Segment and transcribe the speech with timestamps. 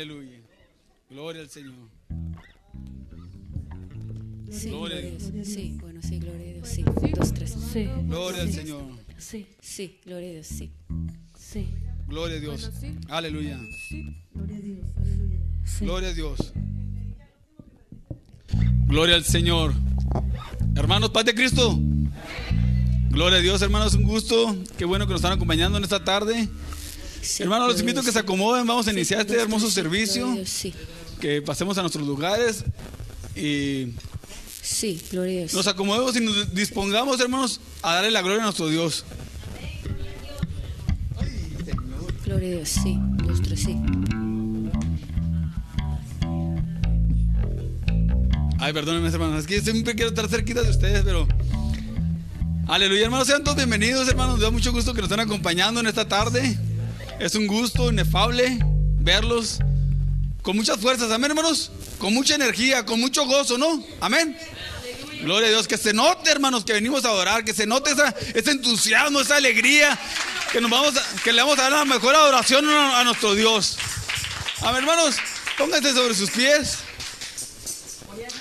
[0.00, 0.38] Aleluya.
[1.10, 1.74] Gloria al Señor.
[4.50, 5.32] Sí, Gloria a gloria a Dios.
[5.32, 5.46] Dios.
[5.48, 6.68] Sí, bueno, sí, gloria a Dios.
[6.68, 6.82] Sí,
[7.14, 7.56] dos, tres.
[7.72, 8.82] Sí, Gloria al Señor.
[9.18, 10.46] sí, Sí, gloria a Dios.
[10.46, 10.72] Sí.
[11.38, 11.66] sí,
[12.08, 12.70] Gloria a Dios.
[13.10, 13.60] Aleluya.
[13.88, 14.16] sí.
[15.80, 16.52] Gloria a Dios.
[18.86, 19.74] Gloria al Señor.
[20.76, 21.78] Hermanos, paz de Cristo.
[23.10, 24.56] Gloria a Dios, hermanos, un gusto.
[24.78, 26.48] Qué bueno que nos están acompañando en esta tarde.
[27.22, 28.66] Sí, Hermanos, los invito a que se acomoden.
[28.66, 30.36] Vamos a iniciar este hermoso servicio.
[30.46, 30.72] Sí,
[31.20, 32.64] Que pasemos a nuestros lugares
[33.36, 33.92] y
[34.62, 35.54] sí, gloria a Dios.
[35.54, 39.04] nos acomodemos y nos dispongamos, hermanos, a darle la gloria a nuestro Dios.
[42.24, 42.68] Gloria a Dios.
[42.68, 42.96] Sí,
[43.26, 43.60] dos, tres.
[43.60, 43.76] Sí.
[48.58, 49.40] Ay, perdónenme, hermanos.
[49.40, 51.26] Es que siempre quiero estar cerquita de ustedes, pero.
[52.68, 53.26] Aleluya, hermanos.
[53.26, 54.34] Sean todos bienvenidos, hermanos.
[54.34, 56.58] Nos da mucho gusto que nos estén acompañando en esta tarde.
[57.20, 58.58] Es un gusto inefable
[58.98, 59.58] verlos
[60.40, 61.10] con muchas fuerzas.
[61.12, 61.70] Amén, hermanos.
[61.98, 63.84] Con mucha energía, con mucho gozo, ¿no?
[64.00, 64.34] Amén.
[65.20, 65.68] Gloria a Dios.
[65.68, 67.44] Que se note, hermanos, que venimos a adorar.
[67.44, 69.98] Que se note esa, ese entusiasmo, esa alegría.
[70.50, 73.76] Que, nos vamos que le vamos a dar la mejor adoración a, nuestro Dios.
[74.62, 75.16] Amén, hermanos.
[75.58, 76.78] Pónganse sobre sus pies.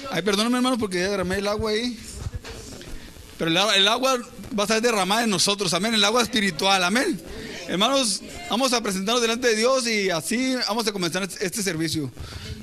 [0.09, 1.99] Ay, perdóname, hermano, porque ya derramé el agua ahí.
[3.37, 4.19] Pero el, el agua
[4.57, 5.93] va a estar derramada en nosotros, amén.
[5.93, 7.21] El agua espiritual, amén.
[7.69, 12.11] Hermanos, vamos a presentarnos delante de Dios y así vamos a comenzar este servicio.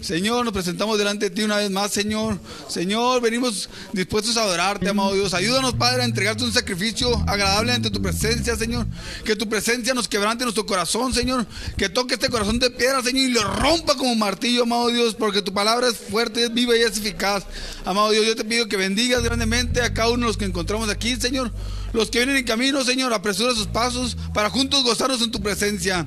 [0.00, 2.40] Señor, nos presentamos delante de ti una vez más, Señor.
[2.68, 5.32] Señor, venimos dispuestos a adorarte, amado Dios.
[5.32, 8.84] Ayúdanos, Padre, a entregarte un sacrificio agradable ante tu presencia, Señor.
[9.24, 11.46] Que tu presencia nos quebrante nuestro corazón, Señor.
[11.76, 15.40] Que toque este corazón de piedra, Señor, y lo rompa como martillo, amado Dios, porque
[15.40, 17.44] tu palabra es fuerte, es viva y es eficaz.
[17.84, 20.88] Amado Dios, yo te pido que bendigas grandemente a cada uno de los que encontramos
[20.88, 21.52] aquí, Señor.
[21.96, 26.06] Los que vienen en camino, Señor, apresura sus pasos para juntos gozarnos en tu presencia.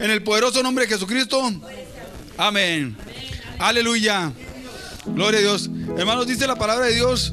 [0.00, 1.40] En el poderoso nombre de Jesucristo.
[2.36, 2.96] Amén.
[3.60, 4.32] Aleluya.
[5.06, 5.70] Gloria a Dios.
[5.96, 7.32] Hermanos, dice la palabra de Dios.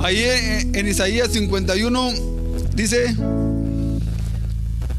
[0.00, 2.12] Ahí en, Isaías 51
[2.74, 3.16] dice,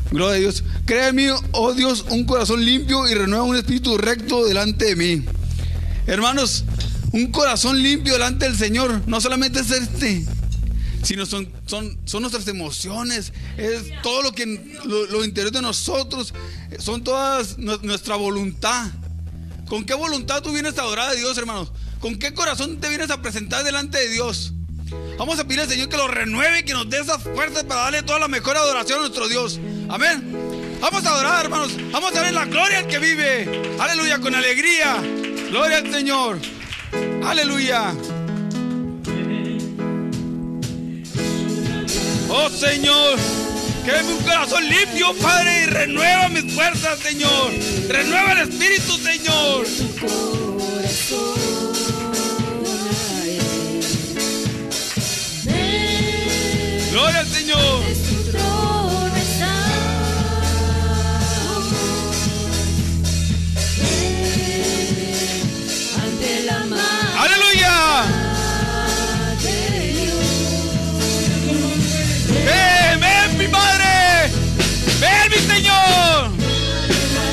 [0.10, 0.64] Gloria a Dios.
[0.86, 4.96] Crea en mí, oh Dios, un corazón limpio y renueva un espíritu recto delante de
[4.96, 5.26] mí.
[6.08, 6.66] Hermanos,
[7.12, 10.26] un corazón limpio delante del Señor no solamente es este,
[11.04, 14.46] sino son, son, son nuestras emociones, es todo lo que
[14.86, 16.34] lo, lo interior de nosotros,
[16.80, 18.88] son todas nu- nuestra voluntad.
[19.68, 21.72] ¿Con qué voluntad tú vienes a adorar a Dios, hermanos?
[22.00, 24.54] ¿Con qué corazón te vienes a presentar delante de Dios?
[25.18, 28.04] Vamos a pedir al Señor que lo renueve que nos dé esas fuerzas para darle
[28.04, 29.60] toda la mejor adoración a nuestro Dios.
[29.88, 30.78] Amén.
[30.82, 31.72] Vamos a adorar, hermanos.
[31.92, 33.78] Vamos a ver la gloria al que vive.
[33.80, 34.98] Aleluya, con alegría.
[35.50, 36.40] Gloria al Señor.
[37.24, 37.94] Aleluya.
[42.34, 43.20] Oh Señor,
[43.84, 47.52] que un corazón limpio, Padre, y renueva mis fuerzas, Señor.
[47.90, 49.66] Renueva el espíritu, Señor.
[56.90, 58.21] Gloria al Señor.
[75.02, 76.32] Ven, mi Señor.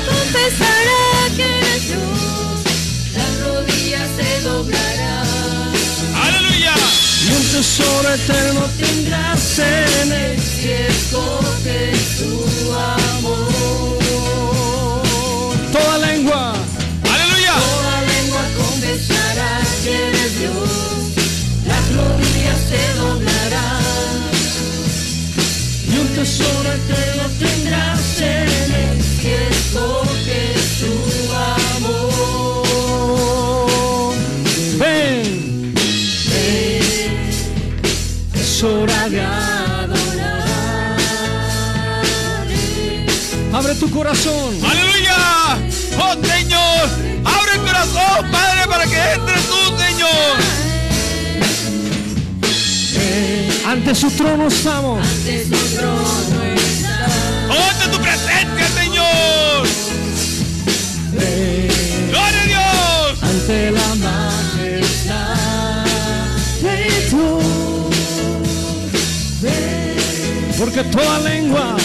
[0.09, 1.01] confesará
[1.35, 2.59] que eres Dios,
[3.15, 5.27] las rodillas se doblarán.
[6.25, 6.73] Aleluya.
[7.25, 12.31] Y un tesoro eterno Tendrás en él si escoges su
[12.73, 13.51] amor.
[15.71, 16.53] toda lengua.
[17.13, 17.53] Aleluya.
[17.53, 19.51] Toda lengua confesará
[19.83, 20.69] que eres Dios,
[21.67, 23.38] las rodillas se doblarán.
[43.79, 44.55] Tu corazón.
[44.63, 45.57] Aleluya.
[45.97, 46.89] Oh Señor.
[47.23, 50.59] Abre el corazón, Padre, para que entres tú, Señor.
[53.69, 54.99] Ante su trono estamos.
[54.99, 57.05] Ante su trono está.
[57.49, 59.67] Oh, ante tu presencia, Señor.
[62.09, 63.21] Gloria a Dios.
[63.21, 65.85] Ante la majestad
[66.63, 66.77] de
[67.11, 67.43] Dios.
[70.57, 71.77] Porque toda lengua,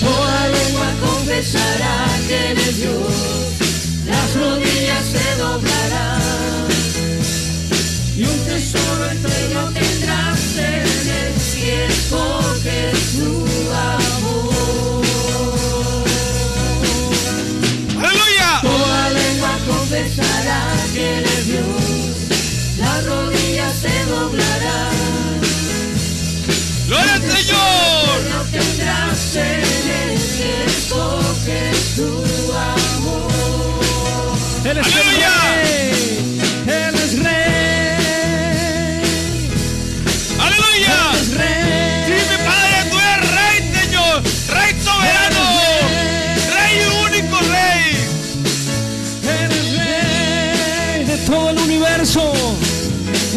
[0.00, 3.12] Toda lengua confesará que eres Dios,
[4.06, 6.15] las rodillas se doblarán
[8.16, 15.04] y un tesoro eterno tendrás en el cielo que tu amor.
[17.98, 18.60] ¡Aleluya!
[18.62, 20.60] Toda lengua confesará
[20.94, 21.66] que eres Dios,
[22.78, 24.90] la rodilla se doblará.
[26.86, 28.46] ¡Gloria al Señor!
[28.50, 32.08] tendrás en el cielo que tu
[32.52, 33.32] amor.
[34.64, 35.75] ¡Aleluya!
[40.76, 41.16] ¡Aleluya!
[42.06, 44.22] Mi Padre, tú eres rey, Señor.
[44.48, 45.44] Rey soberano.
[46.54, 46.74] Rey
[47.06, 47.96] único rey.
[49.24, 52.32] Él es rey de todo el universo.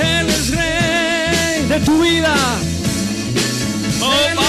[0.02, 2.36] Él es rey de tu vida.
[4.02, 4.49] Oh,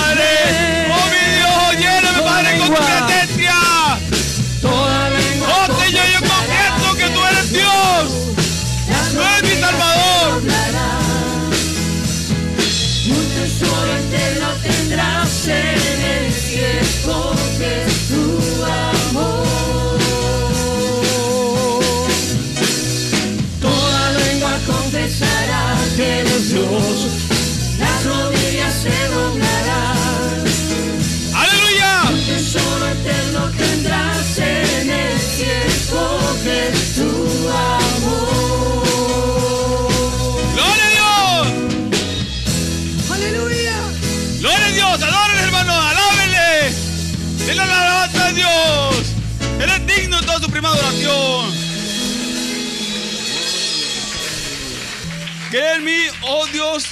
[55.50, 56.85] Crea en mí, oh Dios,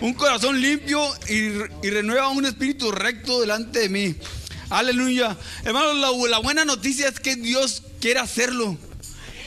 [0.00, 4.16] un corazón limpio y, y renueva un espíritu recto delante de mí.
[4.70, 5.36] Aleluya.
[5.62, 8.76] Hermanos, la, buena noticia es que Dios quiere hacerlo.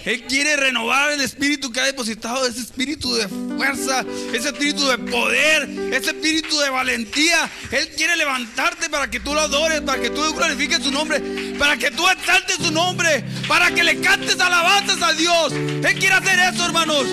[0.06, 5.00] Él quiere renovar el espíritu que ha depositado, ese espíritu de fuerza, ese espíritu de
[5.00, 7.52] poder, ese espíritu de valentía.
[7.72, 11.20] Él quiere levantarte para que tú lo adores, para que tú glorifiques su nombre,
[11.60, 15.52] para que tú exaltes su nombre, para que le cantes alabanzas a Dios.
[15.52, 17.06] Él quiere hacer eso, hermanos.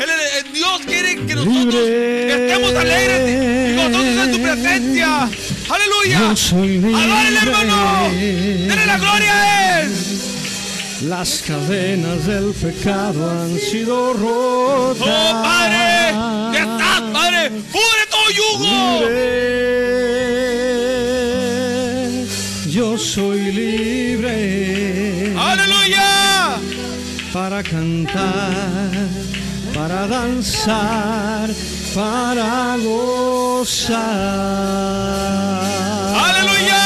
[0.00, 5.28] Él- Dios quiere que nosotros estemos alegres y nosotros en su presencia.
[5.68, 6.18] Aleluya.
[6.30, 8.08] Adórele, hermano.
[8.10, 9.88] Denle la gloria a Él.
[11.02, 15.06] Las cadenas del pecado han sido rotas.
[15.08, 16.12] Oh, Padre,
[16.52, 17.50] ya estás, Padre.
[17.50, 19.00] Pudre todo yugo.
[20.98, 22.26] Libre.
[22.66, 26.56] Yo soy libre Aleluya.
[27.32, 28.90] para cantar,
[29.78, 31.48] para danzar,
[31.94, 33.98] para gozar.
[36.26, 36.82] Aleluya.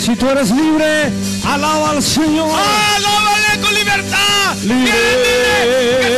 [0.00, 1.12] Si tú eres libre,
[1.46, 2.50] alaba al Señor.
[2.96, 4.56] Alábale con libertad.
[4.64, 4.90] Libre.
[4.90, 4.98] Que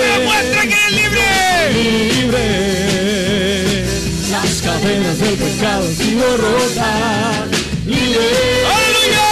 [0.01, 1.27] se demuestre que eres libre.
[2.17, 2.47] libre.
[4.31, 7.49] Las cadenas del pecado han sido rotas.
[7.87, 8.31] Libre,
[8.75, 9.31] Aleluya.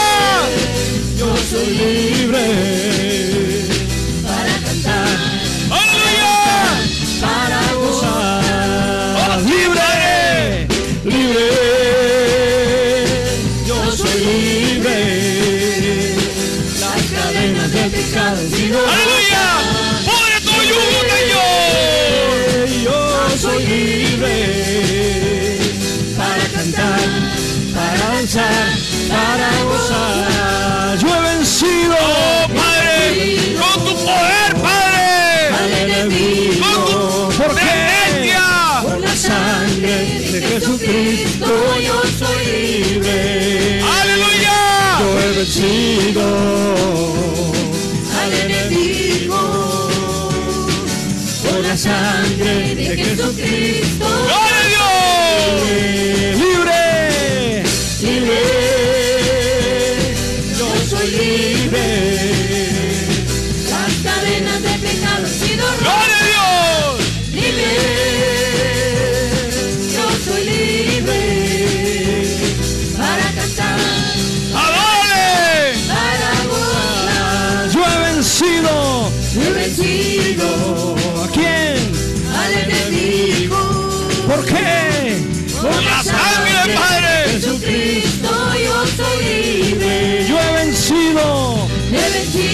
[1.18, 2.97] yo soy libre.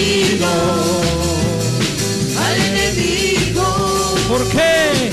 [0.05, 0.47] Vencido
[2.37, 4.15] al enemigo.
[4.27, 5.11] ¿Por qué?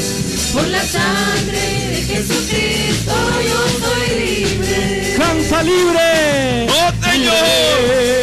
[0.52, 3.14] Por la sangre de Jesucristo,
[3.48, 5.14] yo soy libre.
[5.16, 6.66] Canta libre.
[6.68, 8.21] Oh, Señor.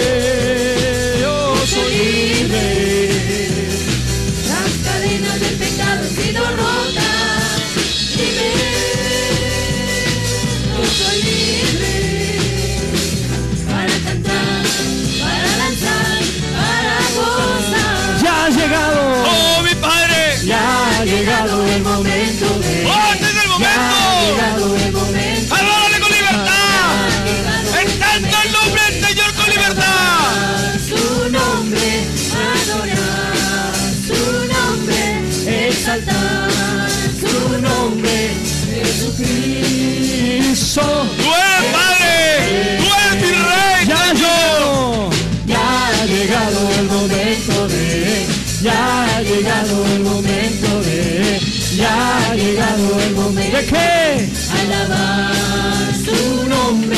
[40.79, 41.07] Jesucristo.
[41.17, 42.77] Tú eres Padre.
[42.79, 45.09] Tú eres mi Rey, Ya llegó.
[45.45, 48.25] Ya ha llegado el momento de,
[48.61, 51.39] ya ha llegado el momento de,
[51.75, 54.29] ya ha llegado el momento ¿De qué?
[54.61, 56.97] alabar su nombre,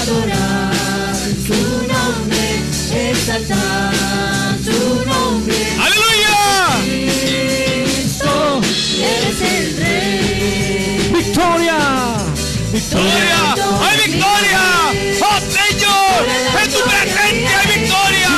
[0.00, 1.14] adorar
[1.46, 1.60] su
[1.92, 2.62] nombre,
[3.10, 5.56] exaltar su nombre.
[5.78, 6.36] Aleluya.
[6.84, 8.60] Cristo,
[8.98, 11.10] eres el Rey.
[11.12, 12.07] Victoria.
[12.72, 13.54] Victoria.
[13.80, 14.60] Hay victoria.
[15.22, 16.20] Oh, Señor.
[16.62, 18.30] En tu presencia hay victoria.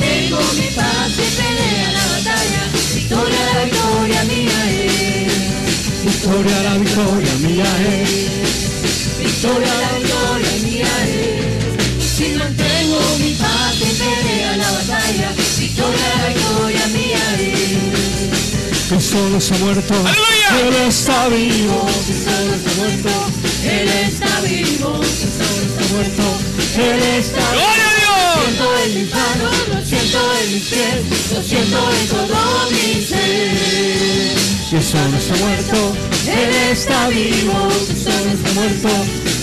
[0.00, 2.62] Tengo mi paz pelea la batalla.
[2.94, 6.04] Victoria, la victoria mía es.
[6.04, 7.70] victoria, la victoria mía
[8.02, 9.18] es.
[9.18, 9.74] Victoria,
[19.18, 19.94] no se ha muerto.
[19.94, 20.68] Aleluya.
[20.68, 21.86] Él está vivo.
[22.06, 23.10] Cristo no está muerto.
[23.64, 25.00] Él está vivo.
[25.00, 26.22] Cristo no está muerto.
[26.76, 27.62] Él está vivo.
[27.62, 28.44] Gloria a Dios.
[28.44, 34.36] siento en mis manos, lo siento en mis pies, lo siento en todo mi ser.
[34.70, 35.96] Cristo no se ha muerto.
[36.26, 38.88] Él está vivo, Cristo no está muerto.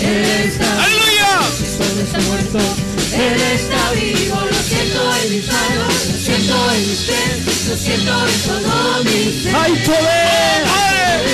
[0.01, 1.39] Él está Aleluya.
[1.57, 2.88] Cristo no está muerto.
[3.13, 8.11] Él está vivo, lo siento en mis manos, lo siento en mis pies, lo siento
[8.27, 9.55] en todo mi ser.
[9.55, 10.61] Hay poder.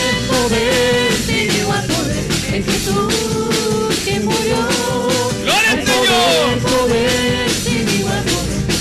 [0.09, 4.57] El poder, sin igual poder, en Jesús que murió.
[5.43, 5.85] Gloria al El
[6.59, 7.49] poder,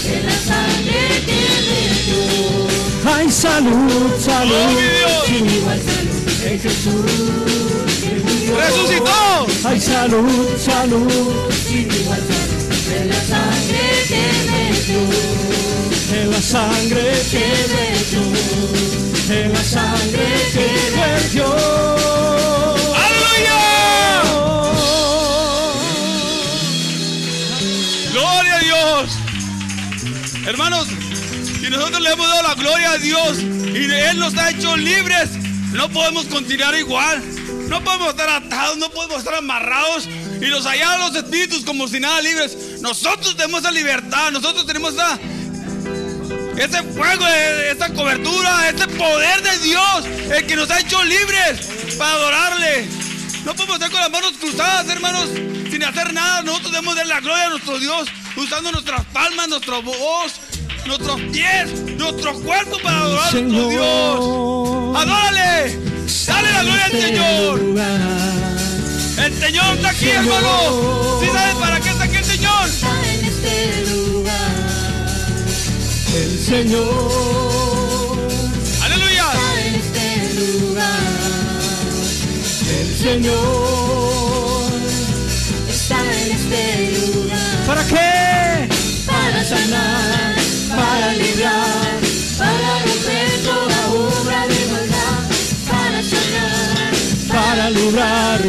[0.06, 1.44] en la sangre que.
[3.06, 4.78] Hay salud, salud.
[5.26, 7.10] Sin igual salud, en Jesús
[8.00, 8.56] que murió.
[8.56, 9.46] Resucitó.
[9.68, 11.32] Hay salud, salud.
[11.66, 12.53] Sin igual salud,
[12.90, 15.00] en la sangre que metió.
[16.16, 18.22] En la sangre Que metió.
[19.34, 21.46] en la sangre que vertió.
[23.04, 23.60] Aleluya.
[28.12, 29.10] Gloria a Dios.
[30.46, 30.88] Hermanos,
[31.60, 35.30] si nosotros le hemos dado la gloria a Dios y Él nos ha hecho libres,
[35.72, 37.22] no podemos continuar igual.
[37.68, 40.06] No podemos estar atados, no podemos estar amarrados
[40.44, 42.80] y los allá los espíritus como si nada libres.
[42.82, 45.18] Nosotros tenemos esa libertad, nosotros tenemos esa,
[46.56, 52.12] ese fuego, esa cobertura, ese poder de Dios, el que nos ha hecho libres para
[52.12, 52.86] adorarle.
[53.46, 55.30] No podemos estar con las manos cruzadas, hermanos,
[55.70, 56.42] sin hacer nada.
[56.42, 60.34] Nosotros debemos dar la gloria a nuestro Dios, usando nuestras palmas, nuestra voz,
[60.86, 64.96] nuestros pies, nuestro cuerpo para adorar a nuestro Dios.
[64.96, 65.78] ¡Adórale!
[66.26, 68.53] ¡Dale la gloria al Señor!
[69.16, 71.20] El Señor está aquí, hermano.
[71.20, 72.66] ¿Sí sabes para qué está aquí el Señor?
[72.66, 74.52] Está en este lugar.
[76.14, 78.18] El Señor.
[78.82, 79.26] ¡Aleluya!
[79.32, 81.00] Está en este lugar.
[82.80, 83.34] El Señor.
[85.70, 87.23] Está en este lugar.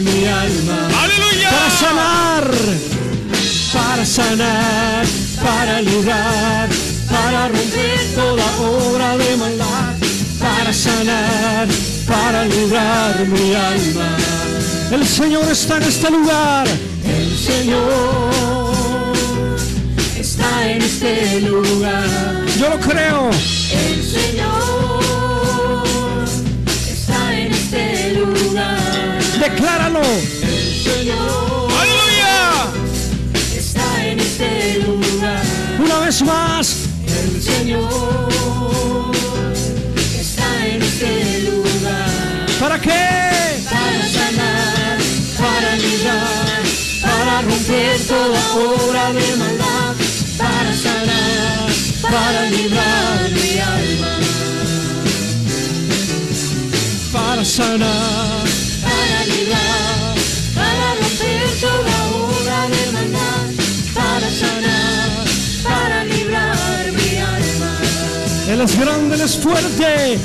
[0.01, 0.89] Mi alma.
[1.03, 1.49] ¡Aleluya!
[1.49, 2.51] Para sanar.
[3.73, 5.05] Para sanar.
[5.43, 6.69] Para librar.
[7.09, 9.93] Para romper toda obra de maldad.
[10.39, 11.67] Para sanar.
[12.07, 14.17] Para librar mi alma.
[14.91, 16.67] El Señor está en este lugar.
[17.03, 19.13] El Señor
[20.17, 22.07] está en este lugar.
[22.59, 23.29] Yo lo creo.
[23.71, 24.84] El Señor
[29.49, 30.01] Decláralo.
[30.01, 32.35] El Señor ¡Aleluya!
[33.55, 35.43] está en este lugar.
[35.85, 36.75] Una vez más.
[37.05, 39.11] El Señor
[40.19, 42.09] está en este lugar.
[42.59, 43.05] ¿Para qué?
[43.69, 44.97] Para sanar,
[45.37, 46.63] para librar,
[47.03, 49.93] para romper toda obra de maldad.
[50.39, 51.69] Para sanar,
[52.01, 54.19] para librar mi alma.
[57.13, 58.24] Para sanar.
[68.73, 70.19] grande, es fuerte.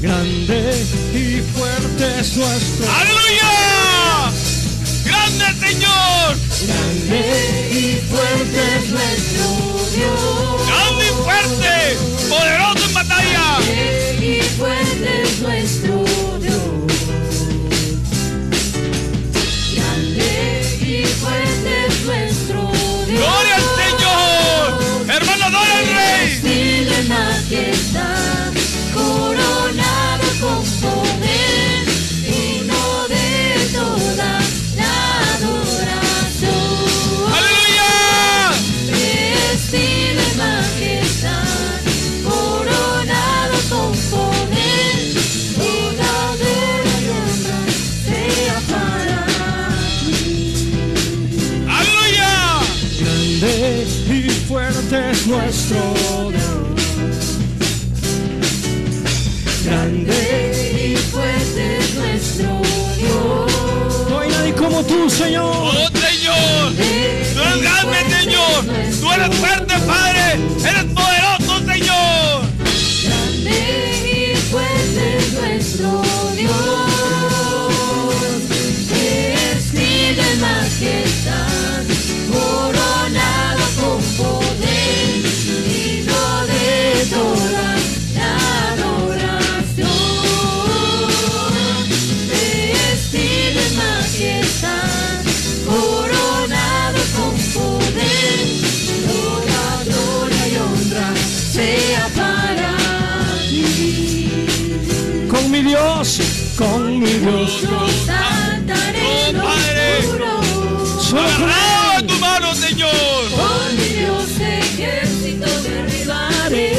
[0.00, 0.74] Grande
[1.12, 2.86] y fuerte es nuestro.
[2.92, 4.32] ¡Aleluya!
[5.04, 6.36] ¡Grande Señor!
[6.66, 9.44] Grande y fuerte es nuestro
[9.94, 10.66] Dios.
[10.66, 11.98] ¡Grande y fuerte!
[12.28, 13.58] ¡Poderoso en batalla!
[13.58, 16.09] Grande y fuerte es nuestro
[65.20, 65.44] Señor.
[65.44, 66.72] Oh Señor,
[67.34, 68.64] tú Señor.
[69.00, 70.40] Tú eres fuerte, Padre.
[70.64, 70.89] Eres
[106.60, 107.62] con mi Dios.
[107.62, 109.86] Yo saltaré Oh, lo Padre.
[111.10, 113.22] Agarrado tu mano, Señor.
[113.40, 116.72] Con mi Dios ejército derribaré.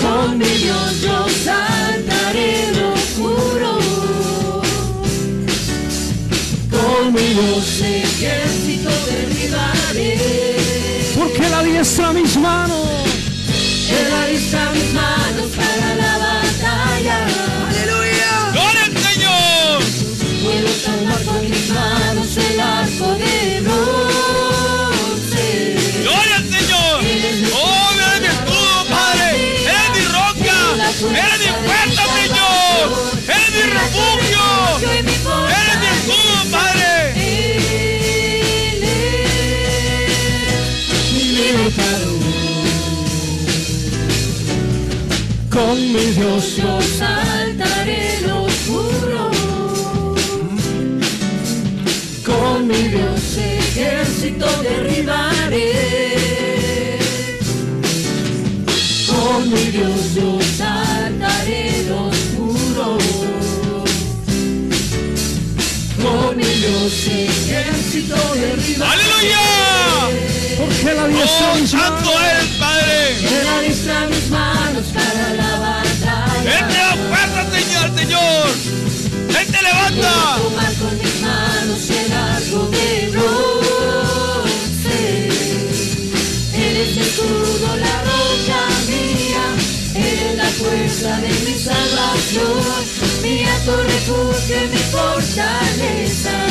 [0.00, 3.78] Con mi Dios yo saltaré lo oscuro.
[6.70, 10.10] Con mi Dios ejército derribaré.
[11.16, 12.84] Porque la diestra mis manos.
[13.90, 16.33] Él alista mis manos para la
[22.54, 25.46] el arco de bronce.
[26.02, 26.96] Gloria al Señor.
[27.52, 29.28] Oh, eres mi escudo, Padre.
[29.72, 30.56] Eres mi roca.
[31.22, 32.84] Eres mi fuerza, Señor.
[33.26, 34.44] Eres mi refugio.
[35.60, 36.92] Eres mi escudo, Padre.
[45.50, 46.44] Con mi Dios.
[46.56, 46.80] Yo
[54.44, 55.72] ejército derribaré.
[59.06, 62.98] Con mi Dios yo saltaré lo oscuro.
[66.02, 68.92] Con mi Dios ejército derribaré.
[68.92, 69.40] Aleluya.
[70.58, 72.22] Porque la diestra Oh, mis santo manos.
[72.22, 73.00] eres, Padre.
[73.40, 76.68] Él alistra mis manos para la Él batalla.
[76.68, 78.48] te da fuerza, Señor, Señor.
[79.40, 80.12] Él te levanta.
[80.42, 83.63] tomar con mis manos el arco de bronce.
[90.74, 92.58] Fuerza de mi salvación,
[93.22, 96.46] mi alto refugio y mi fortaleza.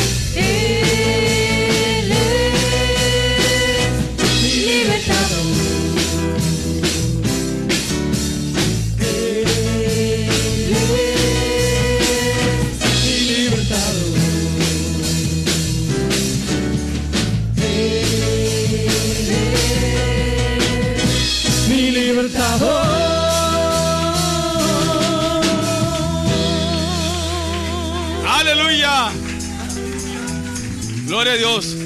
[31.24, 31.78] Gloria a Dios.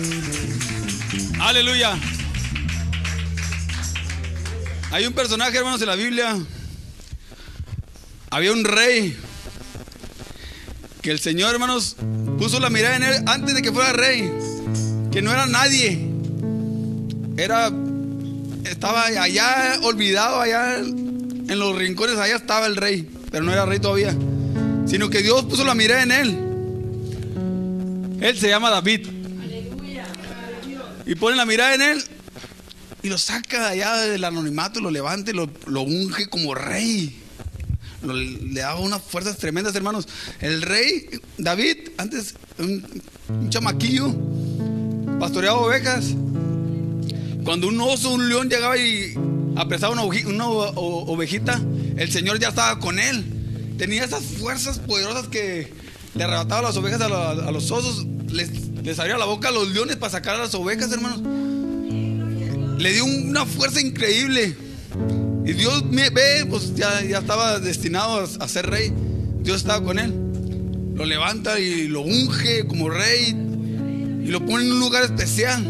[1.39, 1.95] Aleluya.
[4.89, 6.36] Hay un personaje, hermanos, en la Biblia.
[8.32, 9.15] Había un rey
[11.04, 11.97] que el Señor, hermanos,
[12.39, 14.28] puso la mirada en él antes de que fuera rey.
[15.12, 16.10] Que no era nadie.
[17.38, 17.71] Era
[18.65, 23.78] estaba allá olvidado, allá en los rincones, allá estaba el rey, pero no era rey
[23.78, 24.15] todavía.
[24.88, 26.39] Sino que Dios puso la mirada en él.
[28.19, 29.16] Él se llama David.
[31.08, 32.04] Y pone la mirada en él
[33.02, 37.17] y lo saca de allá del anonimato, lo levanta y lo, lo unge como rey.
[38.04, 40.08] Le daba unas fuerzas tremendas, hermanos.
[40.41, 42.84] El rey David, antes un,
[43.50, 44.13] chamaquillo,
[45.20, 46.13] pastoreaba ovejas.
[47.46, 49.13] Cuando un oso, un león llegaba y
[49.56, 51.62] apresaba una, ovejita,
[51.96, 53.76] el Señor ya estaba con él.
[53.78, 55.72] Tenía esas fuerzas poderosas que
[56.15, 59.70] le arrebataba las ovejas a, a los osos, les, les abría la boca a los
[59.70, 61.22] leones para sacar a las ovejas, hermanos.
[62.78, 64.56] Le dio una fuerza increíble.
[65.46, 68.94] Y Dios me ve, pues ya, ya estaba destinado a, ser rey.
[69.42, 70.13] Dios estaba con él.
[70.96, 73.36] Lo levanta y lo unge como rey
[74.24, 75.63] y lo pone en un lugar especial.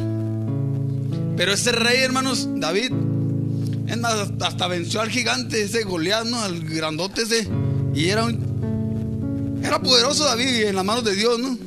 [1.35, 2.91] Pero ese rey, hermanos, David,
[3.87, 6.41] es más, hasta, hasta venció al gigante, ese Goliat, ¿no?
[6.41, 7.47] Al grandote ese.
[7.93, 9.59] Y era un.
[9.63, 11.57] Era poderoso David en las manos de Dios, ¿no?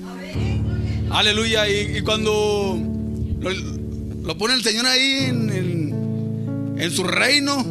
[1.10, 1.68] Aleluya.
[1.68, 2.78] Y, cuando
[3.40, 7.64] lo, pone el Señor ahí en, en- su reino,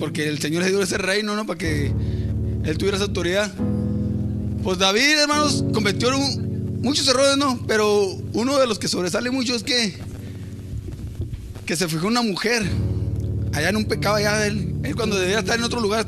[0.00, 1.46] porque el Señor le dio ese reino, ¿no?
[1.46, 1.92] Para que
[2.64, 3.52] él tuviera esa autoridad.
[4.64, 6.10] Pues David, hermanos, cometió
[6.82, 7.64] muchos errores, ¿no?
[7.68, 9.94] Pero uno de los que sobresale mucho es que
[11.66, 12.64] que se fijó una mujer.
[13.52, 16.06] allá en un pecado allá él, él cuando debía estar en otro lugar,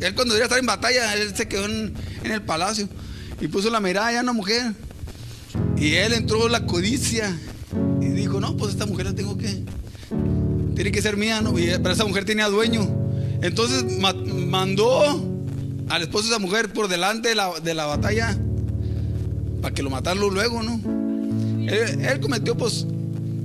[0.00, 1.92] él cuando debía estar en batalla, él se quedó en,
[2.24, 2.88] en el palacio
[3.40, 4.72] y puso la mirada allá en una mujer.
[5.82, 7.36] Y él entró la codicia
[8.00, 9.64] y dijo, no, pues esta mujer la tengo que,
[10.76, 11.52] tiene que ser mía, ¿no?
[11.54, 12.88] Pero esa mujer tenía dueño.
[13.42, 15.00] Entonces ma- mandó
[15.88, 18.38] al esposo de esa mujer por delante de la, de la batalla
[19.60, 20.80] para que lo matarlo luego, ¿no?
[21.68, 22.86] Él, cometió pues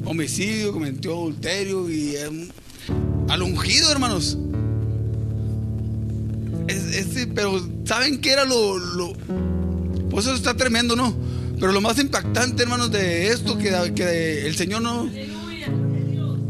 [0.06, 2.50] homicidio, cometió adulterio y eh,
[3.30, 4.38] al ungido, hermanos.
[6.67, 9.13] Es- pero ¿saben qué era lo, lo-
[10.10, 11.15] Pues eso está tremendo, ¿no?
[11.59, 15.09] Pero lo más impactante, hermanos, de esto, que, que el Señor no,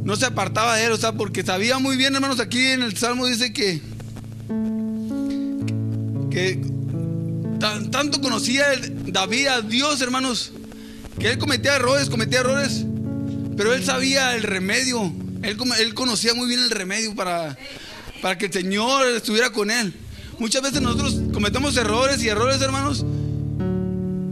[0.04, 2.98] no se apartaba de él, o sea, porque sabía muy bien, hermanos, aquí en el
[2.98, 3.82] Salmo dice que,
[6.30, 6.60] que
[7.60, 8.66] tan- tanto conocía
[9.08, 10.52] David a Dios, hermanos,
[11.20, 12.86] que él cometía errores, cometía errores,
[13.56, 17.58] pero él sabía el remedio, él, él conocía muy bien el remedio para,
[18.22, 19.94] para que el Señor estuviera con él.
[20.38, 23.04] Muchas veces nosotros cometemos errores y errores, hermanos,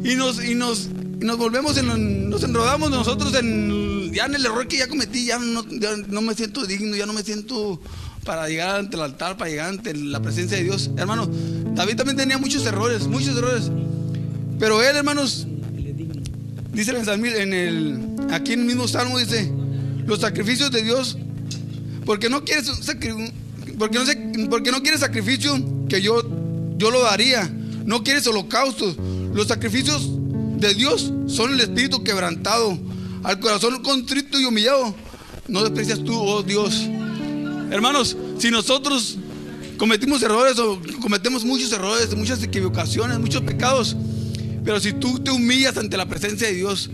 [0.05, 0.87] y nos, y nos,
[1.19, 5.25] y nos volvemos, en, nos enrodamos nosotros en, ya en el error que ya cometí,
[5.25, 7.81] ya no, ya no me siento digno, ya no me siento
[8.23, 10.91] para llegar ante el altar, para llegar ante la presencia de Dios.
[10.95, 11.27] Hermano,
[11.73, 13.71] David también tenía muchos errores, muchos errores.
[14.59, 15.47] Pero él, hermanos,
[16.71, 17.99] dice en el,
[18.31, 19.51] aquí en el mismo salmo, dice,
[20.05, 21.17] los sacrificios de Dios,
[22.05, 22.69] porque no quieres
[23.79, 25.53] porque no, porque no quieres sacrificio
[25.89, 26.21] que yo,
[26.77, 27.51] yo lo daría,
[27.85, 28.95] no quieres holocaustos.
[29.35, 30.07] Los sacrificios
[30.59, 32.79] de Dios son el espíritu quebrantado,
[33.21, 34.95] al corazón contrito y humillado.
[35.49, 36.87] No desprecias tú, oh Dios.
[37.69, 39.17] Hermanos, si nosotros
[39.77, 43.97] cometimos errores o cometemos muchos errores, muchas equivocaciones, muchos pecados,
[44.63, 46.89] pero si tú te humillas ante la presencia de Dios,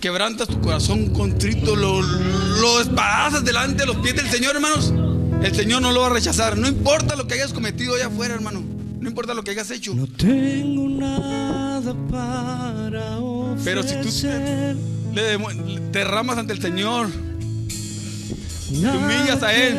[0.00, 2.84] quebrantas tu corazón contrito, lo, lo
[3.44, 4.92] delante de los pies del Señor, hermanos,
[5.44, 6.58] el Señor no lo va a rechazar.
[6.58, 8.73] No importa lo que hayas cometido allá afuera, hermano.
[9.04, 9.94] No importa lo que hayas hecho.
[9.94, 13.62] No tengo nada para ofrecer.
[13.64, 14.74] Pero si tú te,
[15.14, 17.08] le demu- te derramas ante el Señor,
[18.70, 19.76] te humillas a Él,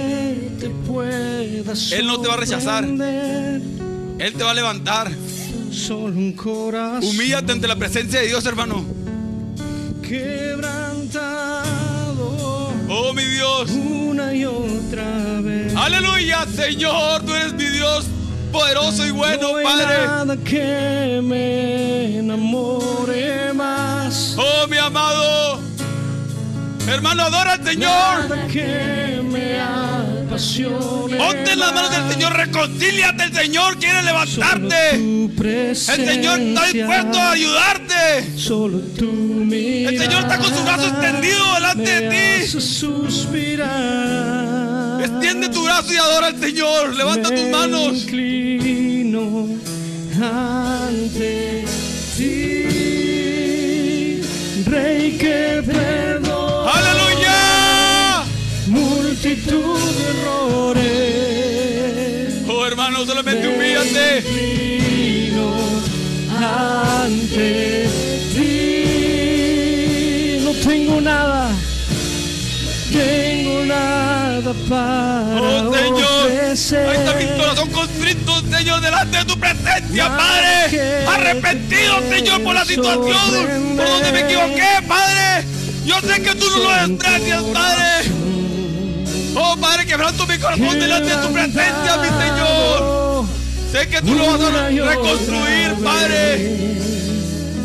[1.92, 2.84] Él no te va a rechazar.
[2.84, 3.64] Él
[4.20, 5.12] Él te va a levantar.
[5.72, 8.86] Solo un corazón Humíllate ante la presencia de Dios, hermano.
[11.36, 13.72] quebrantado Oh, mi Dios.
[13.72, 15.76] una y otra vez.
[15.76, 17.24] Aleluya, Señor.
[17.26, 18.06] Tú eres mi Dios
[18.56, 20.08] poderoso y bueno, no hay Padre.
[20.08, 24.36] nada que me enamore más.
[24.38, 25.60] Oh, mi amado.
[26.88, 28.30] Hermano, adora al Señor.
[28.30, 31.18] Nada que me apasione.
[31.18, 32.14] Ponte en las manos del.
[32.14, 32.34] Señor.
[32.34, 33.24] Reconcíliate.
[33.24, 34.92] El Señor quiere levantarte.
[34.92, 38.38] El Señor está dispuesto a ayudarte.
[38.38, 42.48] Solo El Señor está con su brazo extendido delante de ti.
[42.48, 44.65] suspirar.
[45.06, 46.96] Extiende tu brazo y adora al Señor.
[46.96, 48.04] Levanta tus manos.
[48.04, 49.48] inclino
[50.20, 51.66] ante
[52.18, 52.64] ti,
[54.66, 58.24] Rey que perdona Aleluya.
[58.68, 60.86] multitud de errores.
[62.48, 64.24] Oh, hermano, solamente humíllate.
[64.28, 65.54] inclino
[66.36, 67.88] ante
[68.34, 68.54] ti.
[70.44, 71.52] No tengo nada,
[72.92, 73.35] tengo
[74.42, 76.26] nada para Oh, Señor.
[76.26, 76.90] ofrecer.
[76.90, 81.06] Ahí está mi corazón constrito, Señor, delante de tu presencia, Padre.
[81.08, 85.46] Arrepentido, Señor, por la situación, por donde me equivoqué, Padre.
[85.86, 88.12] Yo sé que tú no lo desprecias, Padre.
[89.36, 93.26] Oh, Padre, quebranto mi corazón delante de tu presencia, mi Señor.
[93.72, 96.66] Sé que tú lo vas a reconstruir, Padre.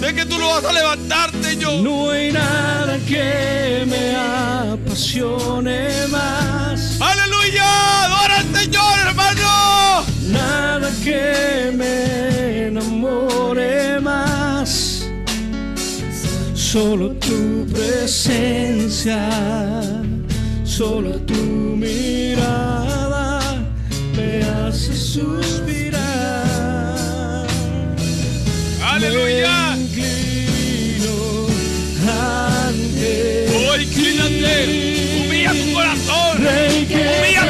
[0.01, 1.75] Sé que tú lo vas a levantar, Señor.
[1.83, 4.17] No hay nada que me
[4.73, 6.60] apasione más.
[7.59, 10.05] Adora al Señor, hermano.
[10.29, 15.05] Nada que me enamore más.
[16.55, 19.29] Solo tu presencia,
[20.65, 23.41] solo tu mirada
[24.17, 26.01] me hace suspirar.
[28.85, 29.75] Aleluya.
[29.77, 31.47] Me inclino
[32.07, 34.90] ante Oh, inclínate.
[36.41, 37.50] Humilla tu corazón.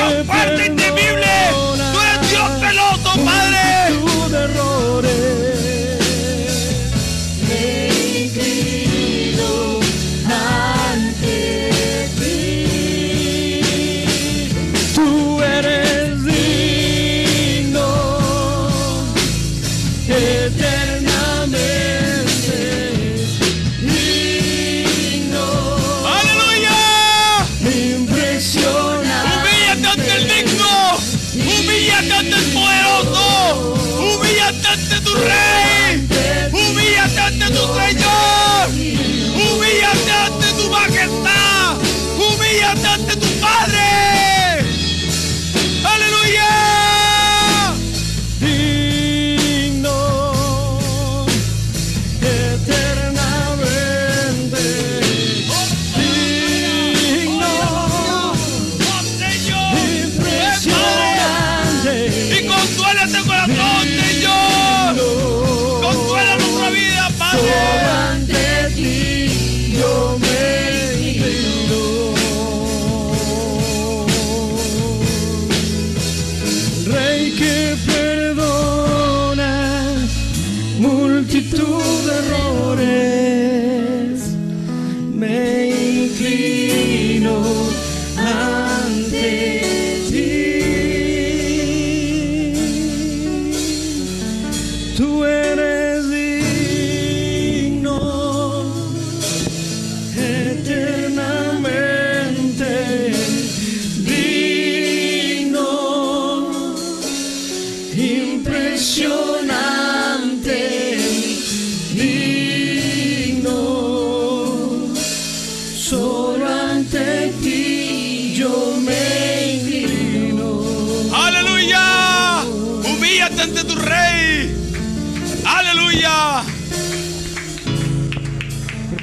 [0.00, 0.69] Tú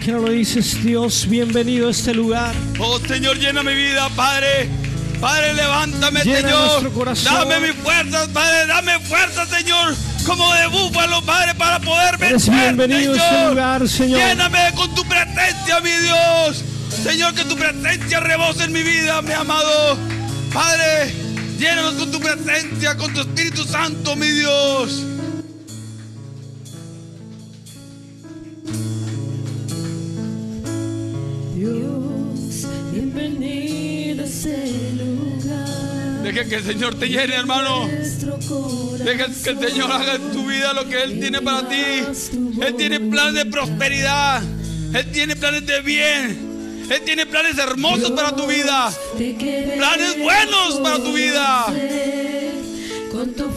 [0.08, 1.28] qué no lo dices, Dios?
[1.28, 2.56] Bienvenido a este lugar.
[2.80, 4.70] Oh Señor, llena mi vida, Padre.
[5.20, 7.16] Padre, levántame, Llena Señor.
[7.26, 8.68] Dame mis fuerzas, Padre.
[8.68, 9.94] Dame fuerzas, Señor.
[10.26, 14.22] Como de búfalo, Padre, para poder vencer, bienvenido a este lugar, Señor.
[14.22, 16.64] Lléname con tu presencia, mi Dios.
[17.04, 19.98] Señor, que tu presencia rebose en mi vida, mi amado.
[20.54, 21.14] Padre,
[21.60, 24.30] llénanos con tu presencia, con tu Espíritu Santo, mi.
[24.30, 25.04] Dios,
[36.48, 37.88] Que el Señor te llene, hermano.
[37.88, 41.76] Deja que el Señor haga en tu vida lo que Él tiene para ti.
[42.62, 44.42] Él tiene planes de prosperidad.
[44.94, 46.88] Él tiene planes de bien.
[46.90, 48.90] Él tiene planes hermosos para tu vida.
[49.18, 51.66] Planes buenos para tu vida.
[53.12, 53.50] Con tu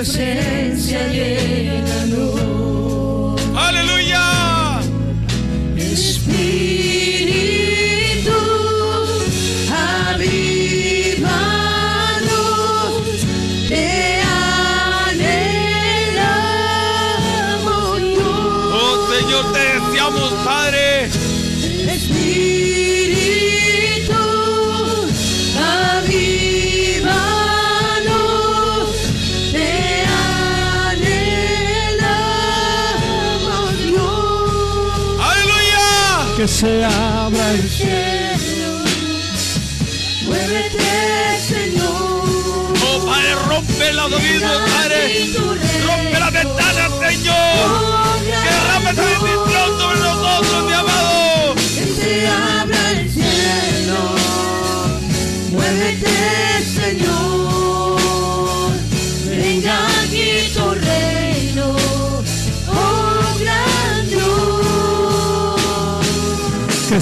[0.00, 2.39] presencia llénanos.
[36.40, 38.82] Que se abra el cielo.
[40.24, 42.72] Muévete, Señor.
[42.82, 45.32] Oh, Padre, rompe los oídos, Padre.
[45.36, 48.20] Rompe las ventanas, Señor.
[48.24, 50.89] Derrame tu bendición sobre nosotros, mi amado.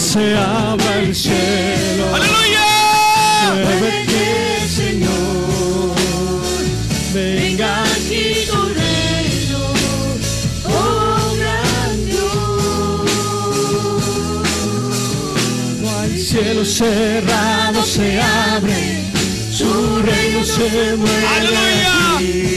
[0.09, 2.14] Se abra el cielo.
[2.14, 2.66] ¡Aleluya!
[3.62, 5.94] Muévete, Señor.
[7.12, 9.61] Venga aquí tu reino.
[10.64, 13.11] Oh, gran Dios.
[16.01, 19.05] Hay cielo cerrado, se abre.
[19.53, 21.27] Su reino se mueve.
[21.37, 21.94] ¡Aleluya!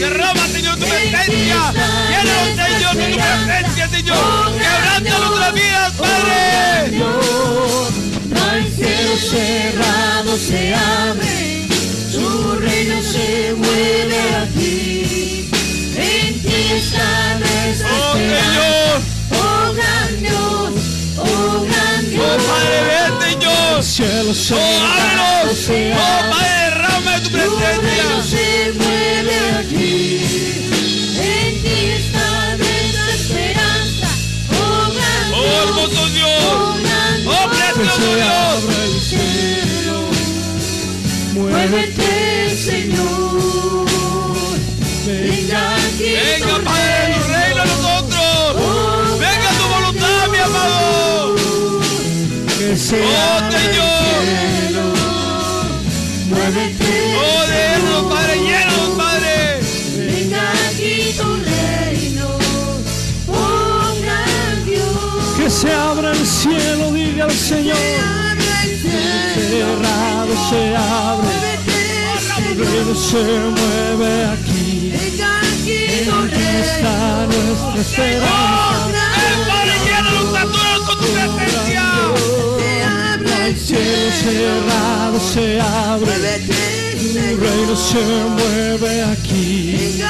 [0.00, 1.60] Derrama, Señor, tu presencia.
[2.08, 3.71] Llénanos, Señor, de tu presencia,
[4.04, 4.52] Señor.
[4.52, 6.90] Quebranta nuestras vidas, Padre.
[6.90, 7.90] Dios,
[8.30, 11.68] No hay cielo cerrado, se abre.
[12.10, 15.50] Su reino se mueve aquí.
[15.96, 18.12] En ti está nuestra ¡Oh.
[18.14, 19.00] Señor!
[19.30, 20.70] Oh, gran Dios.
[21.18, 22.24] Oh, gran Dios.
[22.24, 23.82] ¡Oh, Padre, ven, Señor!
[23.82, 25.58] cielo ¡Oh, cerrado, ábrenos!
[25.58, 26.30] se ¡Oh, abre.
[26.30, 28.38] Padre, derrama de tu Tu reino presencia!
[28.38, 30.61] se mueve aquí.
[38.02, 39.98] Se abra el cielo.
[41.34, 43.86] Muévete, Señor.
[45.06, 46.10] Venga aquí.
[46.12, 49.18] ¡Venga, Padre, tu reino a nosotros!
[49.18, 51.34] ¡Venga tu voluntad, mi amado!
[52.58, 54.22] que se ¡Oh, abra el Señor!
[54.62, 54.84] cielo.
[56.28, 56.81] Muévete.
[69.62, 71.36] Cerrado se abre,
[72.56, 73.22] reino se
[73.56, 74.92] mueve aquí.
[76.04, 78.90] Tu Aquí está nuestra esperanza.
[79.18, 81.84] ¡Ven, Padre, llénanos a todos con tu presencia!
[82.58, 86.14] El El cielo cerrado se abre,
[86.98, 87.40] Señor.
[87.40, 88.04] reino se
[88.36, 90.02] mueve aquí.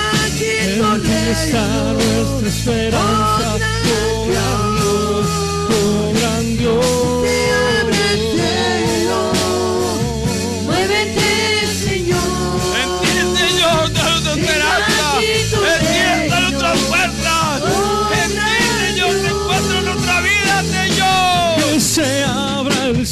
[0.76, 3.58] Tu Aquí está nuestra esperanza.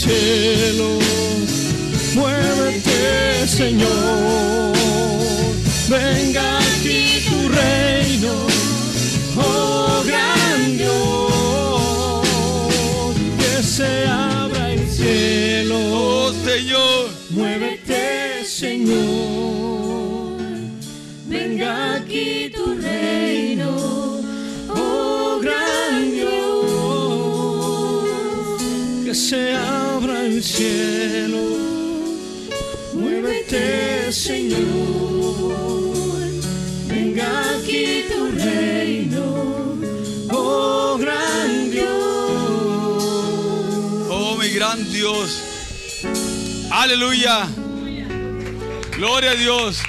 [0.01, 0.99] Cielo.
[2.15, 4.73] Muévete, Señor.
[5.89, 8.33] Venga aquí tu reino.
[9.37, 12.25] Oh gran Dios.
[13.41, 15.77] Que se abra el cielo.
[15.93, 17.11] Oh, Señor.
[17.31, 18.99] Muévete, Señor.
[21.27, 23.71] Venga aquí tu reino.
[24.69, 26.31] Oh gran Dios.
[29.05, 31.39] Que se abra el cielo.
[32.95, 34.59] Muévete, Señor.
[36.89, 39.77] Venga aquí tu reino.
[40.31, 43.05] Oh gran Dios.
[44.09, 45.43] Oh, mi gran Dios.
[46.71, 47.47] Aleluya.
[48.97, 49.81] Gloria a Dios.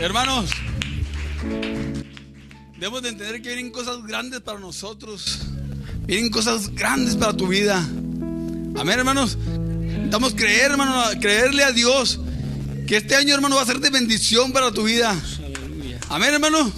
[0.00, 0.50] Hermanos,
[2.74, 5.51] debemos de entender que vienen cosas grandes para nosotros.
[6.12, 7.78] Vienen cosas grandes para tu vida.
[7.78, 9.38] Amén, hermanos.
[9.38, 12.20] Necesitamos creer, hermano, creerle a Dios
[12.86, 15.18] que este año, hermano, va a ser de bendición para tu vida.
[16.10, 16.70] Amén, hermano.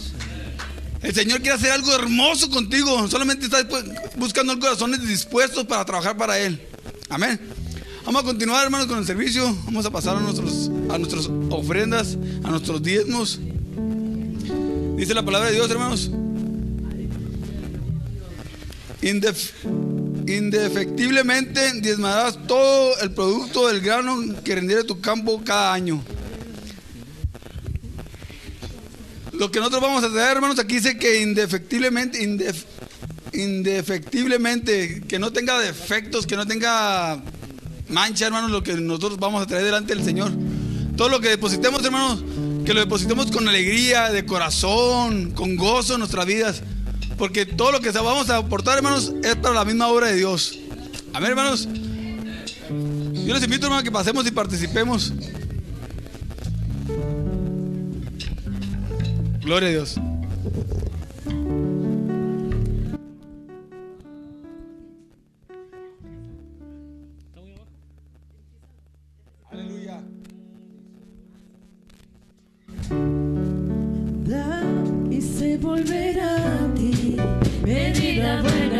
[1.02, 3.08] El Señor quiere hacer algo hermoso contigo.
[3.08, 3.66] Solamente está
[4.14, 6.60] buscando corazones dispuestos para trabajar para Él.
[7.08, 7.40] Amén.
[8.06, 9.52] Vamos a continuar, hermanos, con el servicio.
[9.64, 13.40] Vamos a pasar a, nuestros, a nuestras ofrendas, a nuestros diezmos.
[14.96, 16.08] Dice la palabra de Dios, hermanos.
[19.04, 19.52] Indef-
[20.26, 26.02] indefectiblemente diezmarás todo el producto del grano que rendiere tu campo cada año.
[29.32, 32.64] Lo que nosotros vamos a traer, hermanos, aquí dice que indefectiblemente, indef-
[33.34, 37.20] indefectiblemente, que no tenga defectos, que no tenga
[37.90, 40.32] mancha, hermanos, lo que nosotros vamos a traer delante del Señor.
[40.96, 42.24] Todo lo que depositemos, hermanos,
[42.64, 46.62] que lo depositemos con alegría, de corazón, con gozo en nuestras vidas.
[47.16, 50.58] Porque todo lo que vamos a aportar, hermanos, es para la misma obra de Dios.
[51.12, 51.68] Amén, hermanos.
[53.24, 55.12] Yo les invito, hermano, que pasemos y participemos.
[59.40, 59.98] Gloria a Dios.
[75.64, 76.43] volverá
[77.64, 78.73] a ti, medida buena,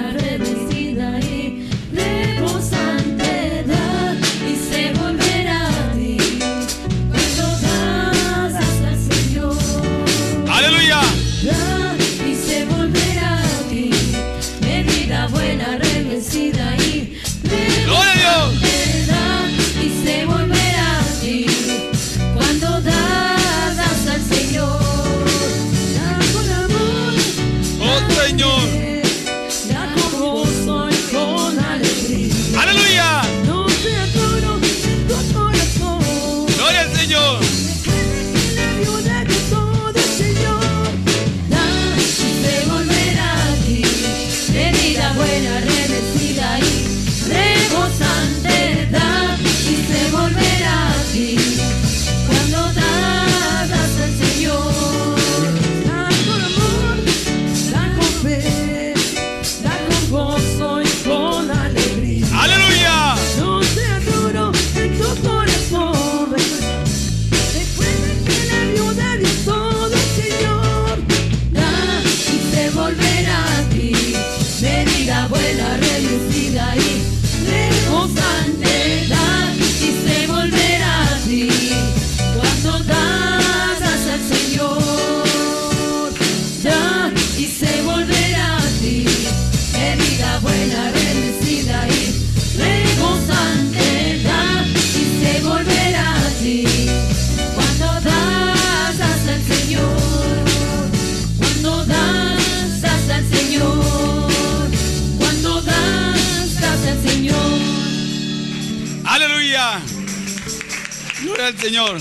[111.45, 112.01] Gloria al Señor.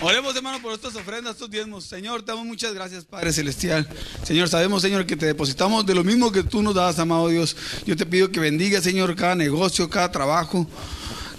[0.00, 1.84] Oremos, hermano, por estas ofrendas, estos diezmos.
[1.84, 3.86] Señor, te damos muchas gracias, Padre Celestial.
[4.22, 7.54] Señor, sabemos, Señor, que te depositamos de lo mismo que tú nos das, amado Dios.
[7.84, 10.66] Yo te pido que bendiga, Señor, cada negocio, cada trabajo,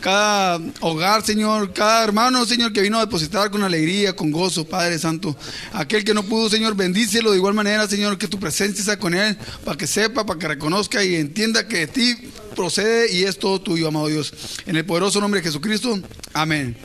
[0.01, 4.99] cada hogar, Señor, cada hermano, Señor, que vino a depositar con alegría, con gozo, Padre
[4.99, 5.35] Santo.
[5.73, 9.15] Aquel que no pudo, Señor, bendícelo de igual manera, Señor, que tu presencia sea con
[9.15, 12.15] él, para que sepa, para que reconozca y entienda que de ti
[12.55, 14.31] procede y es todo tuyo, amado Dios.
[14.67, 15.99] En el poderoso nombre de Jesucristo,
[16.31, 16.77] amén.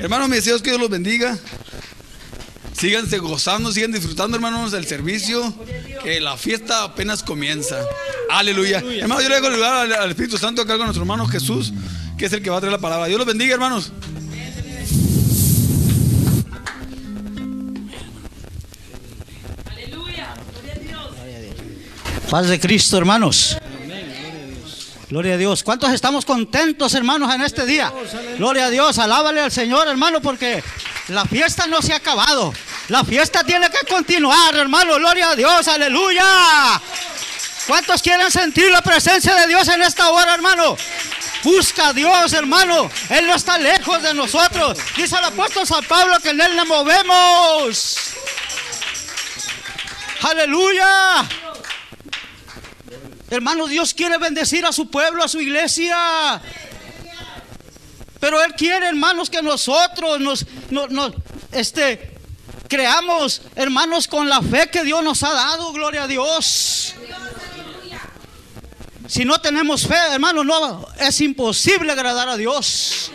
[0.00, 1.38] Hermanos, mis deseos que Dios los bendiga.
[2.72, 5.54] Síganse gozando, sigan disfrutando, hermanos, del servicio.
[6.02, 7.76] Que la fiesta apenas comienza.
[8.30, 8.78] Aleluya.
[8.78, 11.74] Hermanos, yo le dejo el lugar al, al Espíritu Santo acá con nuestro hermano Jesús,
[12.16, 13.06] que es el que va a traer la palabra.
[13.06, 13.92] Dios los bendiga, hermanos.
[22.30, 23.59] Paz de Cristo, hermanos.
[25.10, 25.64] Gloria a Dios.
[25.64, 27.92] ¿Cuántos estamos contentos, hermanos, en este día?
[28.38, 28.96] Gloria a Dios.
[29.00, 30.62] Alábale al Señor, hermano, porque
[31.08, 32.54] la fiesta no se ha acabado.
[32.88, 34.94] La fiesta tiene que continuar, hermano.
[34.94, 35.66] Gloria a Dios.
[35.66, 36.80] Aleluya.
[37.66, 40.76] ¿Cuántos quieren sentir la presencia de Dios en esta hora, hermano?
[41.42, 42.88] Busca a Dios, hermano.
[43.08, 44.78] Él no está lejos de nosotros.
[44.96, 47.96] Dice el apóstol San Pablo que en Él le movemos.
[50.22, 51.28] Aleluya.
[53.30, 56.40] Hermano, Dios quiere bendecir a su pueblo, a su iglesia.
[58.18, 61.12] Pero Él quiere, hermanos, que nosotros nos, nos- nos,
[61.52, 62.12] este,
[62.68, 65.72] creamos, hermanos, con la fe que Dios nos ha dado.
[65.72, 66.94] Gloria a Dios.
[69.06, 73.10] Si no tenemos fe, hermano, no es imposible agradar a Dios.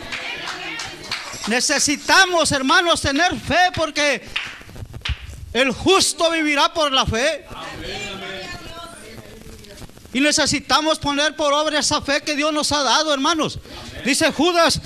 [1.47, 4.27] Necesitamos, hermanos, tener fe porque
[5.53, 7.45] el justo vivirá por la fe.
[10.15, 13.59] Y necesitamos poner por obra esa fe que Dios nos ha dado, hermanos.
[14.05, 14.79] Dice Judas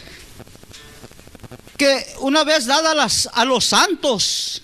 [1.77, 4.63] que una vez dada a, los santos,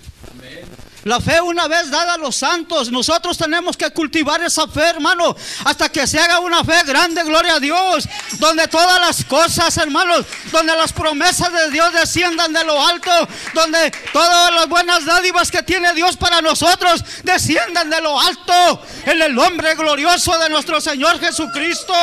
[1.06, 5.36] la fe una vez dada a los santos, nosotros tenemos que cultivar esa fe, hermano,
[5.64, 10.26] hasta que se haga una fe grande, gloria a Dios, donde todas las cosas, hermanos,
[10.51, 13.12] donde las promesas de Dios desciendan de lo alto,
[13.53, 19.22] donde todas las buenas dádivas que tiene Dios para nosotros desciendan de lo alto, en
[19.22, 21.93] el nombre glorioso de nuestro Señor Jesucristo.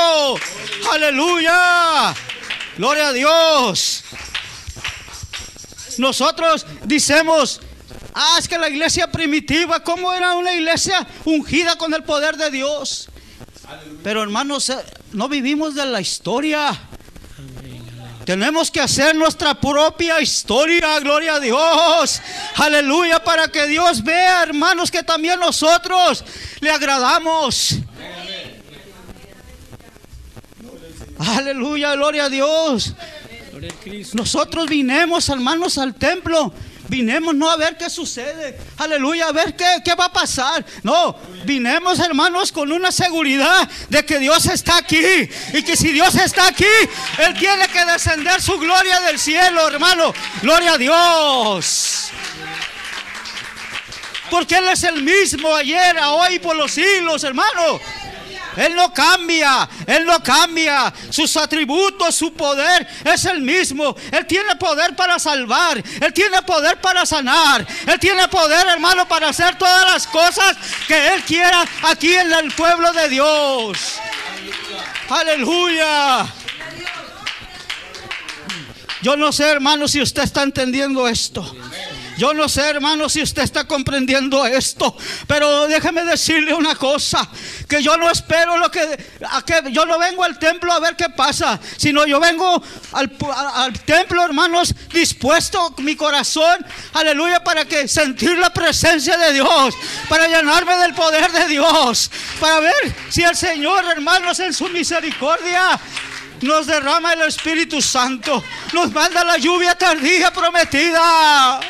[0.93, 2.15] Aleluya.
[2.77, 4.05] Gloria a Dios.
[5.99, 7.61] Nosotros decimos,
[8.15, 12.51] ah, es que la iglesia primitiva, ¿cómo era una iglesia ungida con el poder de
[12.51, 13.09] Dios?
[14.03, 14.77] Pero hermanos, eh,
[15.13, 16.79] no vivimos de la historia.
[18.25, 22.21] Tenemos que hacer nuestra propia historia, gloria a Dios.
[22.57, 26.25] Aleluya, para que Dios vea, hermanos, que también nosotros
[26.61, 27.77] le agradamos.
[31.19, 32.95] Aleluya, gloria a Dios.
[34.13, 36.53] Nosotros vinimos, hermanos, al templo.
[36.93, 40.63] Vinemos no a ver qué sucede, aleluya, a ver qué, qué va a pasar.
[40.83, 45.01] No, vinemos hermanos con una seguridad de que Dios está aquí
[45.55, 46.67] y que si Dios está aquí,
[47.17, 50.13] Él tiene que descender su gloria del cielo, hermano.
[50.43, 52.11] Gloria a Dios.
[54.31, 57.81] Porque Él es el mismo ayer, a hoy, por los siglos, hermano.
[58.57, 60.93] Él no cambia, Él no cambia.
[61.11, 63.95] Sus atributos, su poder es el mismo.
[64.11, 69.29] Él tiene poder para salvar, Él tiene poder para sanar, Él tiene poder, hermano, para
[69.29, 73.79] hacer todas las cosas que Él quiera aquí en el pueblo de Dios.
[75.09, 76.27] Aleluya.
[79.03, 81.57] Yo no sé, hermano, si usted está entendiendo esto.
[82.19, 84.97] Yo no sé, hermano, si usted está comprendiendo esto,
[85.27, 87.27] pero déjeme decirle una cosa,
[87.69, 88.81] que yo no espero lo que,
[89.31, 93.11] a que yo no vengo al templo a ver qué pasa, sino yo vengo al,
[93.55, 99.75] al templo, hermanos, dispuesto mi corazón, aleluya, para que sentir la presencia de Dios,
[100.09, 102.11] para llenarme del poder de Dios,
[102.41, 105.81] para ver si el Señor, hermanos, en su misericordia
[106.43, 111.61] nos derrama el Espíritu Santo, nos manda la lluvia tardía prometida.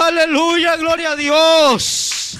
[0.00, 2.38] Aleluya, gloria a Dios.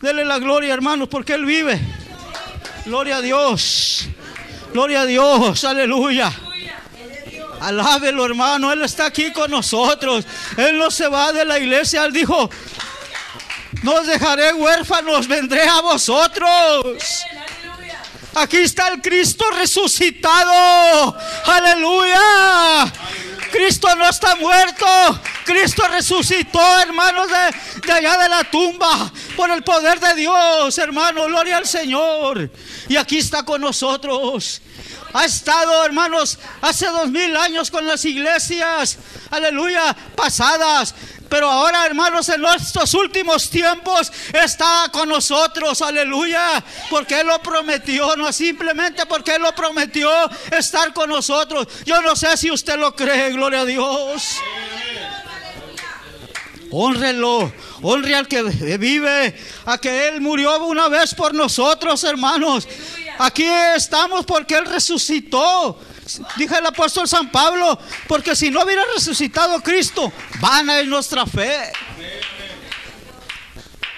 [0.00, 1.80] Dele la gloria, hermanos, porque Él vive.
[2.84, 4.06] Gloria a Dios.
[4.72, 6.32] Gloria a Dios, aleluya.
[7.60, 8.72] Alábelo, hermano.
[8.72, 10.24] Él está aquí con nosotros.
[10.56, 12.04] Él no se va de la iglesia.
[12.04, 12.50] Él dijo:
[13.82, 17.24] No os dejaré huérfanos, vendré a vosotros.
[18.38, 21.16] Aquí está el Cristo resucitado.
[21.46, 22.92] Aleluya.
[23.50, 24.86] Cristo no está muerto.
[25.46, 29.10] Cristo resucitó, hermanos, de, de, allá de la tumba.
[29.36, 31.24] Por el poder de Dios, hermano.
[31.24, 32.50] Gloria al Señor.
[32.90, 34.60] Y aquí está con nosotros.
[35.12, 38.98] Ha estado, hermanos, hace dos mil años con las iglesias.
[39.30, 39.96] Aleluya.
[40.14, 40.94] Pasadas.
[41.28, 48.16] Pero ahora, hermanos, en estos últimos tiempos está con nosotros, aleluya, porque Él lo prometió,
[48.16, 50.08] no simplemente porque Él lo prometió
[50.52, 51.66] estar con nosotros.
[51.84, 54.36] Yo no sé si usted lo cree, gloria a Dios.
[56.70, 57.52] Honrelo,
[57.82, 58.42] honre al que
[58.78, 62.68] vive, a que Él murió una vez por nosotros, hermanos.
[63.18, 65.78] Aquí estamos porque Él resucitó.
[66.36, 71.72] Dije el apóstol San Pablo, porque si no hubiera resucitado Cristo, vana es nuestra fe.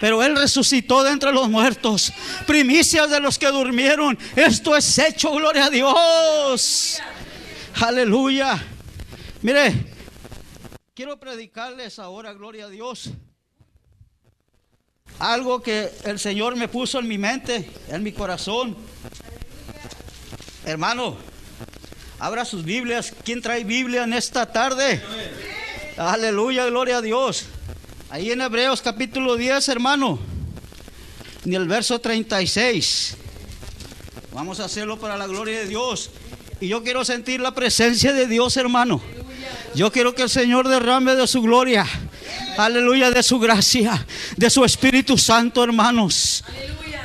[0.01, 2.13] Pero Él resucitó de entre los muertos,
[2.47, 4.17] primicias de los que durmieron.
[4.37, 6.99] Esto es hecho, gloria a Dios.
[7.81, 8.65] Aleluya.
[9.43, 9.93] Mire,
[10.95, 13.11] quiero predicarles ahora, gloria a Dios.
[15.19, 18.77] Algo que el Señor me puso en mi mente, en mi corazón.
[20.65, 21.17] Hermano,
[22.21, 23.15] Abra sus Biblias.
[23.25, 25.01] ¿Quién trae Biblia en esta tarde?
[25.97, 27.45] Aleluya, gloria a Dios.
[28.11, 30.19] Ahí en Hebreos capítulo 10, hermano.
[31.45, 33.17] En el verso 36.
[34.33, 36.11] Vamos a hacerlo para la gloria de Dios.
[36.61, 39.01] Y yo quiero sentir la presencia de Dios, hermano.
[39.75, 41.87] Yo quiero que el Señor derrame de su gloria.
[42.57, 46.45] Aleluya, de su gracia, de su Espíritu Santo, hermanos.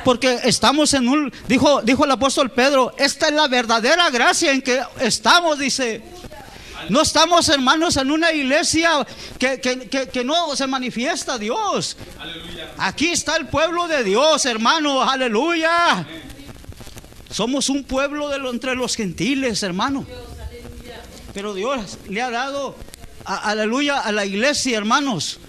[0.04, 4.60] Porque estamos en un, dijo, dijo el apóstol Pedro, esta es la verdadera gracia en
[4.60, 6.02] que estamos, dice.
[6.90, 9.06] No estamos, hermanos, en una iglesia
[9.38, 11.96] que, que, que, que no se manifiesta Dios.
[12.76, 16.06] Aquí está el pueblo de Dios, hermano, aleluya.
[17.30, 20.06] Somos un pueblo de entre los gentiles, hermano.
[21.34, 22.76] Pero Dios le ha dado,
[23.24, 25.40] aleluya, a la iglesia, hermanos.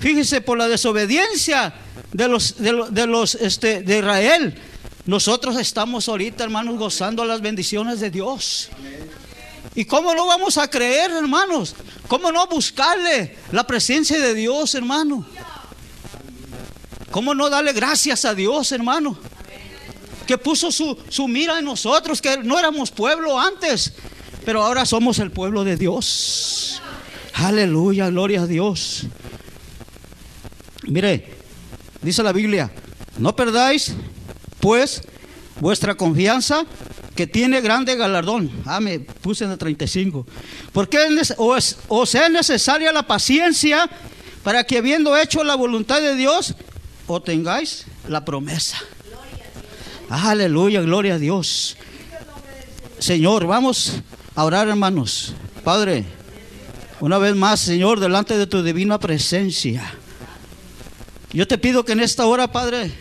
[0.00, 1.72] Fíjese, por la desobediencia
[2.12, 4.58] de los, de de, los este, de Israel,
[5.06, 8.70] nosotros estamos ahorita, hermanos, gozando las bendiciones de Dios.
[9.76, 11.76] ¿Y cómo no vamos a creer, hermanos?
[12.08, 15.24] ¿Cómo no buscarle la presencia de Dios, hermano?
[17.12, 19.16] ¿Cómo no darle gracias a Dios, hermano?
[20.26, 23.92] Que puso su, su mira en nosotros, que no éramos pueblo antes,
[24.50, 26.82] pero ahora somos el pueblo de Dios.
[27.34, 29.04] Aleluya, gloria a Dios.
[30.88, 31.34] Mire,
[32.02, 32.68] dice la Biblia,
[33.18, 33.92] no perdáis
[34.58, 35.02] pues
[35.60, 36.66] vuestra confianza
[37.14, 38.50] que tiene grande galardón.
[38.66, 40.26] Ah, me puse en el 35.
[40.72, 40.98] Porque
[41.36, 43.88] os, es necesaria la paciencia
[44.42, 46.56] para que habiendo hecho la voluntad de Dios,
[47.06, 48.78] obtengáis la promesa.
[50.08, 51.76] Aleluya, gloria a Dios.
[52.98, 54.02] Señor, vamos
[54.34, 55.34] a orar, hermanos.
[55.64, 56.04] Padre,
[57.00, 59.94] una vez más, Señor, delante de tu divina presencia.
[61.32, 62.92] Yo te pido que en esta hora, Padre,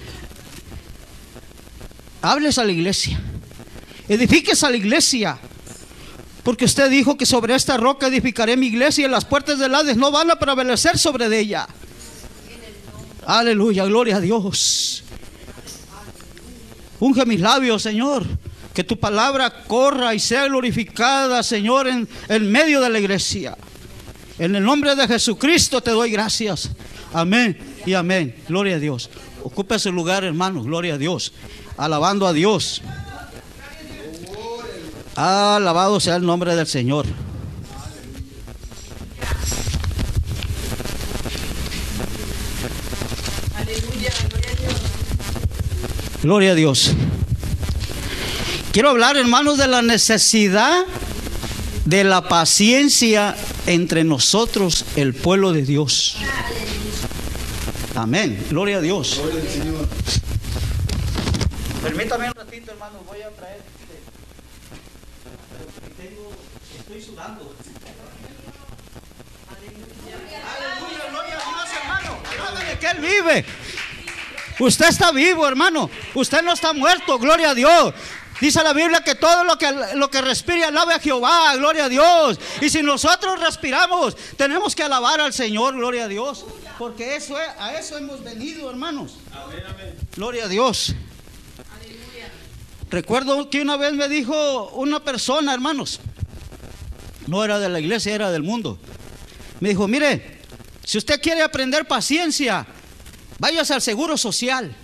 [2.22, 3.20] hables a la iglesia.
[4.08, 5.40] Edifiques a la iglesia.
[6.44, 9.98] Porque usted dijo que sobre esta roca edificaré mi iglesia y las puertas del Hades
[9.98, 11.68] no van a prevalecer sobre ella.
[13.26, 15.04] Aleluya, gloria a Dios.
[17.00, 18.26] Unge mis labios, Señor.
[18.74, 23.58] Que tu palabra corra y sea glorificada, Señor, en, en medio de la iglesia.
[24.38, 26.70] En el nombre de Jesucristo te doy gracias.
[27.14, 28.36] Amén y amén.
[28.48, 29.10] Gloria a Dios.
[29.44, 30.64] Ocupe su lugar, hermano.
[30.64, 31.34] Gloria a Dios.
[31.78, 32.82] Alabando a Dios.
[35.16, 37.06] Alabado sea el nombre del Señor.
[46.22, 46.94] Gloria a Dios.
[48.72, 50.86] Quiero hablar, hermanos, de la necesidad
[51.86, 56.18] de la paciencia entre nosotros, el pueblo de Dios.
[57.96, 58.46] Amén.
[58.52, 59.20] Gloria a Dios.
[61.82, 63.62] Permítame un ratito, hermano, voy a traer.
[65.98, 66.32] Tengo,
[66.78, 67.56] estoy sudando.
[69.50, 72.20] Aleluya, gloria a Dios, hermano.
[72.48, 73.46] Hágale que Él vive.
[74.60, 75.90] Usted está vivo, hermano.
[76.14, 77.94] Usted no está muerto, gloria a Dios.
[78.42, 81.90] Dice la Biblia que todo lo que, lo que respire alabe a Jehová, gloria a
[81.90, 82.40] Dios.
[82.62, 86.46] Y si nosotros respiramos, tenemos que alabar al Señor, gloria a Dios.
[86.78, 89.18] Porque eso es, a eso hemos venido, hermanos.
[90.16, 90.96] Gloria a Dios.
[92.90, 96.00] Recuerdo que una vez me dijo una persona, hermanos,
[97.28, 98.80] no era de la iglesia, era del mundo.
[99.60, 100.40] Me dijo, mire,
[100.86, 102.66] si usted quiere aprender paciencia,
[103.38, 104.76] váyase al seguro social.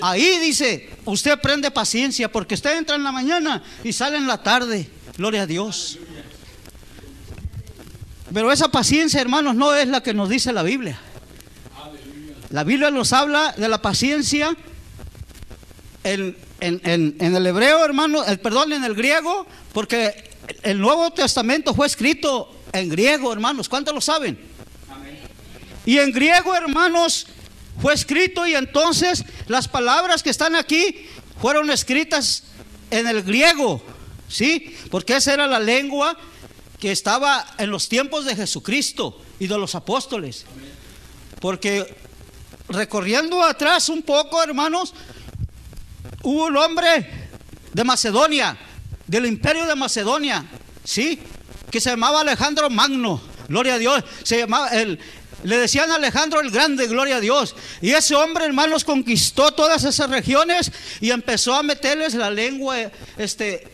[0.00, 4.42] Ahí dice, usted aprende paciencia porque usted entra en la mañana y sale en la
[4.42, 4.88] tarde.
[5.16, 5.98] Gloria a Dios.
[8.32, 10.98] Pero esa paciencia, hermanos, no es la que nos dice la Biblia.
[12.50, 14.56] La Biblia nos habla de la paciencia
[16.04, 20.30] en, en- en- en el hebreo, hermano, el, perdón, en el griego, porque
[20.62, 23.68] el Nuevo Testamento fue escrito en griego, hermanos.
[23.68, 24.38] ¿Cuántos lo saben?
[25.86, 27.26] Y en griego, hermanos,
[27.80, 31.06] fue escrito y entonces las palabras que están aquí
[31.40, 32.44] fueron escritas
[32.90, 33.82] en el griego,
[34.28, 34.76] ¿sí?
[34.90, 36.16] Porque esa era la lengua
[36.80, 40.44] que estaba en los tiempos de Jesucristo y de los apóstoles.
[41.40, 41.94] Porque
[42.68, 44.94] recorriendo atrás un poco, hermanos,
[46.22, 47.28] hubo un hombre
[47.72, 48.56] de Macedonia,
[49.06, 50.44] del imperio de Macedonia,
[50.84, 51.18] ¿sí?
[51.70, 54.04] Que se llamaba Alejandro Magno, gloria a Dios.
[54.22, 54.98] Se llamaba, el,
[55.44, 57.54] le decían Alejandro el Grande, gloria a Dios.
[57.80, 62.76] Y ese hombre, hermanos, conquistó todas esas regiones y empezó a meterles la lengua
[63.16, 63.68] este,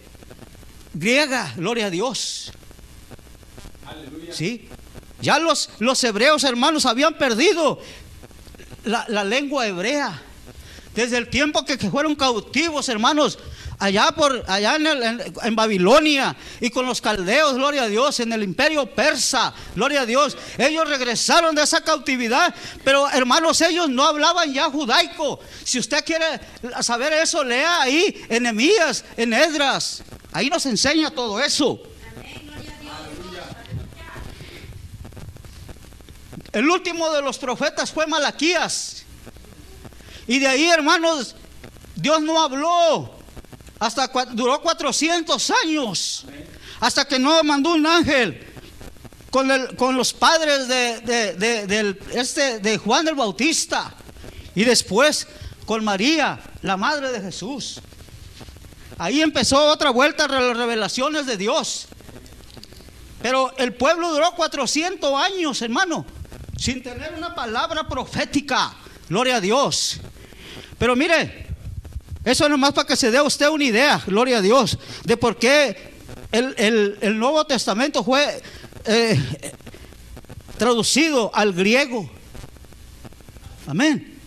[0.93, 2.53] griega, gloria a Dios.
[4.31, 4.69] ¿Sí?
[5.21, 7.81] Ya los, los hebreos, hermanos, habían perdido
[8.85, 10.23] la, la lengua hebrea.
[10.95, 13.39] Desde el tiempo que, que fueron cautivos, hermanos,
[13.85, 15.03] allá por allá en, el-
[15.43, 20.07] en- Babilonia y con los caldeos, gloria a Dios, en el imperio persa, gloria a
[20.07, 20.37] Dios.
[20.59, 25.41] Ellos regresaron de esa cautividad, pero hermanos, ellos no hablaban ya judaico.
[25.64, 26.41] Si usted quiere
[26.80, 30.03] saber eso, lea ahí en Emías, en Edras.
[30.32, 31.80] Ahí nos enseña todo eso.
[36.53, 39.05] El último de los profetas fue Malaquías.
[40.26, 41.35] Y de ahí, hermanos,
[41.97, 43.24] Dios no habló.
[43.85, 46.24] Hasta duró 400 años.
[46.80, 48.43] Hasta que no mandó un ángel
[49.28, 53.93] con, con los padres de, este, de Juan el Bautista.
[54.55, 55.26] Y después
[55.66, 57.82] con María, la madre de Jesús.
[58.97, 61.89] Ahí empezó otra vuelta de las revelaciones de Dios.
[63.20, 66.07] Pero el pueblo duró 400 años, hermano,
[66.57, 68.72] sin tener una palabra profética.
[69.11, 70.01] Gloria a Dios.
[70.78, 71.54] Pero mire,
[72.25, 75.16] eso es nomás para que se dé a usted una idea, gloria a Dios, de
[75.16, 75.93] por qué
[76.33, 78.43] el, el- el Nuevo Testamento fue
[78.87, 79.20] eh,
[80.59, 82.11] traducido al griego.
[83.66, 84.18] Amén.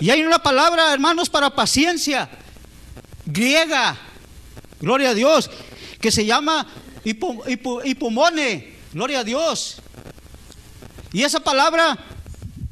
[0.00, 2.28] Y hay una palabra, hermanos, para paciencia,
[3.26, 3.96] griega,
[4.80, 5.50] gloria a Dios,
[6.00, 6.66] que se llama
[7.04, 9.76] hipo- hipo- hipomone, gloria a Dios.
[11.12, 11.96] Y esa palabra,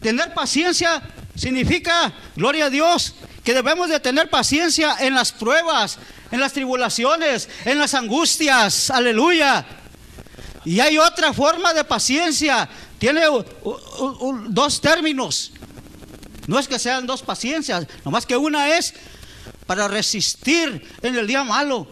[0.00, 1.00] tener paciencia,
[1.34, 3.14] significa, gloria a Dios,
[3.44, 5.98] que debemos de tener paciencia en las pruebas,
[6.30, 9.64] en las tribulaciones, en las angustias, aleluya.
[10.64, 12.68] Y hay otra forma de paciencia,
[12.98, 13.22] tiene
[14.48, 15.52] dos términos.
[16.46, 18.94] No es que sean dos paciencias, nomás que una es
[19.66, 21.86] para resistir en el día malo.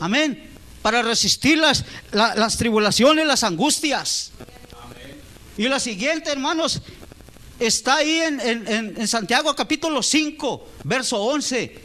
[0.00, 0.50] Amén.
[0.82, 4.32] Para resistir las, la- las tribulaciones, las angustias.
[5.58, 6.80] Y la siguiente, hermanos,
[7.60, 11.78] está ahí en, en- Santiago capítulo 5, verso 11.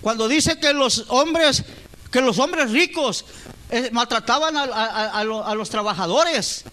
[0.00, 1.64] Cuando dice que los hombres
[2.10, 3.24] que los hombres ricos
[3.70, 6.64] eh, maltrataban a, a- a lo- a los trabajadores.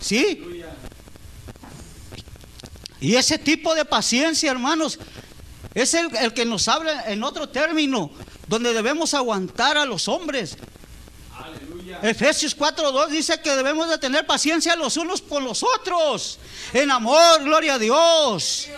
[0.00, 0.42] ¿Sí?
[3.00, 4.98] Y ese tipo de paciencia, hermanos,
[5.74, 8.10] es el que nos habla en otro término,
[8.46, 10.56] donde debemos aguantar a los hombres.
[12.02, 16.38] Efesios 4.2 dice que debemos de tener paciencia los unos por los otros.
[16.72, 18.68] En amor, gloria a Dios.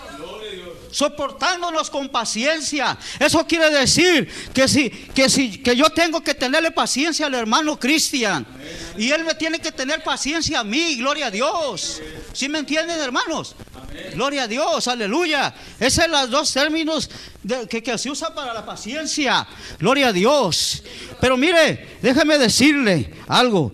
[0.92, 2.96] Soportándonos con paciencia.
[3.18, 7.80] Eso quiere decir que si, que si, que yo tengo que tenerle paciencia al hermano
[7.80, 8.46] Cristian.
[8.96, 12.00] Y él me tiene que tener paciencia a mí, gloria a Dios.
[12.34, 13.56] ¿Sí me entienden, hermanos?
[14.14, 15.54] Gloria a Dios, aleluya.
[15.80, 17.10] Esos son los dos términos
[17.42, 19.46] de- que, que se usa para la paciencia.
[19.78, 20.82] Gloria a Dios.
[21.20, 23.72] Pero mire, déjeme decirle algo.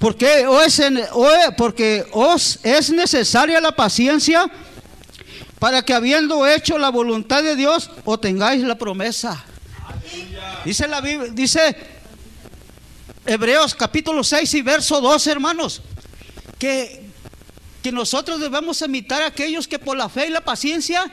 [0.00, 4.48] Porque, o es en- o porque os es necesaria la paciencia
[5.58, 9.44] para que habiendo hecho la voluntad de Dios, obtengáis la promesa.
[10.64, 11.76] Dice la Biblia, dice
[13.26, 15.82] Hebreos capítulo 6 y verso 12, hermanos,
[16.58, 17.10] que,
[17.82, 21.04] que nosotros debemos imitar a aquellos que por la fe y la paciencia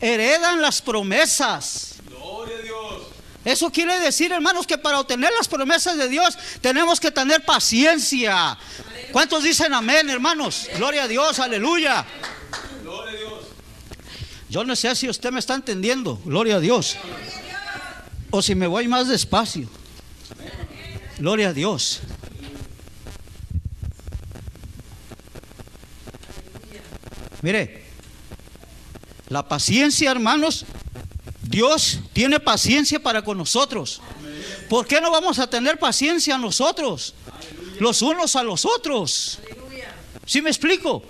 [0.00, 1.96] heredan las promesas.
[3.44, 8.58] Eso quiere decir, hermanos, que para obtener las promesas de Dios tenemos que tener paciencia.
[9.12, 10.68] ¿Cuántos dicen amén, hermanos?
[10.76, 12.04] Gloria a Dios, aleluya.
[14.50, 16.96] Yo no sé si usted me está entendiendo, gloria a Dios.
[18.30, 19.68] O si me voy más despacio.
[21.18, 22.00] Gloria a Dios.
[27.42, 27.84] Mire,
[29.28, 30.66] la paciencia, hermanos,
[31.42, 34.02] Dios tiene paciencia para con nosotros.
[34.68, 37.14] ¿Por qué no vamos a tener paciencia nosotros?
[37.78, 39.38] Los unos a los otros.
[40.26, 41.04] ¿Sí me explico?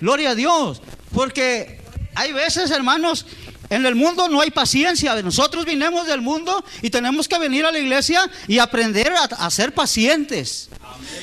[0.00, 0.80] Gloria a Dios.
[1.12, 1.79] Porque
[2.20, 3.24] hay veces, hermanos,
[3.70, 5.14] en el mundo no hay paciencia.
[5.22, 9.72] Nosotros vinimos del mundo y tenemos que venir a la iglesia y aprender a, ser
[9.72, 10.68] pacientes.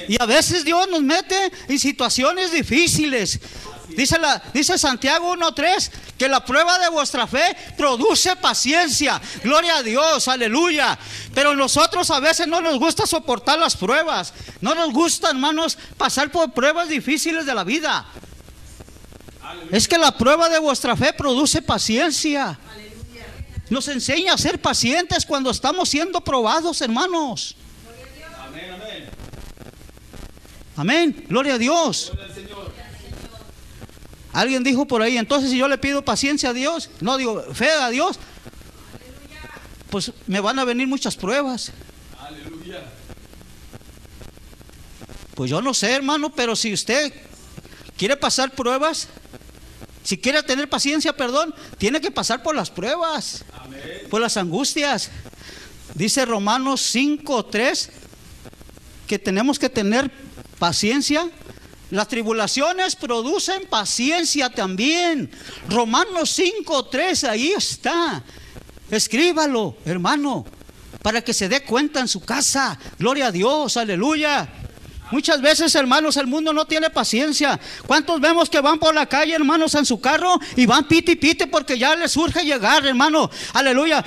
[0.08, 3.40] Y a veces Dios nos mete en situaciones difíciles.
[3.90, 9.22] Dice, la, dice Santiago 1.3 que la prueba de vuestra fe produce paciencia.
[9.44, 10.98] Gloria a Dios, aleluya.
[11.36, 14.34] Pero nosotros a veces no nos gusta soportar las pruebas.
[14.62, 18.08] No nos gusta, hermanos, pasar por pruebas difíciles de la vida.
[19.72, 22.58] Es que la prueba de vuestra fe produce paciencia.
[23.70, 27.56] Nos enseña a ser pacientes cuando estamos siendo probados, hermanos.
[30.76, 31.26] Amén.
[31.28, 32.12] Gloria a Dios.
[34.32, 37.72] Alguien dijo por ahí, entonces si yo le pido paciencia a Dios, no digo fe
[37.72, 38.20] a Dios,
[39.90, 41.72] pues me van a venir muchas pruebas.
[45.34, 47.14] Pues yo no sé, hermano, pero si usted
[47.98, 49.08] quiere pasar pruebas,
[50.08, 53.44] si quiere tener paciencia, perdón, tiene que pasar por las pruebas,
[54.10, 55.10] por las angustias.
[55.96, 57.90] Dice Romanos 5:3
[59.06, 60.10] que tenemos que tener
[60.60, 61.30] paciencia.
[61.92, 65.30] Las tribulaciones producen paciencia también.
[65.68, 68.24] Romanos 5:3 ahí está.
[68.90, 70.46] Escríbalo, hermano,
[71.02, 72.80] para que se dé cuenta en su casa.
[72.98, 74.48] Gloria a Dios, aleluya.
[75.12, 77.60] Muchas veces, hermanos, el mundo no tiene paciencia.
[77.86, 81.46] ¿Cuántos vemos que van por la calle, hermanos, en su carro y van piti piti
[81.46, 83.30] porque ya les urge llegar, hermano?
[83.54, 84.04] Aleluya.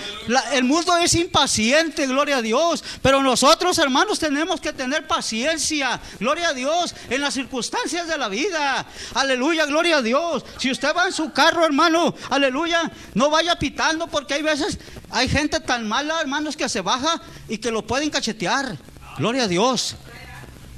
[0.53, 2.85] El mundo es impaciente, gloria a Dios.
[3.01, 8.29] Pero nosotros, hermanos, tenemos que tener paciencia, gloria a Dios, en las circunstancias de la
[8.29, 8.85] vida.
[9.15, 10.45] Aleluya, gloria a Dios.
[10.59, 14.79] Si usted va en su carro, hermano, aleluya, no vaya pitando porque hay veces,
[15.11, 18.77] hay gente tan mala, hermanos, que se baja y que lo pueden cachetear.
[19.17, 19.97] Gloria a Dios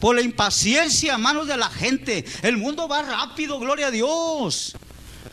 [0.03, 2.25] por la impaciencia, manos de la gente.
[2.43, 4.75] El mundo va rápido, gloria a Dios.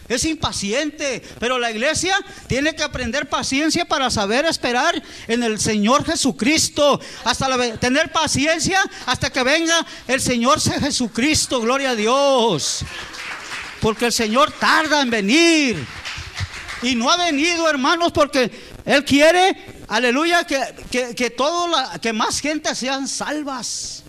[0.07, 2.15] Es impaciente, pero la iglesia
[2.45, 9.31] tiene que aprender paciencia para saber esperar en el Señor Jesucristo, hasta tener paciencia hasta
[9.31, 12.85] que venga el Señor Jesucristo, gloria a Dios.
[13.81, 15.83] Porque el Señor tarda en venir.
[16.83, 18.51] Y no ha venido, hermanos, porque
[18.85, 20.59] Él quiere, aleluya, que,
[20.91, 24.03] que, que, todo la- que más gente sean salvas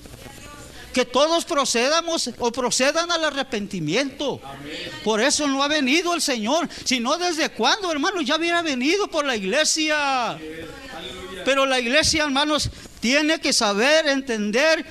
[0.93, 4.41] que todos procedamos o procedan al arrepentimiento.
[5.05, 9.25] Por eso no ha venido el Señor, sino desde cuándo, hermanos, ya hubiera venido por
[9.25, 10.39] la iglesia.
[11.45, 12.71] Pero la iglesia, hermanos,
[13.01, 14.85] tiene que saber entender.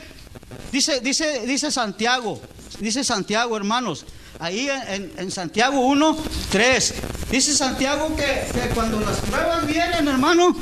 [0.72, 2.42] Dice, dice, dice Santiago,
[2.80, 4.06] dice Santiago, hermanos,
[4.40, 6.18] ahí en, en- en Santiago 1,
[6.52, 6.94] 3.
[7.32, 10.56] Dice Santiago que, que cuando las pruebas vienen, hermano,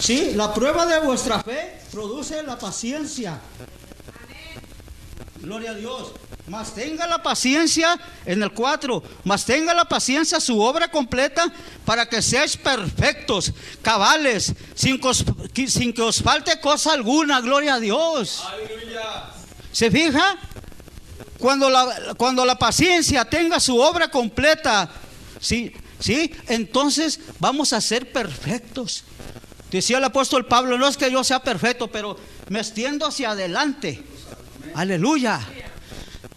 [0.00, 3.40] sí, la prueba de vuestra fe produce la paciencia.
[5.48, 6.12] Gloria a Dios.
[6.46, 11.50] Mas tenga la paciencia en el 4, mas tenga la paciencia su obra completa
[11.86, 15.24] para que seáis perfectos, cabales, sin que os,
[15.68, 18.44] sin que os falte cosa alguna, gloria a Dios.
[18.46, 19.24] Aleluya.
[19.72, 20.36] ¿Se fija?
[21.38, 24.90] Cuando la, cuando la paciencia tenga su obra completa,
[25.40, 25.72] ¿sí?
[25.98, 26.30] ¿sí?
[26.48, 29.02] Entonces vamos a ser perfectos.
[29.70, 32.18] Decía el apóstol Pablo, no es que yo sea perfecto, pero
[32.50, 34.04] me extiendo hacia adelante.
[34.74, 35.40] Aleluya.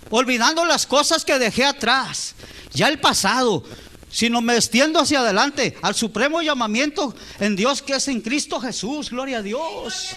[0.10, 2.36] Olvidando las cosas que dejé atrás,
[2.74, 3.64] ya el pasado,
[4.12, 9.10] sino me extiendo hacia adelante al supremo llamamiento en Dios que es en Cristo Jesús,
[9.10, 10.10] gloria a Dios,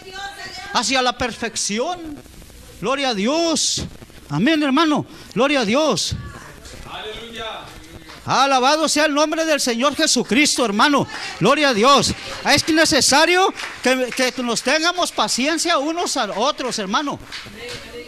[0.72, 2.16] hacia la perfección,
[2.80, 3.84] gloria a Dios,
[4.28, 6.16] amén hermano, gloria a Dios.
[6.90, 7.44] Aleluya.
[8.26, 11.06] Alabado sea el nombre del Señor Jesucristo, hermano.
[11.40, 12.14] Gloria a Dios.
[12.50, 13.52] Es necesario
[13.82, 17.18] que, que nos tengamos paciencia unos a otros, hermano.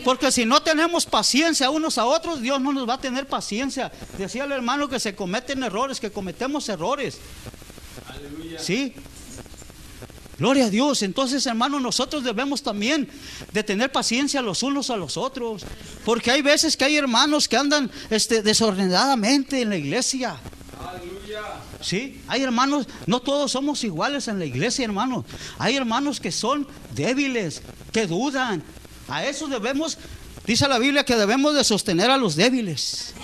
[0.07, 3.90] Porque si no tenemos paciencia unos a otros, Dios no nos va a tener paciencia.
[4.16, 7.18] Decía el hermano que se cometen errores, que cometemos errores.
[8.57, 8.94] Sí.
[10.38, 11.02] Gloria a Dios.
[11.02, 13.09] Entonces, hermano, nosotros debemos también
[13.52, 15.64] de tener paciencia los unos a los otros.
[16.04, 20.36] Porque hay veces que hay hermanos que andan este, desordenadamente en la iglesia.
[20.88, 21.40] Aleluya.
[21.80, 25.24] Sí, hay hermanos, no todos somos iguales en la iglesia, hermanos.
[25.59, 27.61] Hay hermanos que son débiles,
[27.92, 28.62] que dudan.
[29.09, 29.98] A eso debemos,
[30.46, 33.14] dice la Biblia, que debemos de sostener a los débiles.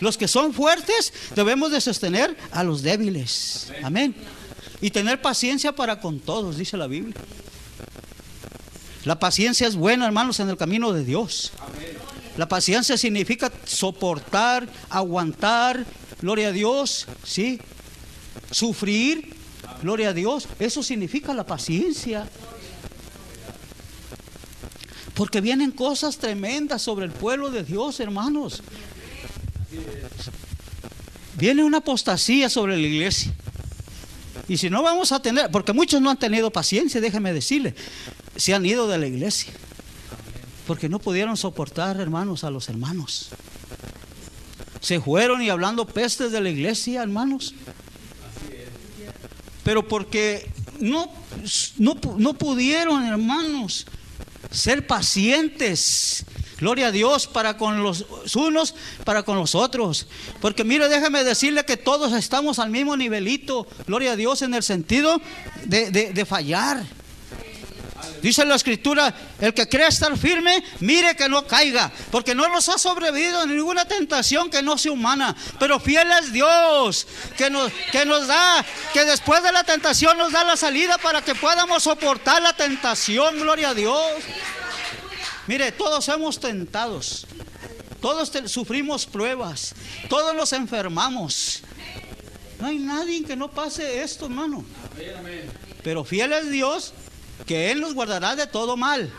[0.00, 3.72] Los que son fuertes debemos de sostener a los débiles.
[3.82, 4.14] Amén.
[4.80, 7.14] Y tener paciencia para con todos, dice la Biblia.
[9.04, 11.52] La paciencia es buena, hermanos, en el camino de Dios.
[12.36, 15.84] La paciencia significa soportar, aguantar,
[16.20, 17.60] gloria a Dios, ¿sí?
[18.50, 19.34] Sufrir,
[19.82, 20.48] gloria a Dios.
[20.58, 22.28] Eso significa la paciencia.
[25.20, 28.62] Porque vienen cosas tremendas sobre el pueblo de Dios, hermanos.
[31.36, 33.30] Viene una apostasía sobre la iglesia.
[34.48, 37.74] Y si no vamos a tener, porque muchos no han tenido paciencia, déjeme decirle,
[38.34, 39.52] se han ido de la iglesia.
[40.66, 43.28] Porque no pudieron soportar, hermanos, a los hermanos.
[44.80, 47.54] Se fueron y hablando pestes de la iglesia, hermanos.
[49.64, 51.12] Pero porque no,
[51.76, 53.84] no, no pudieron, hermanos,
[54.50, 56.24] ser pacientes.
[56.58, 58.74] Gloria a Dios para con los unos,
[59.04, 60.06] para con los otros.
[60.40, 63.66] Porque mire, déjame decirle que todos estamos al mismo nivelito.
[63.86, 65.20] Gloria a Dios en el sentido
[65.64, 66.84] de, de- de fallar.
[68.22, 72.68] Dice la escritura, el que cree estar firme, mire que no caiga, porque no nos
[72.68, 77.06] ha sobrevivido ninguna tentación que no sea humana, pero fiel es Dios,
[77.38, 81.22] que nos, que nos da, que después de la tentación nos da la salida para
[81.22, 84.04] que podamos soportar la tentación, gloria a Dios.
[85.46, 87.26] Mire, todos somos tentados,
[88.00, 89.74] todos te- sufrimos pruebas,
[90.08, 91.62] todos nos enfermamos.
[92.60, 94.64] No hay nadie que no pase esto, hermano.
[95.82, 96.92] Pero fiel es Dios
[97.46, 99.10] que Él nos guardará de todo mal.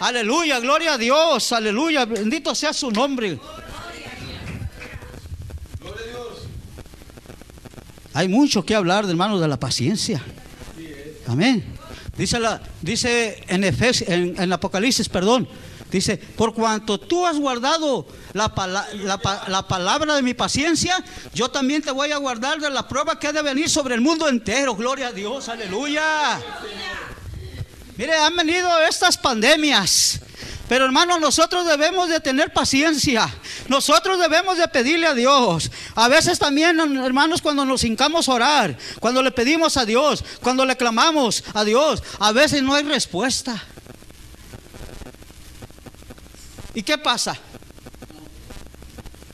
[0.00, 3.38] Aleluya, gloria a Dios, aleluya, bendito sea su nombre.
[8.12, 10.22] Hay mucho que hablar, hermanos, de la paciencia.
[11.28, 11.64] Amén.
[12.16, 12.36] Dice,
[13.48, 15.48] en, Efes- en, Apocalipsis, perdón,
[15.90, 18.52] dice, por cuanto tú has guardado la,
[19.48, 23.28] la palabra de mi paciencia, yo también te voy a guardar de la prueba que
[23.28, 24.74] ha de venir sobre el mundo entero.
[24.74, 26.40] Gloria a Dios, aleluya.
[28.00, 30.20] Mire, han venido estas pandemias.
[30.70, 33.28] Pero hermanos, nosotros debemos de tener paciencia.
[33.68, 35.70] Nosotros debemos de pedirle a Dios.
[35.96, 40.64] A veces también, hermanos, cuando nos hincamos a orar, cuando le pedimos a Dios, cuando
[40.64, 43.62] le clamamos a Dios, a veces no hay respuesta.
[46.72, 47.36] ¿Y qué pasa?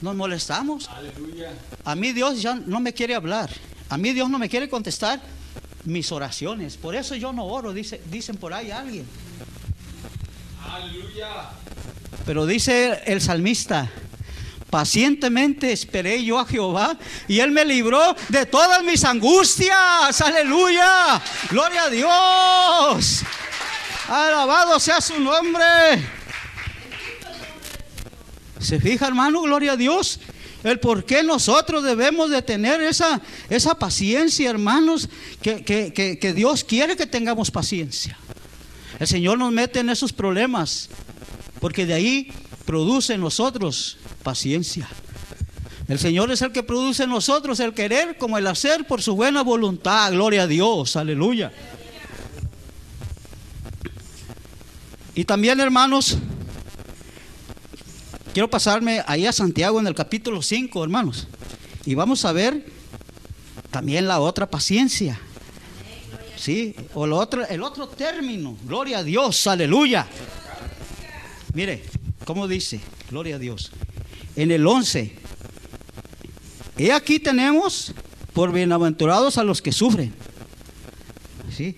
[0.01, 0.89] Nos molestamos.
[0.89, 1.53] Aleluya.
[1.85, 3.49] A mí Dios ya no me quiere hablar.
[3.89, 5.36] A mí Dios no me quiere contestar
[5.87, 6.77] mis oraciones.
[6.77, 9.07] Por eso yo no oro, dice, dicen por ahí alguien.
[10.71, 11.51] Aleluya.
[12.27, 13.91] Pero dice el salmista,
[14.69, 20.21] pacientemente esperé yo a Jehová y él me libró de todas mis angustias.
[20.21, 21.23] Aleluya.
[21.51, 23.23] Gloria a Dios.
[24.09, 25.65] Alabado sea su nombre.
[28.59, 29.43] ¿Se fija, hermano?
[29.43, 30.19] Gloria a Dios.
[30.67, 35.09] El por qué nosotros debemos de tener esa, esa paciencia, hermanos,
[35.41, 38.19] que, que- que- que Dios quiere que tengamos paciencia.
[38.99, 40.89] El Señor nos mete en esos problemas,
[41.61, 42.33] porque de ahí
[42.65, 44.89] produce en nosotros paciencia.
[45.87, 49.15] El Señor es el que produce en nosotros el querer como el hacer por su
[49.15, 50.11] buena voluntad.
[50.11, 51.53] Gloria a Dios, aleluya.
[55.15, 56.19] Y también, hermanos,
[58.37, 61.27] quiero pasarme ahí a Santiago en el capítulo 5, hermanos.
[61.87, 62.67] Y vamos a ver
[63.71, 65.19] también la otra paciencia.
[66.37, 70.07] Sí, o el otro término, gloria a Dios, aleluya.
[71.55, 71.83] Mire,
[72.27, 72.79] ¿cómo dice?
[73.11, 73.73] Gloria a Dios.
[74.37, 75.17] En el 11,
[76.77, 77.95] he aquí tenemos
[78.35, 80.13] por bienaventurados a los que sufren.
[81.57, 81.75] ¿Sí?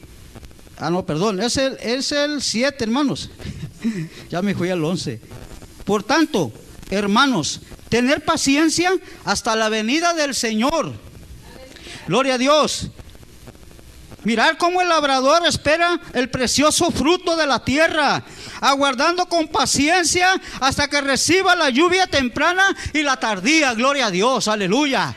[0.76, 3.30] Ah, no, perdón, es el, es el 7, hermanos.
[4.28, 5.38] ya me fui al 11.
[5.88, 6.52] Por tanto,
[6.90, 8.92] hermanos, tener paciencia
[9.24, 10.92] hasta la venida del Señor.
[12.06, 12.88] Gloria a Dios.
[14.22, 18.22] Mirar cómo el labrador espera el precioso fruto de la tierra,
[18.60, 23.72] aguardando con paciencia hasta que reciba la lluvia temprana y la tardía.
[23.72, 25.16] Gloria a Dios, aleluya.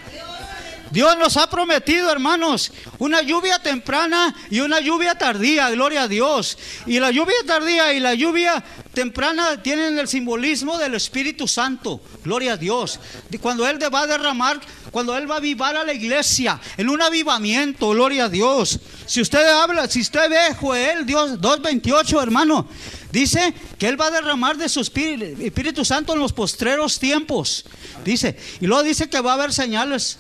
[0.92, 6.58] Dios nos ha prometido, hermanos, una lluvia temprana y una lluvia tardía, gloria a Dios.
[6.86, 8.62] Y la lluvia tardía y la lluvia
[8.94, 13.00] temprana tienen el simbolismo del Espíritu Santo, gloria a Dios.
[13.42, 14.60] Cuando Él va a derramar,
[14.92, 18.80] cuando Él va a avivar a la iglesia en un avivamiento, gloria a Dios.
[19.06, 22.68] Si usted habla, si usted ve Joel, Dios 2.28, hermano,
[23.12, 27.66] dice que Él va a derramar de su Espíritu, Espíritu Santo en los postreros tiempos.
[28.04, 30.18] Dice, y luego dice que va a haber señales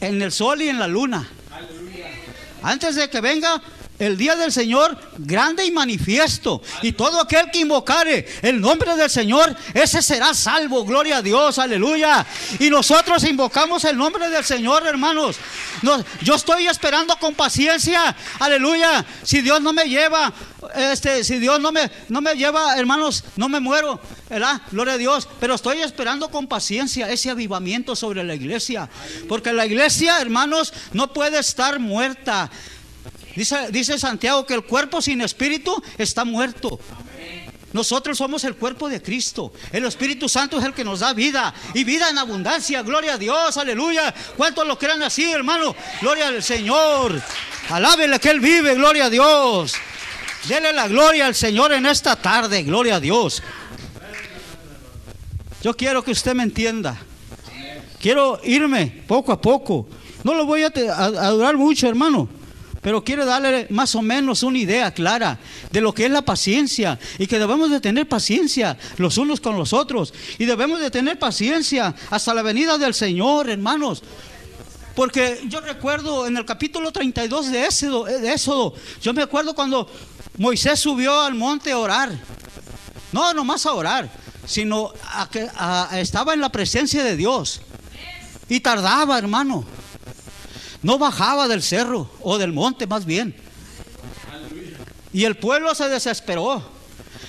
[0.00, 1.28] en el sol y en la luna.
[2.62, 3.60] Antes de que venga
[3.98, 6.62] el día del Señor grande y manifiesto.
[6.82, 10.84] Y todo aquel que invocare el nombre del Señor, ese será salvo.
[10.84, 12.26] Gloria a Dios, aleluya.
[12.58, 15.36] Y nosotros invocamos el nombre del Señor, hermanos.
[16.22, 19.04] yo estoy esperando con paciencia, aleluya.
[19.22, 20.32] Si Dios no me lleva,
[20.74, 24.60] este, si Dios no me, no me lleva, hermanos, no me muero, ¿verdad?
[24.70, 25.28] Gloria a Dios.
[25.38, 28.88] Pero estoy esperando con paciencia ese avivamiento sobre la iglesia.
[29.28, 32.50] Porque la iglesia, hermanos, no puede estar muerta.
[33.36, 36.78] Dice, Santiago que el cuerpo sin espíritu está muerto.
[37.72, 39.52] Nosotros somos el cuerpo de Cristo.
[39.72, 42.82] El Espíritu Santo es el que nos da vida y vida en abundancia.
[42.82, 44.14] Gloria a Dios, aleluya.
[44.36, 45.74] ¿Cuántos lo crean así, hermano?
[46.00, 47.20] Gloria al Señor.
[47.70, 49.74] Alábele que Él vive, gloria a Dios.
[50.46, 53.42] Dele la gloria al Señor en esta tarde, gloria a Dios.
[55.60, 56.96] Yo quiero que usted me entienda.
[58.00, 59.88] Quiero irme poco a poco.
[60.22, 62.43] No lo voy a, a durar mucho, hermano
[62.84, 65.38] pero quiero darle más o menos una idea clara
[65.72, 69.56] de lo que es la paciencia y que debemos de tener paciencia los unos con
[69.56, 74.02] los otros y debemos de tener paciencia hasta la venida del Señor, hermanos.
[74.94, 79.90] Porque yo recuerdo en el capítulo 32 de Éxodo, de Éxodo yo me acuerdo cuando
[80.36, 82.12] Moisés subió al monte a orar.
[83.12, 84.10] No, nomás a orar,
[84.46, 85.48] sino a que
[85.94, 87.62] estaba en la presencia de Dios.
[88.50, 89.64] Y tardaba, hermano.
[90.84, 93.34] No bajaba del cerro o del monte más bien.
[95.14, 96.62] Y el pueblo se desesperó.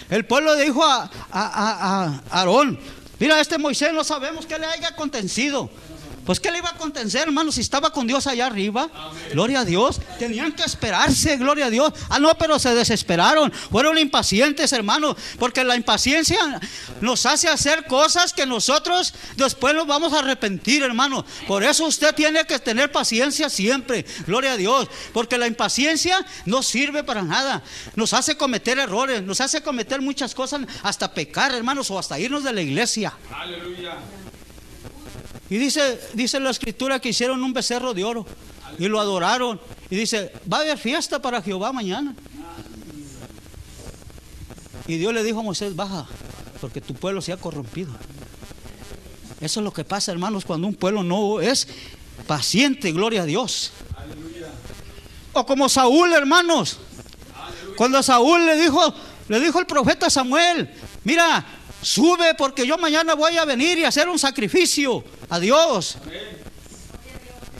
[0.10, 2.78] El pueblo dijo a, a, Aarón,
[3.18, 5.70] mira, este Moisés no sabemos qué le haya acontecido.
[6.26, 8.90] Pues ¿qué le iba a contencer, hermano, si estaba con Dios allá arriba?
[9.32, 10.02] Gloria a Dios.
[10.18, 11.94] Tenían que esperarse, gloria a Dios.
[12.10, 13.52] Ah, no, pero se desesperaron.
[13.52, 16.60] Fueron impacientes, hermano, porque la impaciencia
[17.02, 21.26] nos hace hacer cosas que nosotros después nos vamos a arrepentir, hermano.
[21.48, 24.06] Por eso usted tiene que tener paciencia siempre.
[24.26, 27.62] Gloria a Dios, porque la impaciencia no sirve para nada.
[27.96, 32.44] Nos hace cometer errores, nos hace cometer muchas cosas, hasta pecar, hermanos, o hasta irnos
[32.44, 33.14] de la iglesia.
[33.32, 33.98] Aleluya.
[35.50, 38.26] Y dice, dice la escritura que hicieron un becerro de oro
[38.80, 39.60] y lo adoraron.
[39.90, 42.16] Y dice, va a haber fiesta para Jehová mañana.
[44.88, 46.08] Y Dios le dijo a Moisés, baja,
[46.62, 47.92] porque tu pueblo se ha corrompido.
[49.42, 51.68] Eso es lo que pasa, hermanos, cuando un pueblo no es
[52.28, 53.72] paciente, gloria a Dios.
[55.34, 56.78] O como Saúl, hermanos.
[57.76, 58.94] Cuando Saúl le dijo,
[59.28, 60.70] le dijo el profeta Samuel,
[61.04, 61.46] mira,
[61.86, 65.98] sube porque yo mañana voy a venir y hacer un sacrificio a Dios.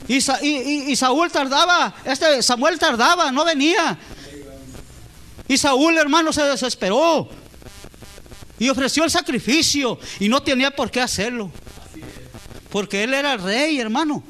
[0.08, 3.98] Y, y, Saúl tardaba, este Samuel tardaba, no venía.
[5.48, 7.30] Y Saúl, hermano, se desesperó
[8.58, 11.52] y ofreció el sacrificio y no tenía por qué hacerlo.
[12.72, 14.24] Porque él era rey, hermano.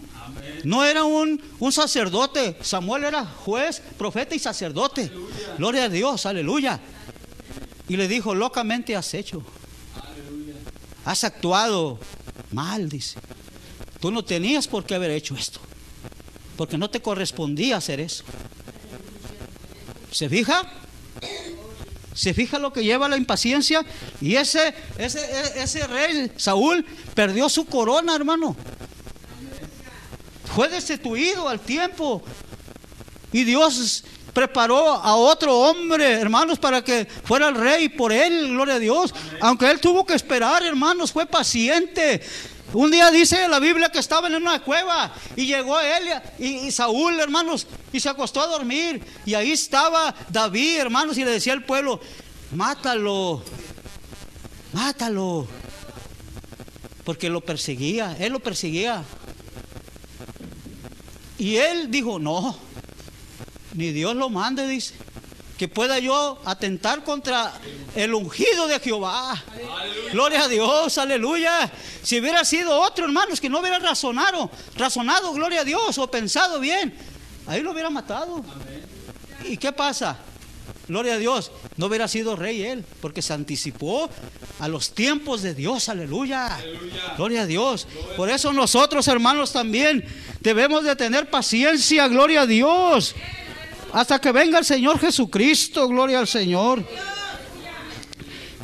[0.65, 2.57] No era un, un, sacerdote.
[2.61, 5.09] Samuel era juez, profeta y sacerdote.
[5.57, 6.81] Gloria a Dios, aleluya.
[7.87, 9.43] Y le dijo, locamente has hecho.
[11.05, 11.99] Has actuado
[12.51, 13.19] mal, dice.
[13.99, 15.59] Tú no tenías por qué haber hecho esto.
[16.57, 18.23] Porque no te correspondía hacer eso.
[20.11, 20.71] ¿Se fija?
[22.13, 23.85] ¿Se fija lo que lleva la impaciencia?
[24.21, 28.55] Y ese, ese, ese rey, Saúl, perdió su corona, hermano.
[30.55, 32.23] Fue destituido al tiempo.
[33.33, 38.75] Y Dios preparó a otro hombre, hermanos, para que fuera el rey por él, gloria
[38.75, 39.15] a Dios.
[39.39, 42.21] Aunque él tuvo que esperar, hermanos, fue paciente.
[42.73, 46.03] Un día dice la Biblia que estaba en una cueva y llegó él
[46.37, 49.01] y Saúl, hermanos, y se acostó a dormir.
[49.25, 52.01] Y ahí estaba David, hermanos, y le decía al pueblo,
[52.51, 53.41] mátalo,
[54.73, 55.47] mátalo.
[57.05, 59.01] Porque lo perseguía, él lo perseguía.
[61.37, 62.64] Y él dijo, no,
[63.75, 64.93] ni Dios lo mande, dice,
[65.57, 67.53] que pueda yo atentar contra
[67.95, 69.41] el ungido de Jehová.
[70.11, 71.71] Gloria a Dios, aleluya.
[72.03, 76.59] Si hubiera sido otro, hermanos, que no hubiera razonado, razonado, gloria a Dios, o pensado
[76.59, 76.93] bien,
[77.47, 78.43] ahí lo hubiera matado.
[79.45, 80.17] ¿Y qué pasa?
[80.87, 84.09] Gloria a Dios, no hubiera sido rey él, porque se anticipó
[84.59, 86.57] a los tiempos de Dios, aleluya.
[87.17, 87.87] Gloria a Dios.
[88.15, 90.05] Por eso nosotros, hermanos, también
[90.41, 93.15] debemos de tener paciencia, gloria a Dios.
[93.95, 96.85] Hasta que venga el Señor Jesucristo, gloria al Señor.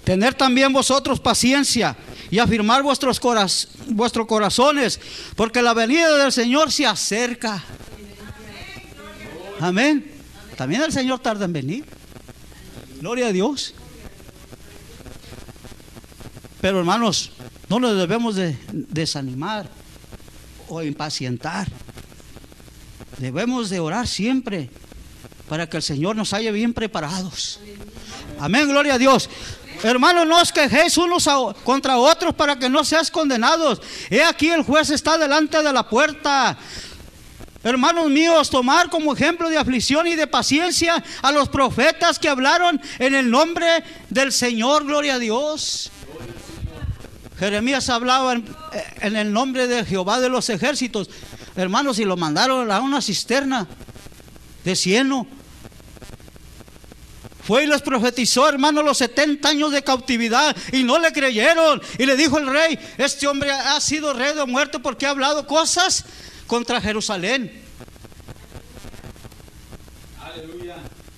[0.03, 1.95] Tener también vosotros paciencia
[2.29, 4.99] y afirmar vuestros, coraz- vuestros corazones,
[5.37, 7.63] porque la venida del Señor se acerca.
[9.61, 10.11] Amén.
[10.57, 11.85] También el Señor tarda en venir.
[12.99, 13.73] Gloria a Dios.
[16.59, 17.31] Pero hermanos,
[17.69, 19.69] no nos debemos de desanimar
[20.67, 21.69] o impacientar.
[23.17, 24.69] Debemos de orar siempre
[25.51, 27.59] para que el Señor nos haya bien preparados.
[28.39, 29.29] Amén, gloria a Dios.
[29.83, 31.27] Hermanos, no os quejéis unos
[31.65, 33.81] contra otros para que no seas condenados.
[34.09, 36.57] He aquí el juez está delante de la puerta.
[37.65, 42.81] Hermanos míos, tomar como ejemplo de aflicción y de paciencia a los profetas que hablaron
[42.97, 45.91] en el nombre del Señor, gloria a Dios.
[47.37, 48.45] Jeremías hablaba en,
[49.01, 51.09] en el nombre de Jehová de los ejércitos,
[51.57, 53.67] hermanos, y lo mandaron a una cisterna
[54.63, 55.27] de cieno.
[57.43, 61.81] Fue y les profetizó, hermano, los 70 años de cautividad y no le creyeron.
[61.97, 65.47] Y le dijo el rey, este hombre ha sido rey de muerte porque ha hablado
[65.47, 66.05] cosas
[66.45, 67.61] contra Jerusalén.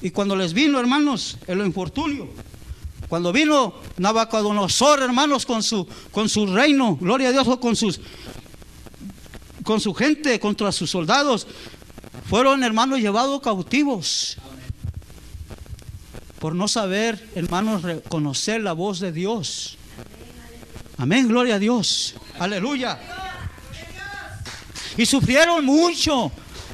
[0.02, 2.30] Y cuando les vino, hermanos, el infortunio,
[3.08, 8.00] cuando vino Nabucodonosor, hermanos, con su, con su reino, gloria a Dios, o con sus
[9.64, 11.48] con su gente, contra sus soldados,
[12.30, 14.38] fueron, hermanos, llevados cautivos
[16.44, 19.78] por no saber, hermanos, reconocer la voz de Dios.
[20.98, 22.16] Amén, gloria a Dios.
[22.38, 23.00] Aleluya.
[24.98, 26.34] Y sufrieron mucho.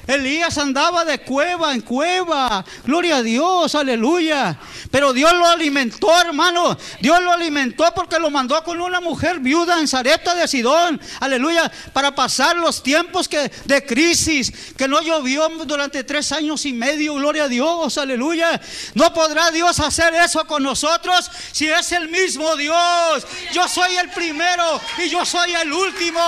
[0.09, 2.65] Elías andaba de cueva en cueva.
[2.83, 4.57] Gloria a Dios, aleluya.
[4.89, 6.75] Pero Dios lo alimentó, hermano.
[6.99, 10.99] Dios lo alimentó porque lo mandó con una mujer viuda en Zareta de Sidón.
[11.19, 11.71] Aleluya.
[11.93, 17.13] Para pasar los tiempos que, de crisis, que no llovió durante tres años y medio.
[17.13, 18.59] Gloria a Dios, aleluya.
[18.95, 23.27] No podrá Dios hacer eso con nosotros si es el mismo Dios.
[23.53, 26.19] Yo soy el primero y yo soy el último.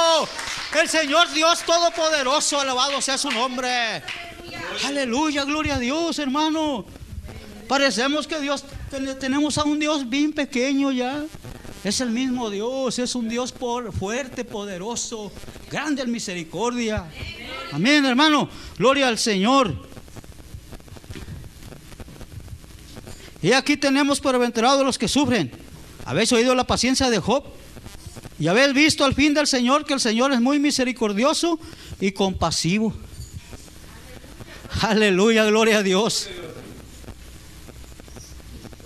[0.79, 4.01] El Señor Dios Todopoderoso, alabado sea su nombre.
[4.85, 6.85] Aleluya, gloria a Dios, hermano.
[7.67, 11.23] Parecemos que Dios, ten- tenemos a un Dios bien pequeño ya.
[11.83, 15.31] Es el mismo Dios, es un Dios fuerte, poderoso,
[15.69, 17.05] grande en misericordia.
[17.71, 18.49] Amén, hermano.
[18.77, 19.89] Gloria al Señor.
[23.41, 25.51] Y aquí tenemos por aventurados los que sufren.
[26.05, 27.43] ¿Habéis oído la paciencia de Job?
[28.41, 31.59] Y habéis visto al fin del Señor que el Señor es muy misericordioso
[31.99, 32.91] y compasivo.
[34.81, 36.27] Aleluya, gloria a Dios.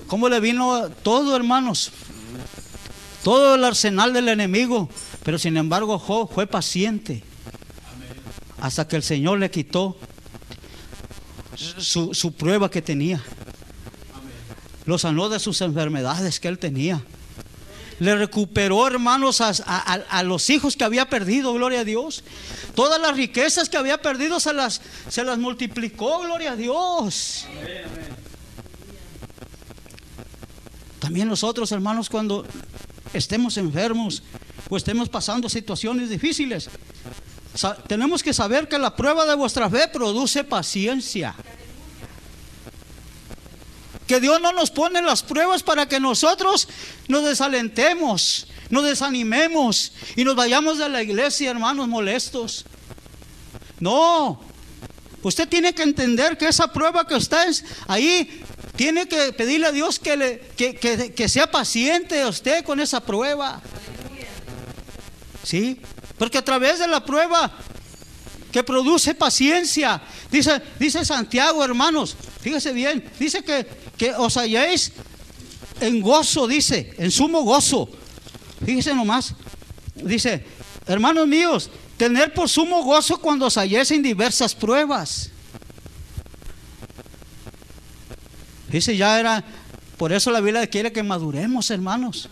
[0.07, 1.93] ¿Cómo le vino todo, hermanos?
[3.23, 4.89] Todo el arsenal del enemigo.
[5.23, 7.23] Pero sin embargo, Job fue paciente.
[8.59, 9.97] Hasta que el Señor le quitó
[11.55, 13.23] su, su prueba que tenía.
[14.85, 17.01] Lo sanó de sus enfermedades que él tenía.
[17.99, 22.23] Le recuperó, hermanos, a, los hijos que había perdido, gloria a Dios.
[22.75, 27.45] Todas las riquezas que había perdido se las, se las multiplicó, gloria a Dios.
[30.99, 32.45] También nosotros, hermanos, cuando
[33.13, 34.23] estemos enfermos
[34.69, 36.69] o estemos pasando situaciones difíciles,
[37.87, 41.35] tenemos que saber que la prueba de vuestra fe produce paciencia.
[44.07, 46.67] Que Dios no nos pone las pruebas para que nosotros
[47.07, 52.65] nos desalentemos, nos desanimemos y nos vayamos de la iglesia, hermanos, molestos.
[53.79, 54.39] No,
[55.23, 58.41] usted tiene que entender que esa prueba que está es- ahí,
[58.75, 60.75] tiene que pedirle a Dios que, le, que-
[61.15, 63.61] que sea paciente usted con esa prueba.
[65.43, 65.79] ¿Sí?
[66.17, 67.51] Porque a través de la prueba
[68.51, 70.01] que produce paciencia,
[70.31, 74.91] dice, dice Santiago, hermanos, fíjese bien, dice que, que os halléis
[75.79, 77.89] en gozo, dice, en sumo gozo.
[78.65, 79.33] Fíjese nomás,
[79.95, 80.45] dice,
[80.87, 85.31] hermanos míos, tener por sumo gozo cuando os halléis en diversas pruebas.
[88.69, 89.43] Dice, ya era,
[89.97, 92.29] por eso la Biblia quiere que maduremos, hermanos.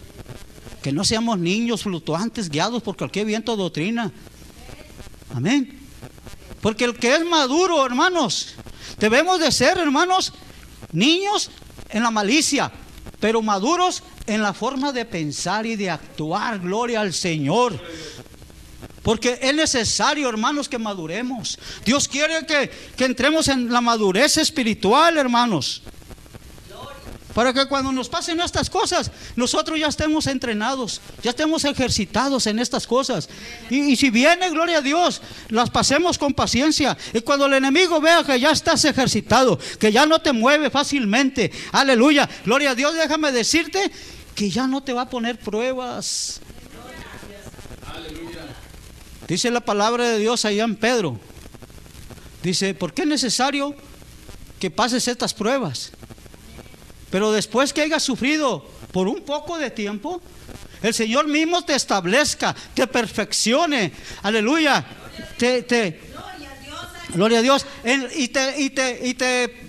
[0.82, 4.12] Que no seamos niños fluctuantes guiados por cualquier viento de doctrina.
[5.34, 5.80] Amén.
[6.62, 8.56] Porque el que es maduro, hermanos,
[9.00, 10.34] debemos de ser, hermanos,
[10.94, 11.52] niños
[11.90, 12.72] en la malicia,
[13.20, 16.60] pero maduros en la forma de pensar y de actuar.
[16.60, 17.80] Gloria al Señor.
[19.02, 21.60] Porque es necesario, hermanos, que maduremos.
[21.84, 25.84] Dios quiere que, que entremos en la madurez espiritual, hermanos.
[27.34, 32.60] Para que cuando nos pasen estas cosas, nosotros ya estemos entrenados, ya estemos ejercitados en
[32.60, 33.28] estas cosas.
[33.70, 36.96] Y, si viene, gloria a Dios, las pasemos con paciencia.
[37.12, 41.52] Y cuando el enemigo vea que ya estás ejercitado, que ya no te mueve fácilmente,
[41.72, 43.92] aleluya, gloria a Dios, déjame decirte
[44.36, 46.40] que ya no te va a poner pruebas.
[49.28, 51.20] Dice la palabra de Dios allá en Pedro.
[52.44, 53.74] Dice, ¿por qué es necesario
[54.60, 55.93] que pases estas pruebas?
[57.14, 60.20] Pero después que hayas sufrido por un poco de tiempo,
[60.82, 63.92] el Señor mismo te establezca, te perfeccione,
[64.24, 64.84] aleluya,
[65.38, 66.00] te, te
[67.14, 69.63] gloria a Dios, en- y te, y te, y te,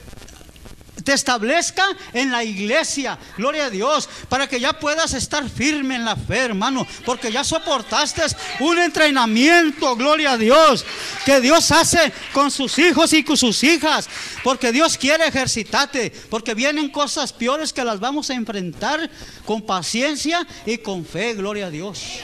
[1.05, 6.05] te establezca en la iglesia, gloria a Dios, para que ya puedas estar firme en
[6.05, 8.22] la fe, hermano, porque ya soportaste
[8.60, 10.85] un entrenamiento, gloria a Dios,
[11.24, 14.09] que Dios hace con sus hijos y con sus hijas,
[14.43, 19.10] porque Dios quiere ejercitarte, porque vienen cosas peores que las vamos a enfrentar
[19.44, 22.20] con paciencia y con fe, gloria a Dios.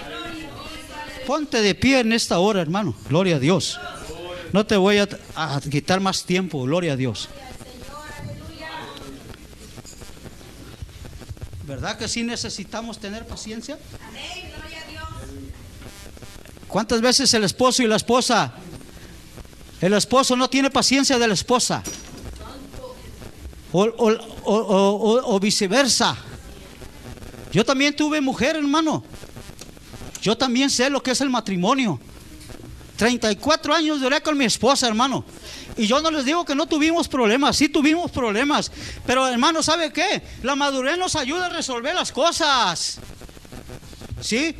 [1.27, 3.79] Ponte de pie en esta hora, hermano, gloria a Dios.
[4.53, 7.29] No te voy a, a quitar más tiempo, gloria a Dios.
[11.71, 13.79] ¿Verdad que sí necesitamos tener paciencia?
[16.67, 18.53] ¿Cuántas veces el esposo y la esposa,
[19.81, 21.85] el esposo no tiene paciencia de la esposa?
[23.71, 26.17] O, o- o- o- o- o viceversa.
[27.53, 29.05] Yo también tuve mujer, hermano.
[30.23, 32.01] Yo también sé lo que es el matrimonio.
[32.97, 35.25] 34 años duré con mi esposa, hermano.
[35.81, 38.71] Y yo no les digo que no tuvimos problemas, sí tuvimos problemas.
[39.07, 40.23] Pero hermano, ¿sabe qué?
[40.43, 42.99] La madurez nos ayuda a resolver las cosas.
[44.21, 44.55] ¿Sí?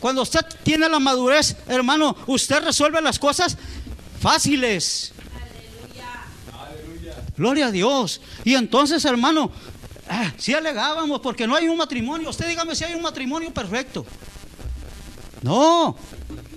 [0.00, 3.56] Cuando usted tiene la madurez, hermano, usted resuelve las cosas
[4.20, 5.12] fáciles.
[7.36, 8.20] Gloria a Dios.
[8.42, 9.52] Y entonces, hermano,
[10.08, 12.30] ah, si alegábamos porque no hay un matrimonio.
[12.30, 14.04] Usted dígame si hay un matrimonio perfecto.
[15.42, 15.96] No,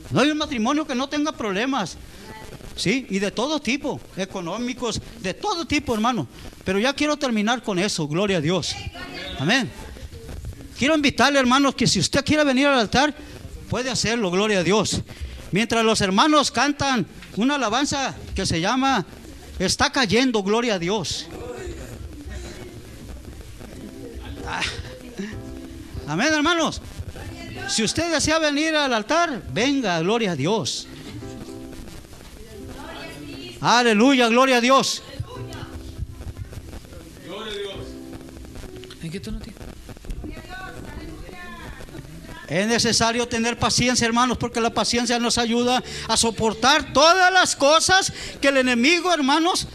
[0.09, 1.99] no hay un matrimonio que no tenga problemas.
[2.79, 6.29] Sí, y de todo tipo, económicos, de todo tipo, hermano.
[6.63, 8.73] Pero ya quiero terminar con eso, gloria a Dios.
[9.37, 9.69] Amén.
[10.77, 13.13] Quiero invitarle, hermanos, que si usted quiere venir al altar,
[13.69, 15.01] puede hacerlo, gloria a Dios.
[15.51, 19.05] Mientras los hermanos cantan una alabanza que se llama
[19.59, 21.27] Está cayendo, gloria a Dios.
[24.47, 24.61] Ah.
[26.07, 26.81] Amén, hermanos.
[27.67, 30.87] Si usted desea venir al altar, venga, gloria a Dios.
[33.61, 35.03] Aleluya, gloria a Dios.
[39.01, 39.57] ¿En qué tono tiene?
[42.47, 48.11] Es necesario tener paciencia, hermanos, porque la paciencia nos ayuda a soportar todas las cosas
[48.41, 49.67] que el enemigo, hermanos,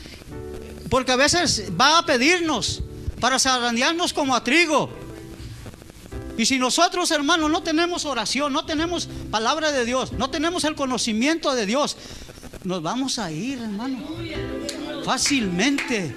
[0.90, 2.82] porque a veces va a pedirnos
[3.20, 4.90] para zarandearnos como a trigo.
[6.36, 10.74] Y si nosotros, hermanos, no tenemos oración, no tenemos palabra de Dios, no tenemos el
[10.74, 11.96] conocimiento de Dios,
[12.64, 13.98] nos vamos a ir, hermano,
[15.04, 16.14] fácilmente.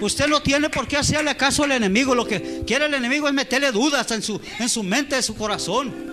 [0.00, 2.14] Usted no tiene por qué hacerle caso al enemigo.
[2.14, 5.36] Lo que quiere el enemigo es meterle dudas en su, en su mente, en su
[5.36, 6.10] corazón.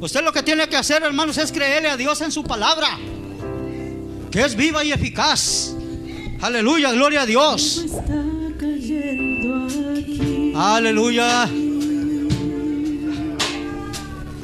[0.00, 2.98] Usted lo que tiene que hacer, hermanos, es creerle a Dios en su palabra,
[4.30, 5.74] que es viva y eficaz.
[6.40, 7.84] Aleluya, gloria a Dios.
[10.54, 11.48] Aleluya.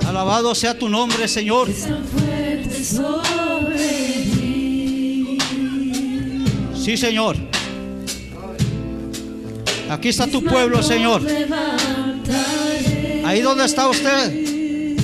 [0.07, 1.69] Alabado sea tu nombre, Señor.
[2.59, 3.89] Fuerte sobre.
[6.77, 7.37] Sí, Señor.
[9.91, 11.23] Aquí está tu pueblo, Señor.
[13.25, 14.97] Ahí donde está usted.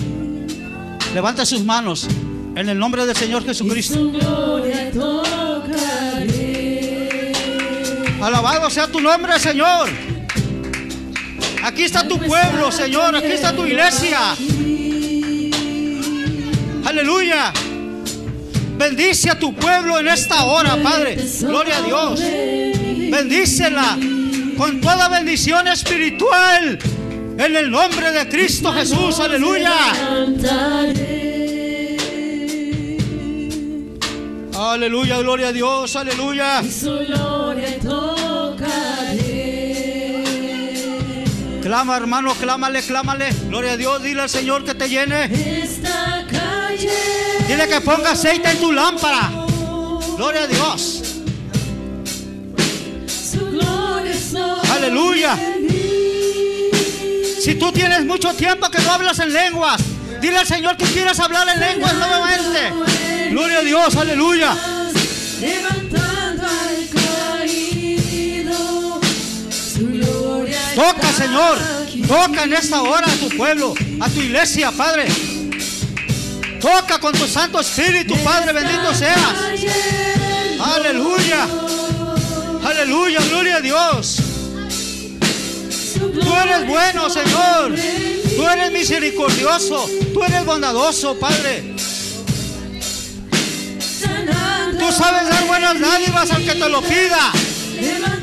[1.14, 2.08] Levanta sus manos
[2.56, 4.12] en el nombre del Señor Jesucristo.
[8.20, 9.90] Alabado sea tu nombre, Señor.
[11.62, 13.16] Aquí está tu pueblo, Señor.
[13.16, 14.34] Aquí está tu iglesia.
[16.94, 17.52] Aleluya.
[18.78, 21.16] Bendice a tu pueblo en esta hora, Padre.
[21.40, 22.20] Gloria a Dios.
[23.10, 23.98] Bendícela
[24.56, 26.78] con toda bendición espiritual.
[27.36, 29.18] En el nombre de Cristo Jesús.
[29.18, 29.72] Aleluya.
[34.56, 35.96] Aleluya, gloria a Dios.
[35.96, 36.62] Aleluya.
[36.62, 39.34] Su gloria tocaré.
[41.60, 43.30] Clama, hermano, clámale, clámale.
[43.48, 44.00] Gloria a Dios.
[44.00, 45.28] Dile al Señor que te llene.
[47.46, 49.30] Dile que ponga aceite en tu lámpara.
[50.16, 51.02] Gloria a Dios.
[54.74, 55.38] Aleluya.
[57.40, 59.80] Si tú tienes mucho tiempo que no hablas en lenguas,
[60.20, 63.30] dile al Señor que quieres hablar en lenguas nuevamente.
[63.30, 64.56] Gloria a Dios, aleluya.
[70.74, 71.58] Toca, Señor.
[72.08, 75.06] Toca en esta hora a tu pueblo, a tu iglesia, Padre.
[76.64, 79.18] Toca con tu Santo Espíritu, Padre, bendito seas.
[80.58, 81.46] Aleluya.
[82.64, 84.16] Aleluya, gloria a Dios.
[85.98, 87.74] Tú eres bueno, Señor.
[88.34, 89.86] Tú eres misericordioso.
[90.14, 91.74] Tú eres bondadoso, Padre.
[94.78, 97.30] Tú sabes dar buenas dádivas al que te lo pida.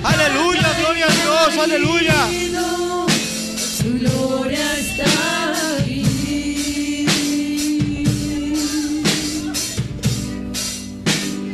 [0.03, 2.27] Aleluya, gloria a Dios, aleluya.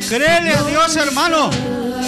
[0.09, 1.49] Créele a Dios, hermano.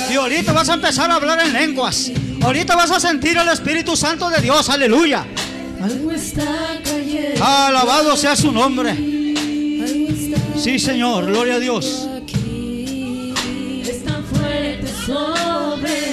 [0.09, 2.11] Y ahorita vas a empezar a hablar en lenguas.
[2.41, 5.25] Ahorita vas a sentir el Espíritu Santo de Dios, aleluya.
[7.41, 8.95] Alabado sea su nombre.
[10.57, 12.07] Sí, Señor, gloria a Dios.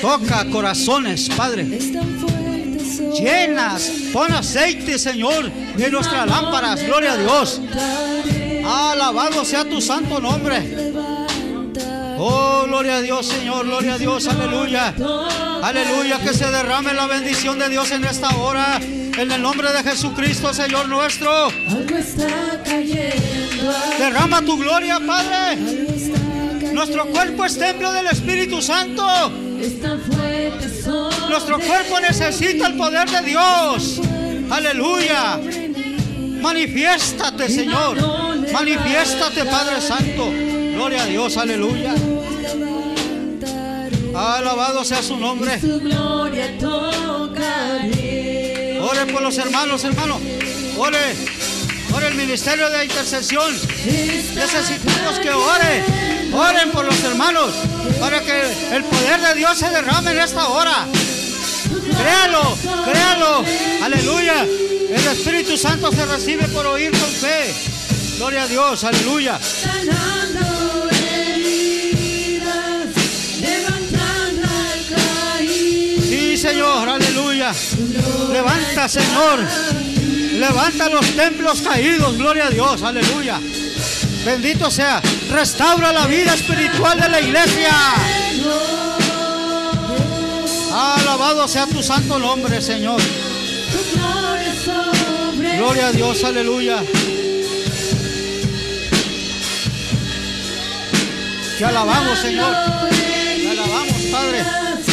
[0.00, 1.64] Toca corazones, Padre.
[3.18, 7.60] Llenas, pon aceite, Señor, en nuestras lámparas, gloria a Dios.
[8.64, 10.95] Alabado sea tu santo nombre.
[12.18, 14.94] Oh, gloria a Dios, Señor, gloria a Dios, aleluya.
[15.62, 18.80] Aleluya, que se derrame la bendición de Dios en esta hora.
[18.82, 21.46] En el nombre de Jesucristo, Señor nuestro.
[21.46, 25.56] Algo está cayendo Derrama tu gloria, Padre.
[26.72, 29.30] Nuestro cuerpo es templo del Espíritu Santo.
[31.28, 34.00] Nuestro cuerpo necesita el poder de Dios.
[34.50, 35.40] Aleluya.
[36.42, 37.96] Manifiéstate, Señor.
[38.52, 40.45] Manifiéstate, Padre Santo.
[40.86, 41.94] Gloria a Dios, aleluya.
[44.14, 45.60] Alabado sea su nombre.
[45.60, 47.98] Su gloria tocaré
[48.80, 50.20] Ore por los hermanos, hermano.
[50.78, 51.16] Ore.
[51.92, 53.52] Ore el ministerio de intercesión.
[54.36, 55.82] Necesitamos que ore.
[56.32, 57.52] Oren por los hermanos.
[57.98, 60.86] Para que el poder de Dios se derrame en esta hora.
[61.98, 63.44] Créalo, créalo.
[63.82, 64.44] Aleluya.
[64.44, 67.52] El Espíritu Santo se recibe por oír con fe.
[68.18, 69.40] Gloria a Dios, aleluya.
[76.82, 77.52] Aleluya.
[78.32, 79.40] Levanta, Señor.
[80.32, 83.40] Levanta los templos caídos, gloria a Dios, aleluya.
[84.24, 85.00] Bendito sea.
[85.30, 87.72] Restaura la vida espiritual de la iglesia.
[90.72, 93.00] Alabado sea tu santo nombre, Señor.
[95.56, 96.82] Gloria a Dios, aleluya.
[101.58, 102.54] Te alabamos, Señor.
[102.90, 104.44] Te alabamos, Padre.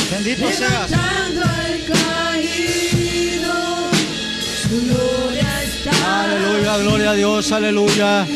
[0.09, 0.91] Bendito seas.
[4.81, 5.53] Gloria
[6.05, 8.27] Aleluya, gloria a Dios, aleluya.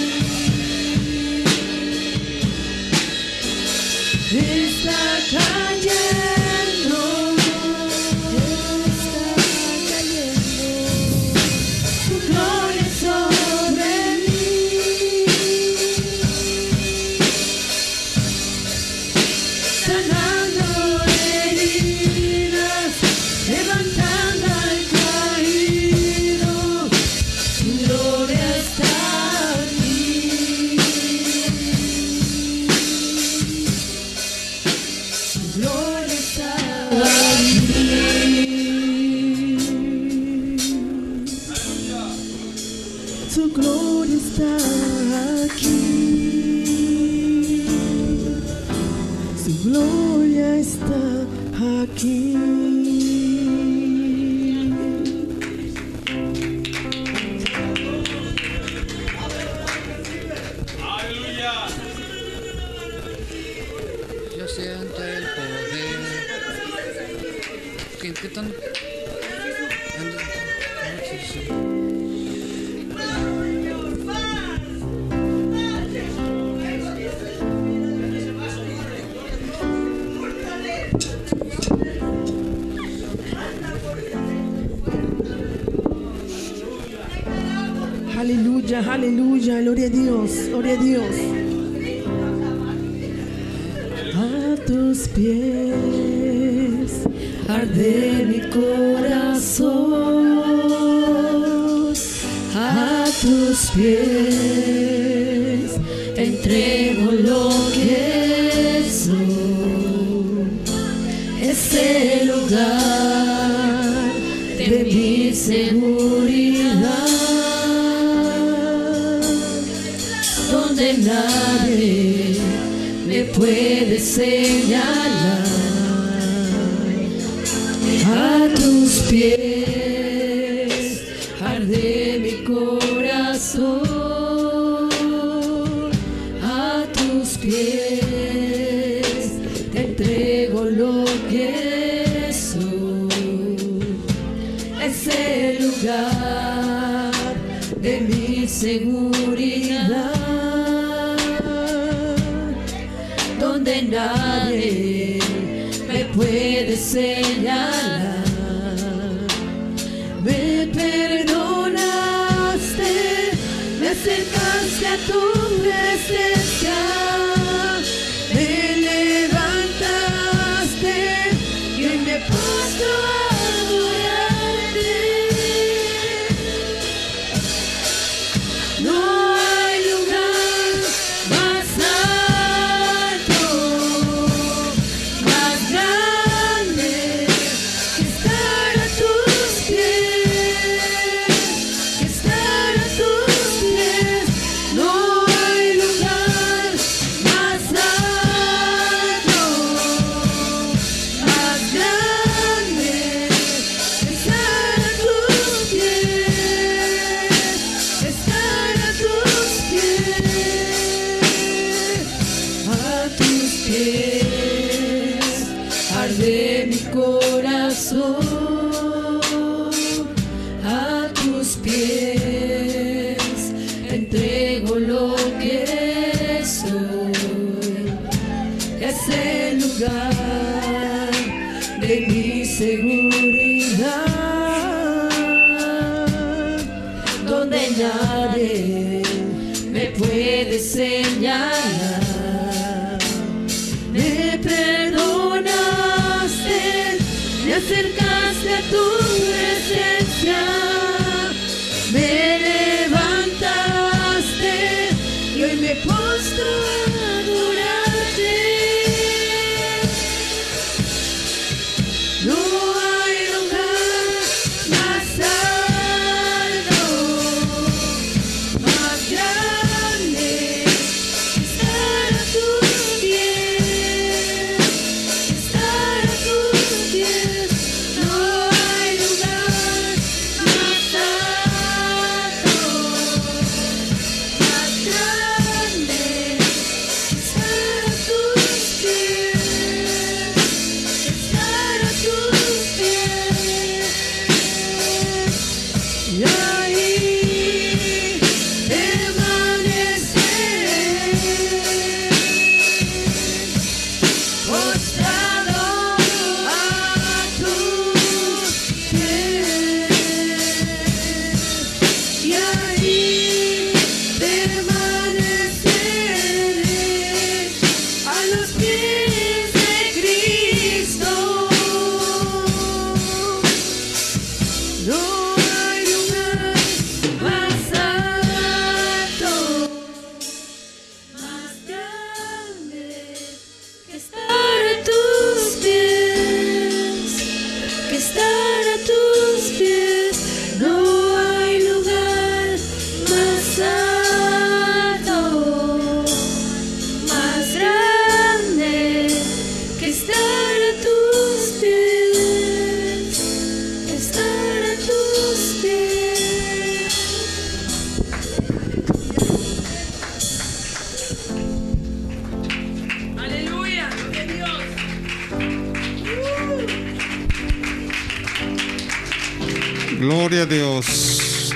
[370.09, 371.51] Gloria a Dios.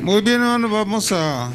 [0.00, 1.50] Muy bien, hermanos, vamos a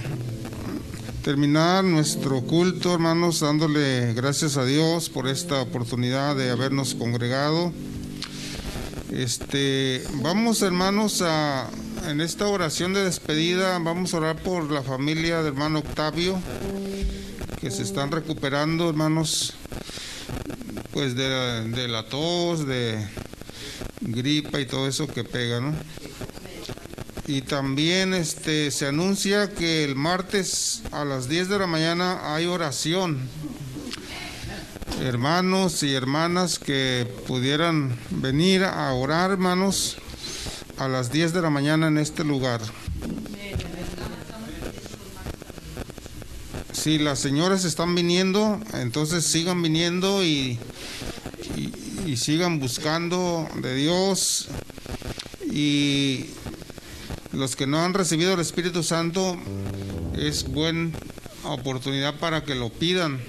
[1.24, 7.72] terminar nuestro culto, hermanos, dándole gracias a Dios por esta oportunidad de habernos congregado.
[9.14, 11.70] Este, vamos, hermanos, a
[12.10, 16.38] en esta oración de despedida vamos a orar por la familia del hermano Octavio
[17.62, 19.54] que se están recuperando, hermanos,
[20.92, 23.08] pues de, de la tos, de
[24.12, 25.74] gripa y todo eso que pega, ¿no?
[27.28, 32.48] Y también este se anuncia que el martes a las 10 de la mañana hay
[32.48, 33.20] oración.
[35.00, 39.98] Hermanos y hermanas que pudieran venir a orar, hermanos,
[40.78, 42.62] a las 10 de la mañana en este lugar.
[46.72, 50.58] Si las señoras están viniendo, entonces sigan viniendo y,
[52.10, 54.48] y, sigan buscando de Dios.
[55.52, 56.26] Y
[57.32, 59.38] los que no han recibido el Espíritu Santo,
[60.18, 60.92] es buena
[61.44, 63.20] oportunidad para que lo pidan.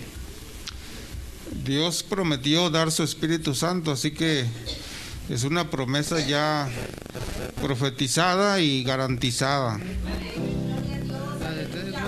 [1.65, 4.45] Dios prometió dar su Espíritu Santo, así que
[5.29, 6.69] es una promesa ya
[7.63, 9.79] profetizada y garantizada.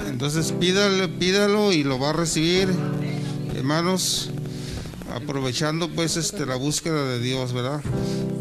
[0.08, 2.68] Entonces pídale, pídalo y lo va a recibir,
[3.56, 4.31] hermanos,
[5.14, 7.80] aprovechando pues este la búsqueda de Dios, ¿verdad?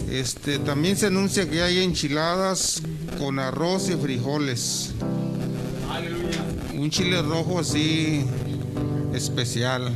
[0.10, 2.82] Este también se anuncia que hay enchiladas
[3.18, 4.92] con arroz y frijoles.
[6.74, 8.26] Un chile rojo así
[9.14, 9.92] especial.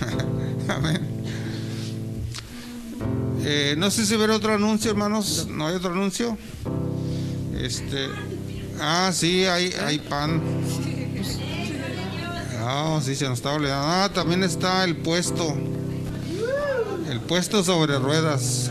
[0.68, 1.00] Amén.
[3.44, 5.46] Eh, no sé si ver otro anuncio, hermanos.
[5.48, 6.36] ¿No hay otro anuncio?
[7.56, 8.08] Este.
[8.80, 10.42] Ah, sí, hay, hay pan.
[12.58, 13.86] Ah, sí, se nos estaba olvidando.
[13.86, 15.56] Ah, también está el puesto.
[17.16, 18.70] El puesto sobre ruedas.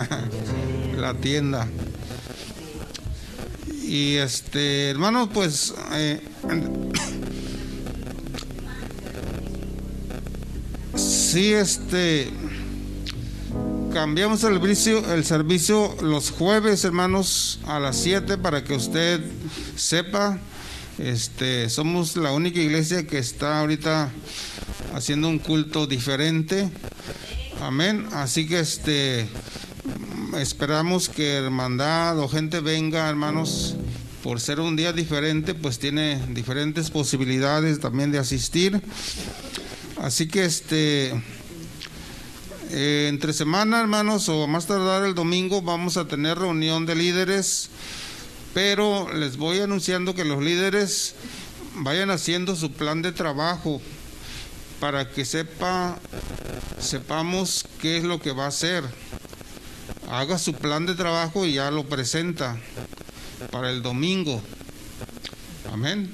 [0.96, 1.68] La tienda.
[3.82, 5.74] Y este, hermano, pues.
[5.92, 6.26] eh,
[10.96, 12.30] sí, este.
[13.92, 19.20] Cambiamos el servicio, el servicio los jueves, hermanos, a las 7 para que usted
[19.76, 20.38] sepa.
[20.96, 24.10] Este, somos la única iglesia que está ahorita
[24.94, 26.70] haciendo un culto diferente.
[27.64, 28.06] Amén.
[28.12, 29.26] Así que este
[30.38, 33.74] esperamos que hermandad o gente venga, hermanos,
[34.22, 38.82] por ser un día diferente, pues tiene diferentes posibilidades también de asistir.
[39.96, 41.14] Así que este
[42.70, 47.70] eh, entre semana, hermanos, o más tardar el domingo, vamos a tener reunión de líderes,
[48.52, 51.14] pero les voy anunciando que los líderes
[51.76, 53.80] vayan haciendo su plan de trabajo
[54.84, 55.96] para que sepa,
[56.78, 58.84] sepamos qué es lo que va a hacer.
[60.10, 62.58] Haga su plan de trabajo y ya lo presenta
[63.50, 64.42] para el domingo.
[65.72, 66.12] Amén.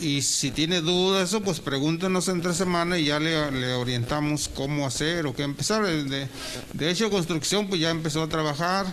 [0.00, 4.86] Y si tiene dudas, eso pues pregúntenos entre semana y ya le, le orientamos cómo
[4.86, 5.84] hacer o qué empezar.
[5.84, 6.28] De,
[6.74, 8.86] de hecho, construcción pues ya empezó a trabajar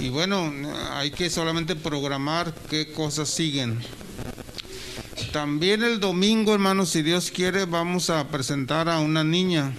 [0.00, 0.50] y bueno,
[0.92, 3.78] hay que solamente programar qué cosas siguen.
[5.32, 9.72] También el domingo, hermanos, si Dios quiere, vamos a presentar a una niña.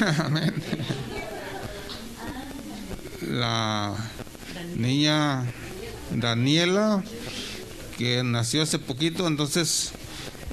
[0.18, 0.54] Amén.
[3.22, 3.94] La
[4.76, 5.44] niña
[6.10, 7.02] Daniela,
[7.98, 9.92] que nació hace poquito, entonces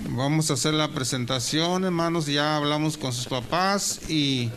[0.10, 4.50] vamos a hacer la presentación, hermanos, ya hablamos con sus papás y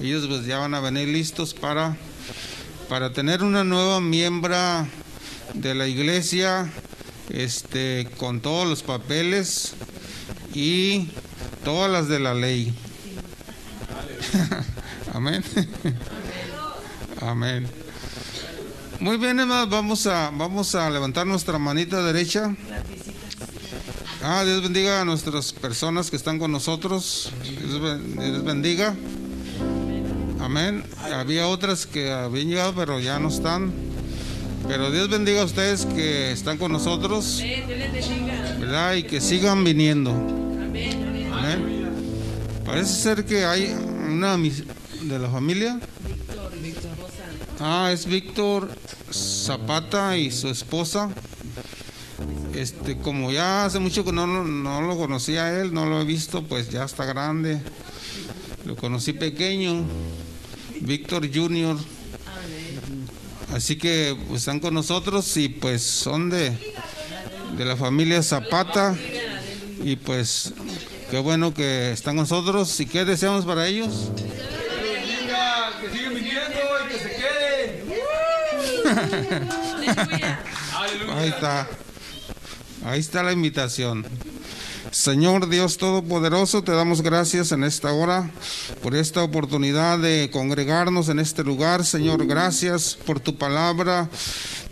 [0.00, 1.96] ellos pues ya van a venir listos para,
[2.88, 4.56] para tener una nueva miembro
[5.54, 6.70] de la iglesia,
[7.28, 9.74] este, con todos los papeles
[10.54, 11.08] y
[11.64, 12.74] todas las de la ley.
[15.12, 15.42] Amén.
[17.20, 17.66] Amén.
[19.00, 22.54] Muy bien, hermanos, vamos a, vamos a levantar nuestra manita derecha.
[24.22, 27.32] Ah, Dios bendiga a nuestras personas que están con nosotros.
[27.42, 28.94] Dios, ben- Dios bendiga.
[30.40, 30.84] Amén.
[31.12, 33.72] Había otras que habían llegado, pero ya no están.
[34.68, 37.42] Pero Dios bendiga a ustedes que están con nosotros.
[38.60, 38.94] ¿Verdad?
[38.94, 40.10] Y que sigan viniendo.
[41.32, 41.90] Amén.
[42.64, 43.74] Parece ser que hay
[44.08, 45.80] una de la familia.
[47.58, 48.70] Ah, es Víctor
[49.12, 51.10] Zapata y su esposa.
[52.54, 56.00] Este, como ya hace mucho que no, lo- no lo conocía a él, no lo
[56.00, 57.60] he visto, pues ya está grande.
[58.66, 59.84] Lo conocí pequeño,
[60.80, 61.76] Víctor Junior.
[63.54, 66.56] Así que pues, están con nosotros y pues son de,
[67.56, 68.96] de la familia Zapata.
[69.82, 70.52] Y pues
[71.10, 72.78] qué bueno que están con nosotros.
[72.80, 74.10] ¿Y qué deseamos para ellos?
[75.80, 77.84] Que sigan viniendo y que se queden.
[81.16, 81.68] Ahí está.
[82.84, 84.06] Ahí está la invitación.
[84.90, 88.28] Señor Dios Todopoderoso, te damos gracias en esta hora
[88.82, 91.84] por esta oportunidad de congregarnos en este lugar.
[91.84, 94.08] Señor, gracias por tu palabra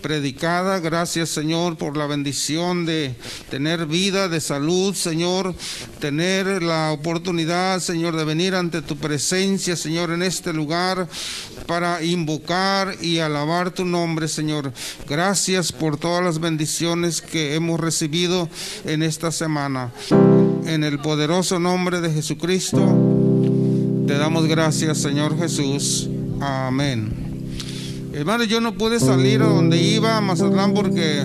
[0.01, 0.81] predicada.
[0.81, 3.15] Gracias, Señor, por la bendición de
[3.51, 5.55] tener vida, de salud, Señor.
[6.01, 11.09] Tener la oportunidad, Señor, de venir ante tu presencia, Señor, en este lugar
[11.67, 14.73] para invocar y alabar tu nombre, Señor.
[15.09, 18.49] Gracias por todas las bendiciones que hemos recibido
[18.85, 19.93] en esta semana.
[20.67, 22.79] En el poderoso nombre de Jesucristo,
[24.07, 26.09] te damos gracias, Señor Jesús.
[26.41, 27.28] Amén.
[28.19, 31.25] Hermano, yo no pude salir a donde iba a Mazatlán porque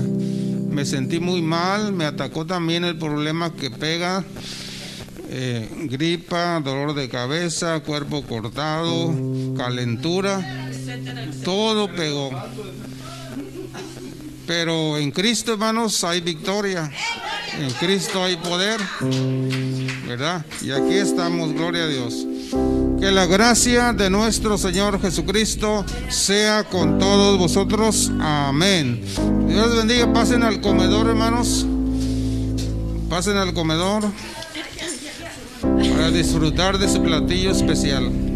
[0.69, 1.91] me sentí muy mal.
[1.91, 4.23] Me atacó también el problema que pega.
[5.27, 9.11] eh, gripa, dolor de cabeza, cuerpo cortado,
[9.57, 10.69] calentura.
[11.43, 12.29] Todo pegó.
[14.45, 16.91] Pero en Cristo, hermanos, hay victoria.
[17.59, 18.79] En Cristo hay poder.
[20.07, 20.45] ¿Verdad?
[20.61, 22.27] Y aquí estamos, gloria a Dios.
[23.03, 28.09] Que la gracia de nuestro Señor Jesucristo sea con todos vosotros.
[28.21, 29.03] Amén.
[29.45, 30.13] Dios les bendiga.
[30.13, 31.65] Pasen al comedor, hermanos.
[33.09, 34.05] Pasen al comedor
[35.61, 38.32] para disfrutar de su platillo especial.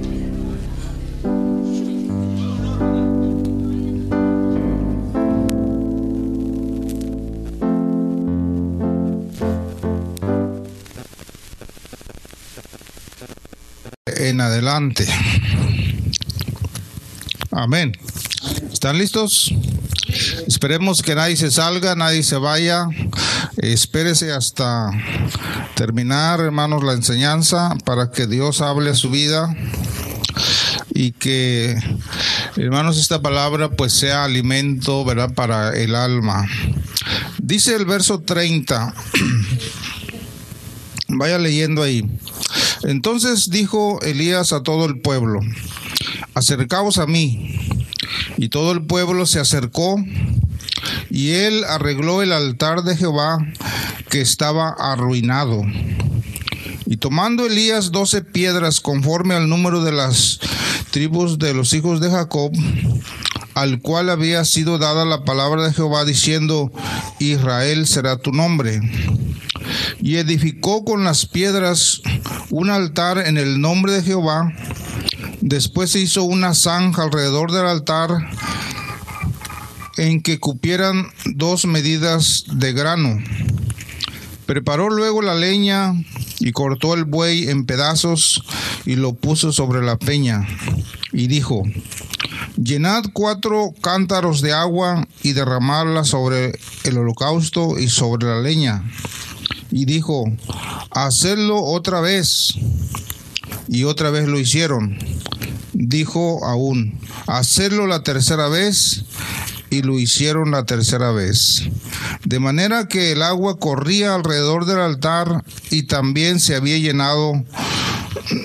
[14.47, 15.07] Adelante.
[17.51, 17.97] Amén.
[18.71, 19.53] ¿Están listos?
[20.47, 22.87] Esperemos que nadie se salga, nadie se vaya.
[23.57, 24.91] Espérese hasta
[25.75, 29.55] terminar, hermanos, la enseñanza para que Dios hable a su vida
[30.93, 31.75] y que,
[32.55, 36.47] hermanos, esta palabra pues sea alimento, ¿verdad?, para el alma.
[37.39, 38.93] Dice el verso 30.
[41.09, 42.05] Vaya leyendo ahí.
[42.83, 45.39] Entonces dijo Elías a todo el pueblo,
[46.33, 47.55] acercaos a mí.
[48.37, 49.97] Y todo el pueblo se acercó
[51.09, 53.39] y él arregló el altar de Jehová
[54.09, 55.63] que estaba arruinado.
[56.85, 60.39] Y tomando Elías doce piedras conforme al número de las
[60.91, 62.51] tribus de los hijos de Jacob,
[63.55, 66.71] al cual había sido dada la palabra de Jehová diciendo,
[67.19, 68.79] Israel será tu nombre.
[70.01, 72.01] Y edificó con las piedras
[72.49, 74.53] un altar en el nombre de Jehová.
[75.41, 78.09] Después hizo una zanja alrededor del altar
[79.97, 83.17] en que cupieran dos medidas de grano.
[84.45, 85.93] Preparó luego la leña
[86.39, 88.43] y cortó el buey en pedazos
[88.85, 90.47] y lo puso sobre la peña.
[91.11, 91.63] Y dijo,
[92.55, 98.83] llenad cuatro cántaros de agua y derramadla sobre el holocausto y sobre la leña.
[99.71, 100.25] Y dijo,
[100.91, 102.53] hacedlo otra vez.
[103.67, 104.97] Y otra vez lo hicieron.
[105.73, 109.03] Dijo aún, hacerlo la tercera vez.
[109.69, 111.69] Y lo hicieron la tercera vez.
[112.23, 117.43] De manera que el agua corría alrededor del altar y también se había llenado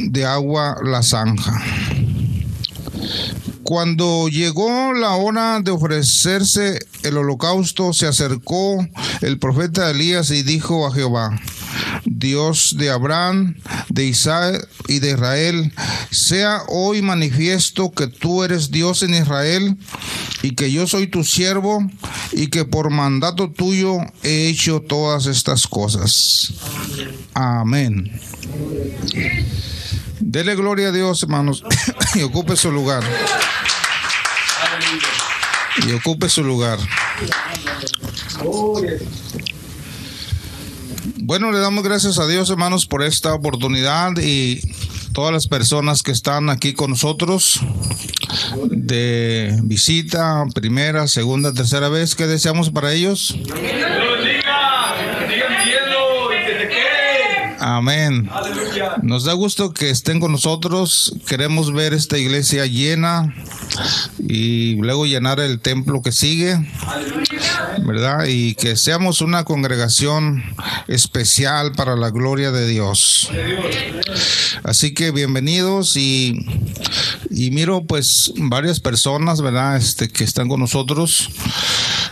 [0.01, 1.63] de agua la zanja.
[3.73, 8.87] Cuando llegó la hora de ofrecerse el holocausto, se acercó
[9.23, 11.41] el profeta Elías y dijo a Jehová,
[12.05, 13.57] Dios de Abraham,
[13.89, 15.73] de Isaac y de Israel,
[16.11, 19.79] sea hoy manifiesto que tú eres Dios en Israel
[20.43, 21.83] y que yo soy tu siervo
[22.33, 26.53] y que por mandato tuyo he hecho todas estas cosas.
[27.33, 28.21] Amén.
[30.21, 31.65] Dele gloria a Dios, hermanos,
[32.15, 33.03] y ocupe su lugar.
[35.87, 36.79] Y ocupe su lugar.
[41.19, 44.61] Bueno, le damos gracias a Dios, hermanos, por esta oportunidad y
[45.13, 47.61] todas las personas que están aquí con nosotros
[48.71, 52.15] de visita, primera, segunda, tercera vez.
[52.15, 53.37] ¿Qué deseamos para ellos?
[57.65, 58.29] Amén.
[59.03, 61.15] Nos da gusto que estén con nosotros.
[61.29, 63.33] Queremos ver esta iglesia llena
[64.19, 66.59] y luego llenar el templo que sigue,
[67.87, 68.25] ¿verdad?
[68.27, 70.43] Y que seamos una congregación
[70.89, 73.31] especial para la gloria de Dios.
[74.65, 76.45] Así que bienvenidos y,
[77.31, 79.77] y miro pues varias personas, ¿verdad?
[79.77, 81.29] Este, que están con nosotros,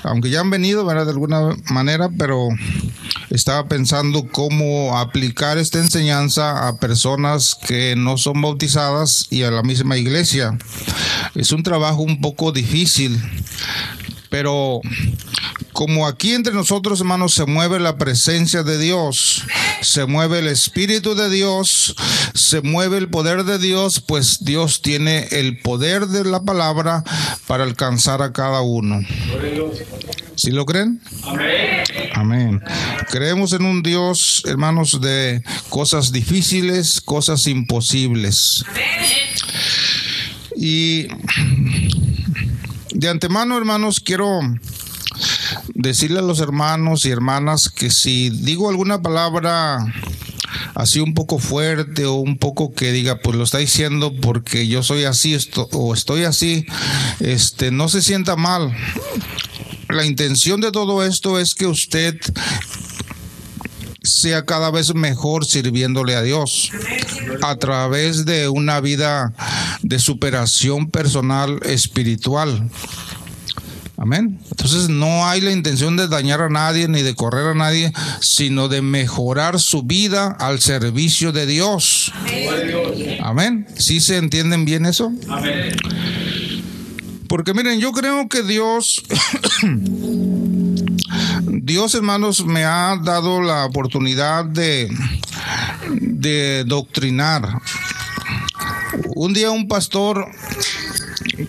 [0.03, 1.07] aunque ya han venido, ¿verdad?
[1.07, 2.49] De alguna manera, pero
[3.31, 9.63] estaba pensando cómo aplicar esta enseñanza a personas que no son bautizadas y a la
[9.63, 10.59] misma iglesia.
[11.35, 13.21] Es un trabajo un poco difícil,
[14.31, 14.81] pero
[15.73, 19.45] como aquí entre nosotros, hermanos, se mueve la presencia de Dios,
[19.83, 21.95] se mueve el Espíritu de Dios,
[22.35, 27.05] se mueve el poder de Dios, pues Dios tiene el poder de la palabra
[27.47, 29.01] para alcanzar a cada uno.
[30.37, 31.01] ¿Sí lo creen?
[32.15, 32.63] Amén.
[33.11, 38.65] Creemos en un Dios, hermanos, de cosas difíciles, cosas imposibles.
[40.57, 41.09] Y
[42.93, 44.41] de antemano, hermanos, quiero
[45.75, 49.79] decirle a los hermanos y hermanas que si digo alguna palabra
[50.75, 54.83] así un poco fuerte o un poco que diga, pues lo está diciendo porque yo
[54.83, 56.67] soy así esto, o estoy así,
[57.21, 58.75] este, no se sienta mal.
[59.89, 62.17] La intención de todo esto es que usted
[64.03, 66.71] sea cada vez mejor sirviéndole a Dios
[67.43, 69.33] a través de una vida
[69.83, 72.71] de superación personal espiritual.
[73.97, 74.41] Amén.
[74.51, 78.69] Entonces no hay la intención de dañar a nadie ni de correr a nadie, sino
[78.69, 82.11] de mejorar su vida al servicio de Dios.
[83.23, 83.67] Amén.
[83.77, 85.13] ¿Sí se entienden bien eso?
[85.29, 85.77] Amén.
[87.29, 89.05] Porque miren, yo creo que Dios,
[91.63, 94.89] Dios hermanos, me ha dado la oportunidad de,
[95.91, 97.61] de doctrinar.
[99.15, 100.27] Un día un pastor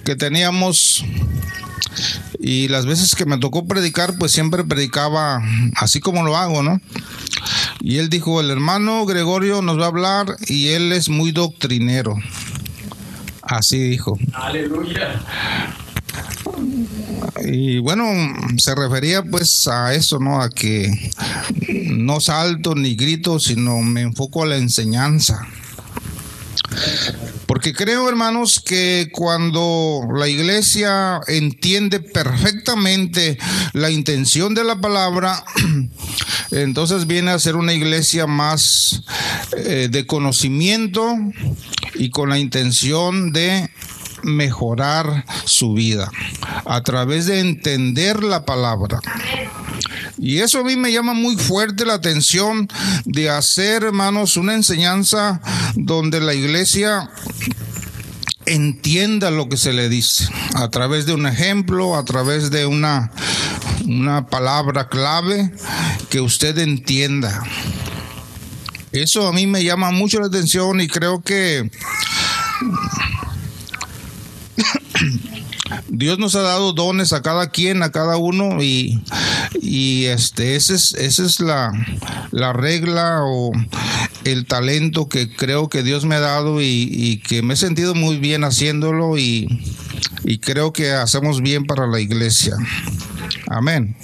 [0.03, 1.05] que teníamos
[2.39, 5.41] y las veces que me tocó predicar, pues siempre predicaba
[5.77, 6.81] así como lo hago, ¿no?
[7.79, 12.17] Y él dijo, el hermano Gregorio nos va a hablar y él es muy doctrinero.
[13.43, 14.19] Así dijo.
[14.33, 15.21] Aleluya.
[17.43, 18.05] Y bueno,
[18.57, 20.41] se refería pues a eso, ¿no?
[20.41, 21.11] A que
[21.89, 25.47] no salto ni grito, sino me enfoco a la enseñanza.
[27.45, 33.37] Porque creo, hermanos, que cuando la iglesia entiende perfectamente
[33.73, 35.43] la intención de la palabra,
[36.51, 39.03] entonces viene a ser una iglesia más
[39.57, 41.17] eh, de conocimiento
[41.95, 43.69] y con la intención de
[44.23, 46.11] mejorar su vida
[46.65, 48.99] a través de entender la palabra.
[50.17, 52.67] Y eso a mí me llama muy fuerte la atención
[53.05, 55.41] de hacer, hermanos, una enseñanza
[55.75, 57.09] donde la iglesia
[58.45, 63.11] entienda lo que se le dice a través de un ejemplo, a través de una,
[63.85, 65.51] una palabra clave
[66.09, 67.43] que usted entienda.
[68.91, 71.71] Eso a mí me llama mucho la atención y creo que
[75.89, 79.01] Dios nos ha dado dones a cada quien, a cada uno, y,
[80.05, 81.71] este, esa es, es la,
[82.31, 83.51] la regla o
[84.25, 88.17] el talento que creo que Dios me ha dado y, que me he sentido muy
[88.17, 89.47] bien haciéndolo y
[90.41, 92.55] creo que hacemos bien para la iglesia.
[93.47, 93.95] Amén.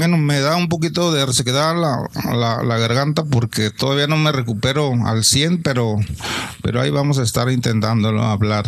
[0.00, 4.32] Bueno, me da un poquito de resequedad la, la, la, garganta porque todavía no me
[4.32, 5.98] recupero al 100, pero,
[6.62, 8.64] pero ahí vamos a estar intentándolo hablar.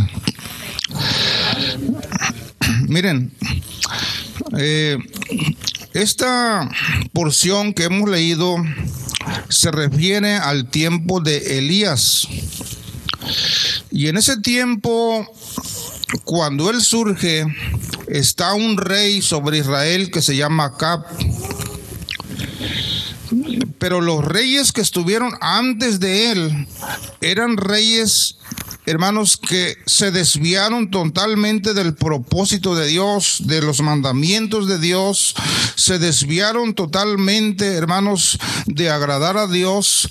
[2.87, 3.33] Miren,
[4.59, 4.99] eh,
[5.95, 6.69] esta
[7.15, 8.57] porción que hemos leído
[9.49, 12.29] se refiere al tiempo de Elías.
[13.91, 15.27] Y en ese tiempo,
[16.25, 17.47] cuando él surge,
[18.09, 21.05] está un rey sobre Israel que se llama Acab.
[23.79, 26.67] Pero los reyes que estuvieron antes de él
[27.21, 28.37] eran reyes,
[28.87, 35.35] hermanos, que se desviaron totalmente del propósito de Dios, de los mandamientos de Dios,
[35.75, 40.09] se desviaron totalmente, hermanos, de agradar a Dios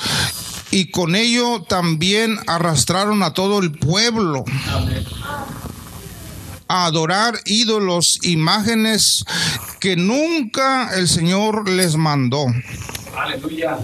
[0.71, 4.45] y con ello también arrastraron a todo el pueblo.
[6.73, 9.25] A adorar ídolos, imágenes
[9.81, 12.45] que nunca el Señor les mandó.
[13.13, 13.77] Aleluya.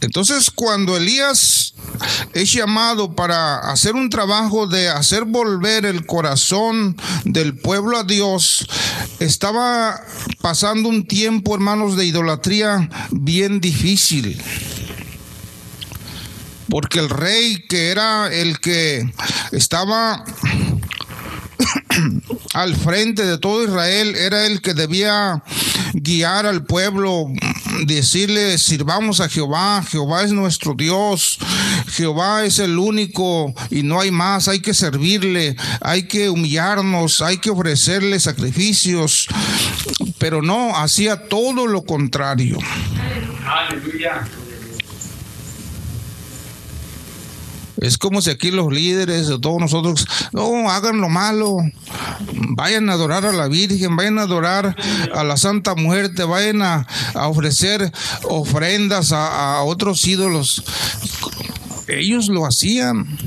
[0.00, 1.74] Entonces, cuando Elías
[2.32, 8.66] es llamado para hacer un trabajo de hacer volver el corazón del pueblo a Dios,
[9.18, 10.00] estaba
[10.40, 14.40] pasando un tiempo, hermanos, de idolatría bien difícil.
[16.68, 19.10] Porque el rey que era el que
[19.52, 20.24] estaba
[22.54, 25.42] al frente de todo Israel era el que debía
[25.94, 27.26] guiar al pueblo,
[27.86, 31.38] decirle, sirvamos a Jehová, Jehová es nuestro Dios,
[31.88, 37.38] Jehová es el único y no hay más, hay que servirle, hay que humillarnos, hay
[37.38, 39.28] que ofrecerle sacrificios,
[40.18, 42.58] pero no, hacía todo lo contrario.
[43.46, 44.26] Aleluya.
[47.84, 51.58] Es como si aquí los líderes de todos nosotros, no, hagan lo malo,
[52.48, 54.74] vayan a adorar a la Virgen, vayan a adorar
[55.14, 57.92] a la Santa Muerte, vayan a, a ofrecer
[58.22, 60.64] ofrendas a, a otros ídolos.
[61.86, 63.18] Ellos lo hacían,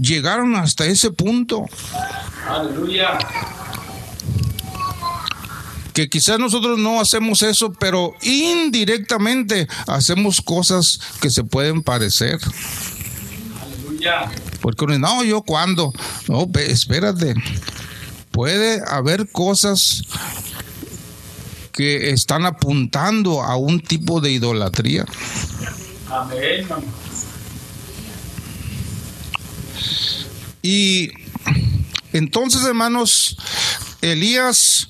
[0.00, 1.66] llegaron hasta ese punto.
[2.48, 3.18] Aleluya.
[5.92, 12.40] que quizás nosotros no hacemos eso, pero indirectamente hacemos cosas que se pueden parecer.
[14.60, 15.92] Porque uno no, yo cuándo.
[16.28, 17.34] No, espérate.
[18.30, 20.02] Puede haber cosas
[21.72, 25.04] que están apuntando a un tipo de idolatría.
[26.10, 26.66] Amén.
[30.62, 31.10] Y
[32.12, 33.36] entonces, hermanos,
[34.12, 34.88] Elías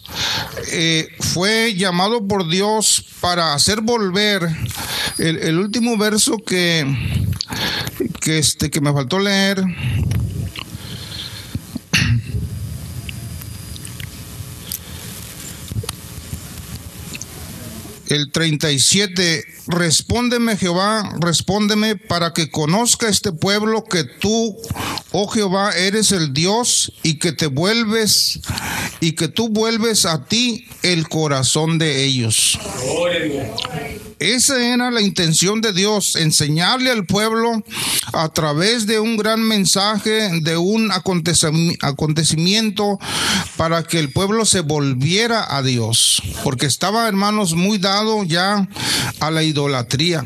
[0.72, 4.42] eh, fue llamado por Dios para hacer volver
[5.18, 6.84] el, el último verso que,
[8.20, 9.62] que, este, que me faltó leer.
[18.08, 24.56] El 37, respóndeme Jehová, respóndeme para que conozca este pueblo que tú,
[25.12, 28.40] oh Jehová, eres el Dios y que te vuelves
[29.00, 32.58] y que tú vuelves a ti el corazón de ellos.
[34.18, 37.62] Esa era la intención de Dios, enseñarle al pueblo
[38.12, 42.98] a través de un gran mensaje, de un acontecimi- acontecimiento,
[43.56, 48.68] para que el pueblo se volviera a Dios, porque estaba, hermanos, muy dado ya
[49.20, 50.24] a la idolatría,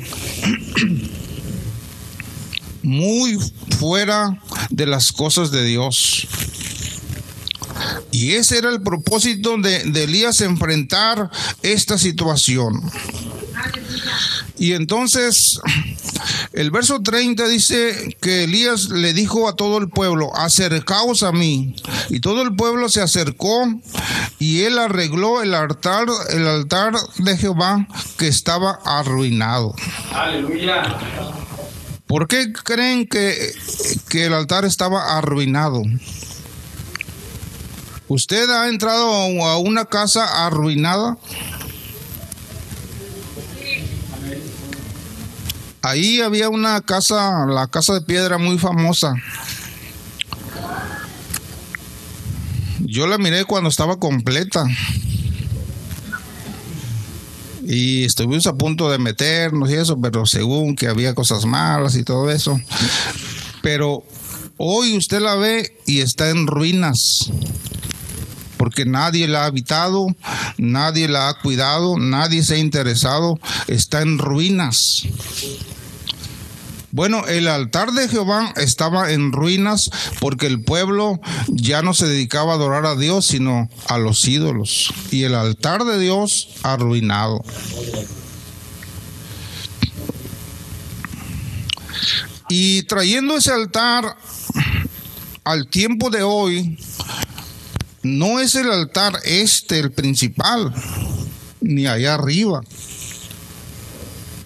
[2.83, 3.39] muy
[3.79, 4.41] fuera
[4.71, 6.27] de las cosas de Dios.
[8.11, 11.31] Y ese era el propósito de, de Elías enfrentar
[11.63, 12.91] esta situación.
[14.59, 15.61] Y entonces
[16.53, 21.77] el verso 30 dice que Elías le dijo a todo el pueblo, acercaos a mí.
[22.09, 23.67] Y todo el pueblo se acercó
[24.39, 27.87] y él arregló el altar, el altar de Jehová
[28.17, 29.75] que estaba arruinado.
[30.13, 30.99] Aleluya.
[32.07, 33.53] ¿Por qué creen que,
[34.09, 35.83] que el altar estaba arruinado?
[38.09, 39.13] ¿Usted ha entrado
[39.47, 41.19] a una casa arruinada?
[45.83, 49.15] Ahí había una casa, la casa de piedra muy famosa.
[52.81, 54.65] Yo la miré cuando estaba completa.
[57.63, 62.05] Y estuvimos a punto de meternos y eso, pero según que había cosas malas y
[62.05, 62.59] todo eso.
[63.63, 64.03] Pero
[64.57, 67.31] hoy usted la ve y está en ruinas.
[68.59, 70.09] Porque nadie la ha habitado,
[70.59, 75.05] nadie la ha cuidado, nadie se ha interesado, está en ruinas.
[76.91, 79.91] Bueno, el altar de Jehová estaba en ruinas
[80.21, 84.93] porque el pueblo ya no se dedicaba a adorar a Dios, sino a los ídolos.
[85.11, 87.45] Y el altar de Dios arruinado.
[92.49, 94.17] Y trayendo ese altar
[95.45, 96.79] al tiempo de hoy,
[98.09, 100.73] no es el altar este el principal,
[101.61, 102.63] ni allá arriba.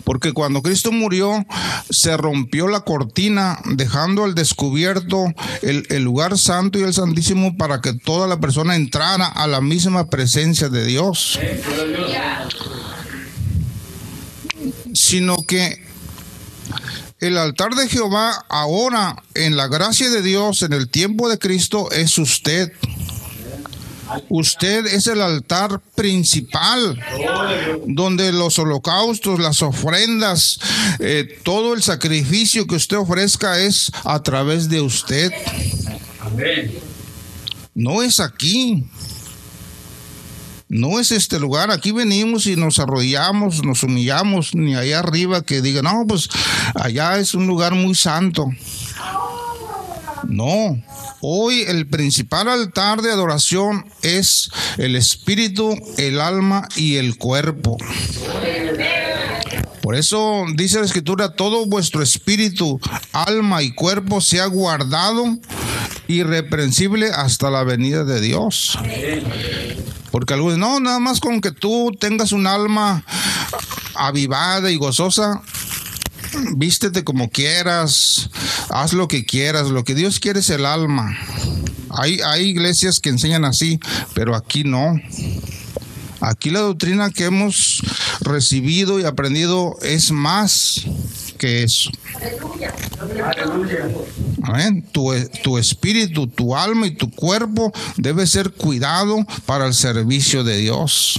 [0.04, 1.46] Porque cuando Cristo murió,
[1.88, 5.26] se rompió la cortina, dejando al descubierto
[5.62, 10.10] el, lugar santo y el santísimo para que toda la persona entrara a la misma
[10.10, 11.38] presencia de Dios.
[14.92, 15.82] Sino que
[17.20, 21.90] el altar de Jehová ahora, en la gracia de Dios, en el tiempo de Cristo,
[21.92, 22.72] es usted.
[24.28, 26.98] Usted es el altar principal,
[27.86, 30.58] donde los holocaustos, las ofrendas,
[30.98, 35.32] eh, todo el sacrificio que usted ofrezca es a través de usted.
[37.74, 38.84] No es aquí.
[40.68, 45.60] No es este lugar, aquí venimos y nos arrodillamos, nos humillamos, ni allá arriba que
[45.60, 46.30] diga, no, pues
[46.74, 48.48] allá es un lugar muy santo.
[50.28, 50.82] No,
[51.20, 57.76] hoy el principal altar de adoración es el espíritu, el alma y el cuerpo.
[59.82, 62.80] Por eso dice la escritura, todo vuestro espíritu,
[63.12, 65.38] alma y cuerpo sea guardado
[66.06, 68.78] irreprensible hasta la venida de Dios.
[70.12, 73.04] Porque algunos, no, nada más con que tú tengas un alma
[73.94, 75.42] avivada y gozosa,
[76.56, 78.30] vístete como quieras,
[78.70, 81.16] haz lo que quieras, lo que Dios quiere es el alma.
[81.90, 83.78] Hay, hay iglesias que enseñan así,
[84.14, 84.94] pero aquí no.
[86.20, 87.82] Aquí la doctrina que hemos
[88.20, 90.82] recibido y aprendido es más
[91.36, 91.90] que eso.
[93.24, 93.90] Aleluya.
[94.92, 100.58] Tu, tu espíritu, tu alma y tu cuerpo debe ser cuidado para el servicio de
[100.58, 101.18] Dios.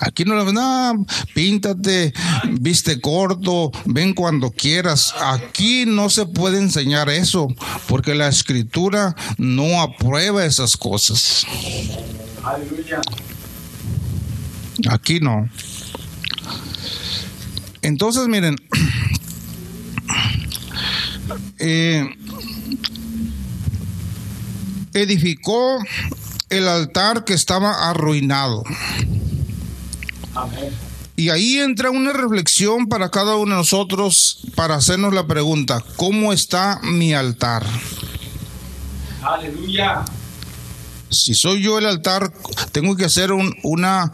[0.00, 2.12] Aquí no le no, píntate,
[2.60, 5.14] viste corto, ven cuando quieras.
[5.20, 7.48] Aquí no se puede enseñar eso,
[7.88, 11.46] porque la escritura no aprueba esas cosas.
[14.90, 15.48] Aquí no.
[17.82, 18.56] Entonces, miren,
[21.58, 22.08] eh,
[24.92, 25.78] edificó
[26.50, 28.62] el altar que estaba arruinado.
[31.16, 36.32] Y ahí entra una reflexión para cada uno de nosotros para hacernos la pregunta, ¿cómo
[36.32, 37.64] está mi altar?
[39.22, 40.04] Aleluya.
[41.08, 42.32] Si soy yo el altar,
[42.72, 44.12] tengo que hacer un- una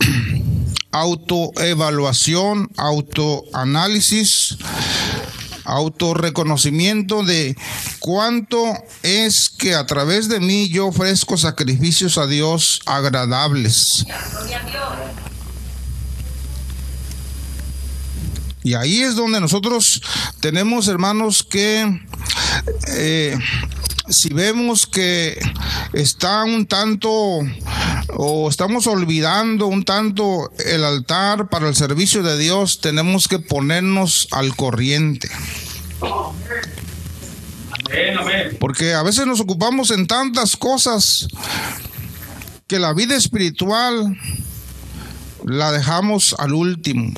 [0.90, 4.56] autoevaluación, autoanálisis,
[5.64, 7.56] autorreconocimiento de
[7.98, 8.64] cuánto
[9.02, 14.06] es que a través de mí yo ofrezco sacrificios a Dios agradables.
[18.62, 20.00] Y ahí es donde nosotros
[20.40, 22.00] tenemos, hermanos, que
[22.88, 23.38] eh,
[24.08, 25.38] si vemos que
[25.92, 27.10] está un tanto
[28.16, 34.28] o estamos olvidando un tanto el altar para el servicio de Dios, tenemos que ponernos
[34.30, 35.28] al corriente.
[38.60, 41.28] Porque a veces nos ocupamos en tantas cosas
[42.66, 44.16] que la vida espiritual
[45.44, 47.12] la dejamos al último.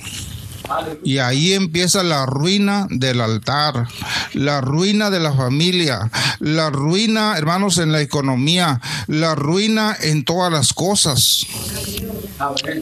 [1.05, 3.87] Y ahí empieza la ruina del altar,
[4.33, 6.11] la ruina de la familia,
[6.41, 11.47] la ruina, hermanos, en la economía, la ruina en todas las cosas.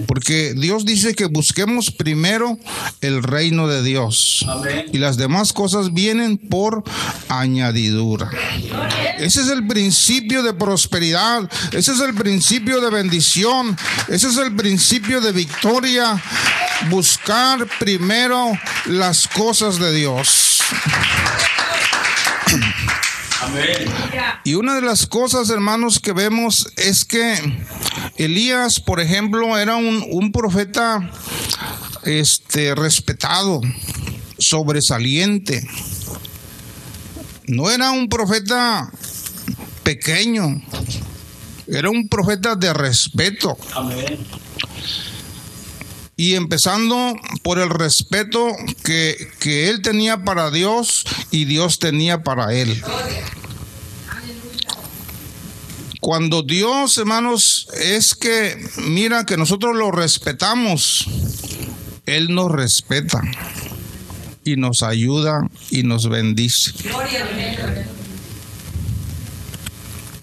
[0.06, 2.58] Porque Dios dice que busquemos primero
[3.00, 4.44] el reino de Dios.
[4.92, 6.82] Y las demás cosas vienen por
[7.28, 8.30] añadidura.
[9.18, 11.48] Ese es el principio de prosperidad.
[11.72, 13.76] Ese es el principio de bendición.
[14.08, 16.20] Ese es el principio de victoria.
[16.90, 18.52] Buscar primero
[18.86, 20.60] las cosas de Dios.
[23.42, 23.88] Amén.
[24.44, 27.38] Y una de las cosas, hermanos, que vemos es que
[28.16, 31.10] Elías, por ejemplo, era un, un profeta
[32.04, 33.60] este, respetado,
[34.38, 35.66] sobresaliente.
[37.46, 38.90] No era un profeta
[39.82, 40.62] pequeño,
[41.66, 43.56] era un profeta de respeto.
[43.74, 44.18] Amén.
[46.16, 48.46] Y empezando por el respeto
[48.84, 52.82] que, que él tenía para Dios y Dios tenía para él.
[56.04, 61.06] Cuando Dios, hermanos, es que, mira, que nosotros lo respetamos,
[62.04, 63.22] Él nos respeta
[64.44, 66.72] y nos ayuda y nos bendice.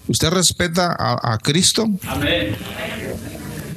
[0.06, 1.88] ¿Usted respeta a, a Cristo?
[2.06, 2.56] Amén.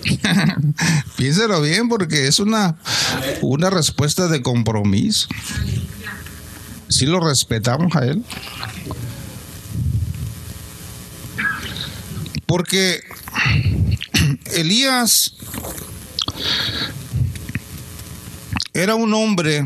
[1.18, 2.78] Piénselo bien porque es una,
[3.42, 5.28] una respuesta de compromiso.
[6.88, 8.24] Si lo respetamos a Él.
[12.46, 13.02] Porque
[14.54, 15.34] Elías
[18.74, 19.64] era un hombre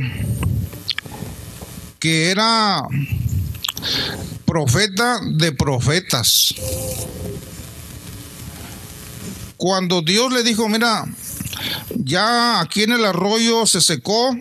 [1.99, 2.83] que era
[4.45, 6.55] profeta de profetas.
[9.59, 11.03] Cuando Dios le dijo, mira,
[11.97, 14.33] ya aquí en el arroyo se secó,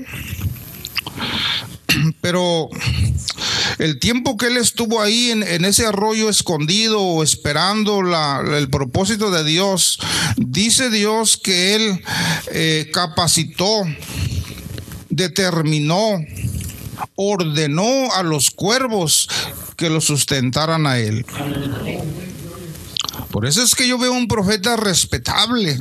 [2.21, 2.69] pero
[3.81, 9.33] el tiempo que él estuvo ahí en, ese arroyo escondido o esperando la- el propósito
[9.33, 9.99] de Dios,
[10.37, 12.01] dice Dios que él
[12.53, 13.83] eh, capacitó,
[15.09, 16.25] determinó,
[17.17, 19.29] ordenó a los cuervos
[19.77, 21.27] que lo sustentaran a él.
[23.31, 25.81] Por eso es que yo veo un profeta respetable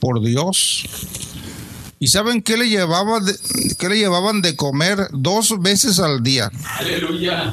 [0.00, 0.84] por Dios.
[1.98, 3.36] ¿Y saben qué le, llevaba de-
[3.78, 6.50] qué le llevaban de comer dos veces al día?
[6.78, 7.52] Aleluya.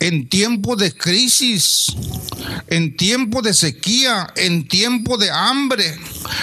[0.00, 1.94] En tiempo de crisis,
[2.68, 5.98] en tiempo de sequía, en tiempo de hambre.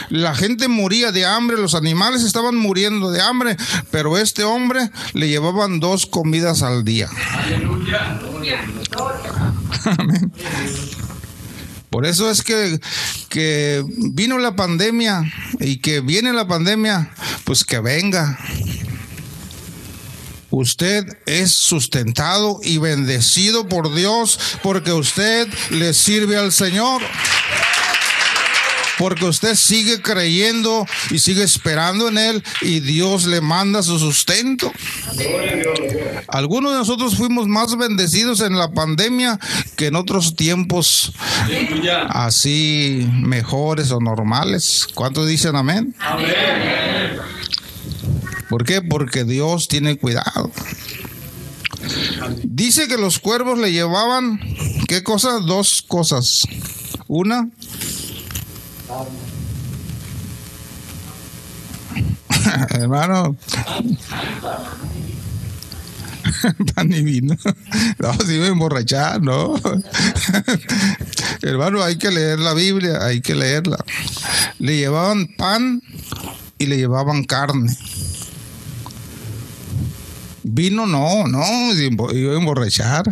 [0.09, 3.57] La gente moría de hambre, los animales estaban muriendo de hambre,
[3.91, 7.07] pero este hombre le llevaban dos comidas al día.
[7.31, 8.19] Aleluya.
[9.97, 10.31] Amén.
[11.91, 12.79] Por eso es que,
[13.27, 17.11] que vino la pandemia y que viene la pandemia,
[17.43, 18.39] pues que venga.
[20.51, 27.01] Usted es sustentado y bendecido por Dios porque usted le sirve al Señor.
[29.01, 34.71] Porque usted sigue creyendo y sigue esperando en Él y Dios le manda su sustento.
[36.27, 39.39] Algunos de nosotros fuimos más bendecidos en la pandemia
[39.75, 41.13] que en otros tiempos
[42.09, 44.87] así mejores o normales.
[44.93, 45.95] ¿Cuántos dicen amén?
[48.49, 48.83] ¿Por qué?
[48.83, 50.51] Porque Dios tiene cuidado.
[52.43, 54.39] Dice que los cuervos le llevaban,
[54.87, 55.39] ¿qué cosa?
[55.39, 56.43] Dos cosas.
[57.07, 57.49] Una,
[62.69, 63.35] hermano,
[66.75, 67.35] pan y vino.
[67.99, 69.55] No, si me emborrachar, no.
[71.41, 73.83] Hermano, hay que leer la Biblia, hay que leerla.
[74.59, 75.81] Le llevaban pan
[76.57, 77.75] y le llevaban carne.
[80.43, 83.05] Vino no, no, iba a emborrachar.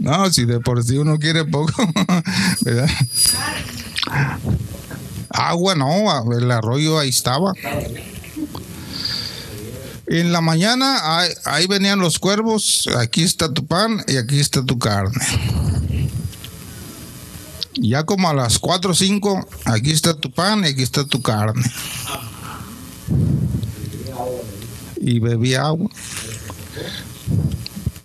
[0.00, 1.72] No, si de por sí uno quiere poco,
[2.60, 2.88] ¿verdad?
[5.30, 7.52] Agua no, el arroyo ahí estaba.
[10.06, 14.78] En la mañana ahí, venían los cuervos, aquí está tu pan y aquí está tu
[14.78, 15.20] carne.
[17.74, 21.20] Ya como a las 4 o 5, aquí está tu pan y aquí está tu
[21.20, 21.70] carne.
[24.96, 25.90] Y bebí agua.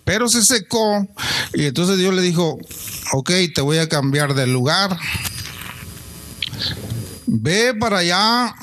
[0.04, 1.08] Pero se secó
[1.54, 2.58] y entonces Dios le dijo,
[3.12, 4.98] ok, te voy a cambiar de lugar.
[7.26, 8.54] Ve para allá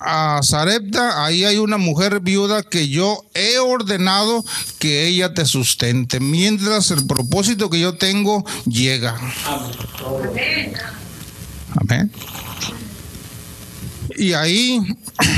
[0.00, 4.44] a Sarepta, ahí hay una mujer viuda que yo he ordenado
[4.78, 9.16] que ella te sustente, mientras el propósito que yo tengo llega.
[11.80, 12.10] Amén.
[14.16, 14.80] Y ahí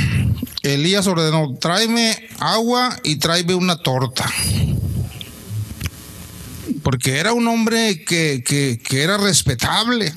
[0.63, 4.31] Elías ordenó, tráeme agua y tráeme una torta.
[6.83, 10.13] Porque era un hombre que- que era respetable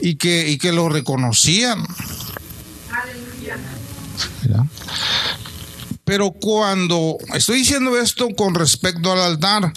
[0.00, 1.84] y que, y que lo reconocían.
[6.04, 9.72] Pero cuando, estoy diciendo esto con respecto al altar,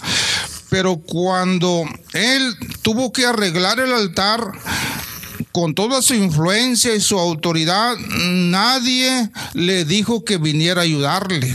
[0.70, 1.84] pero cuando
[2.14, 4.52] él tuvo que arreglar el altar
[5.52, 11.54] con toda su influencia y su autoridad, nadie le dijo que viniera a ayudarle.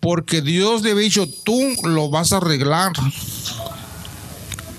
[0.00, 2.92] Porque Dios le había dicho, tú lo vas a arreglar.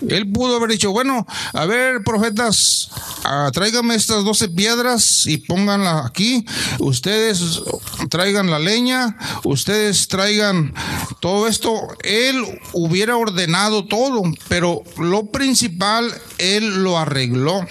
[0.10, 2.90] Él pudo haber dicho, bueno, a ver, profetas,
[3.23, 6.44] ah, tráigame estas 12 piedras y pónganlas aquí.
[6.80, 7.61] Ustedes
[8.10, 10.73] traigan la leña, ustedes traigan
[11.19, 11.73] todo esto.
[12.03, 17.61] Él hubiera ordenado todo, pero lo principal, él lo arregló.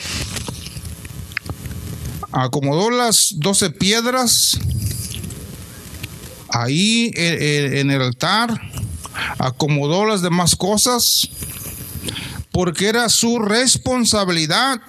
[2.32, 4.56] Acomodó las 12 piedras
[6.52, 8.60] ahí en, en- en el altar,
[9.38, 11.28] acomodó las demás cosas
[12.60, 14.82] porque era su responsabilidad.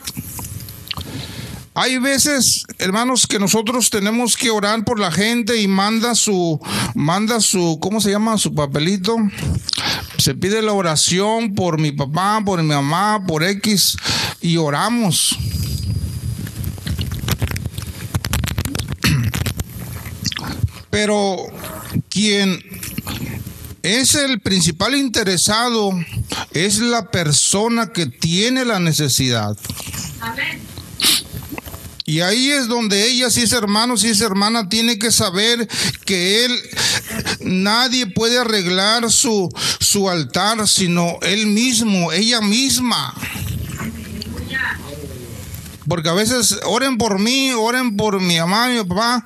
[1.73, 6.59] Hay veces, hermanos, que nosotros tenemos que orar por la gente y manda su,
[6.95, 8.37] manda su, ¿cómo se llama?
[8.37, 9.15] Su papelito.
[10.17, 13.95] Se pide la oración por mi papá, por mi mamá, por X,
[14.41, 15.37] y oramos.
[20.89, 21.37] Pero
[22.09, 22.61] quien
[23.83, 25.91] es el principal interesado,
[26.51, 29.57] es la persona que tiene la necesidad.
[32.05, 35.67] Y ahí es donde ella, si es hermano, si es hermana, tiene que saber
[36.05, 36.59] que él,
[37.41, 39.49] nadie puede arreglar su,
[39.79, 43.13] su altar, sino él mismo, ella misma.
[45.87, 49.25] Porque a veces oren por mí, oren por mi mamá, mi papá,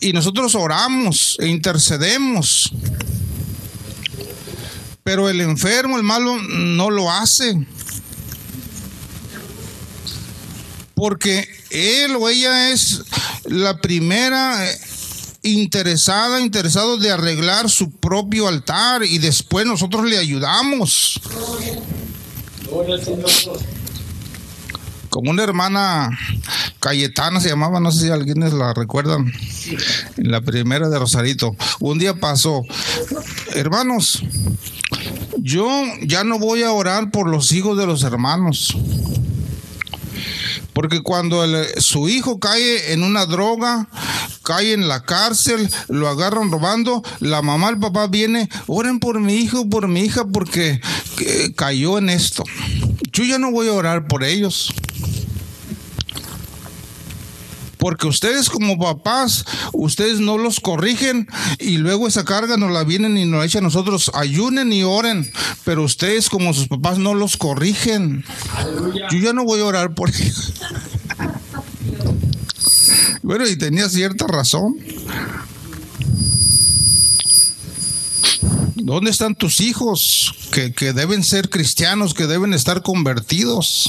[0.00, 2.72] y nosotros oramos e intercedemos.
[5.04, 7.66] Pero el enfermo, el malo, no lo hace.
[10.94, 13.02] Porque él o ella es
[13.44, 14.64] la primera
[15.42, 21.20] interesada, interesado de arreglar su propio altar y después nosotros le ayudamos.
[25.12, 26.08] Como una hermana
[26.80, 29.30] Cayetana se llamaba, no sé si alguienes la recuerdan,
[30.16, 31.54] en la primera de Rosarito.
[31.80, 32.64] Un día pasó,
[33.54, 34.22] hermanos,
[35.36, 35.68] yo
[36.00, 38.74] ya no voy a orar por los hijos de los hermanos.
[40.72, 41.44] Porque cuando
[41.76, 43.88] su hijo cae en una droga,
[44.42, 49.34] cae en la cárcel, lo agarran robando, la mamá, el papá viene, oren por mi
[49.34, 50.80] hijo, por mi hija, porque
[51.20, 52.44] eh, cayó en esto.
[53.12, 54.72] Yo ya no voy a orar por ellos.
[57.82, 61.26] Porque ustedes como papás, ustedes no los corrigen
[61.58, 64.12] y luego esa carga nos la vienen y nos la echan a nosotros.
[64.14, 65.32] Ayunen y oren
[65.64, 68.24] pero ustedes como sus papás no los corrigen.
[69.10, 70.52] Yo ya no voy a orar por ellos.
[73.24, 74.76] Bueno, y tenía cierta razón.
[78.74, 83.88] ¿Dónde están tus hijos que, que deben ser cristianos, que deben estar convertidos?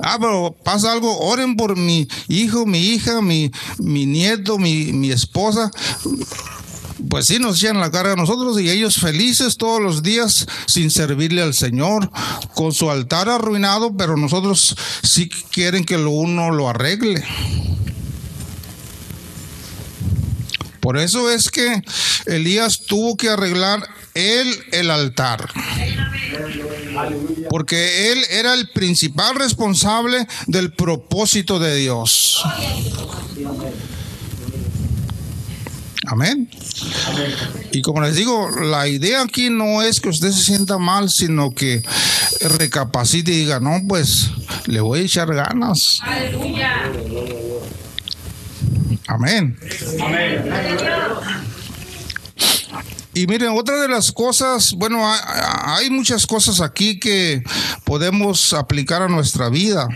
[0.00, 5.10] Ah, pero pasa algo, oren por mi hijo, mi hija, mi, mi nieto, mi, mi
[5.10, 5.70] esposa.
[7.08, 10.90] Pues sí, nos echan la carga a nosotros y ellos felices todos los días sin
[10.90, 12.10] servirle al Señor,
[12.54, 17.22] con su altar arruinado, pero nosotros sí quieren que lo uno lo arregle.
[20.82, 21.80] Por eso es que
[22.26, 25.48] Elías tuvo que arreglar él el altar.
[27.48, 32.42] Porque él era el principal responsable del propósito de Dios.
[36.06, 36.50] Amén.
[37.70, 41.54] Y como les digo, la idea aquí no es que usted se sienta mal, sino
[41.54, 41.84] que
[42.40, 44.30] recapacite y diga, no, pues
[44.66, 46.00] le voy a echar ganas.
[49.08, 49.58] Amén.
[53.14, 55.20] Y miren, otra de las cosas, bueno, hay,
[55.84, 57.42] hay muchas cosas aquí que
[57.84, 59.86] podemos aplicar a nuestra vida.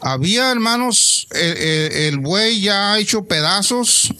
[0.00, 4.12] Había, hermanos, el, el- el buey ya hecho pedazos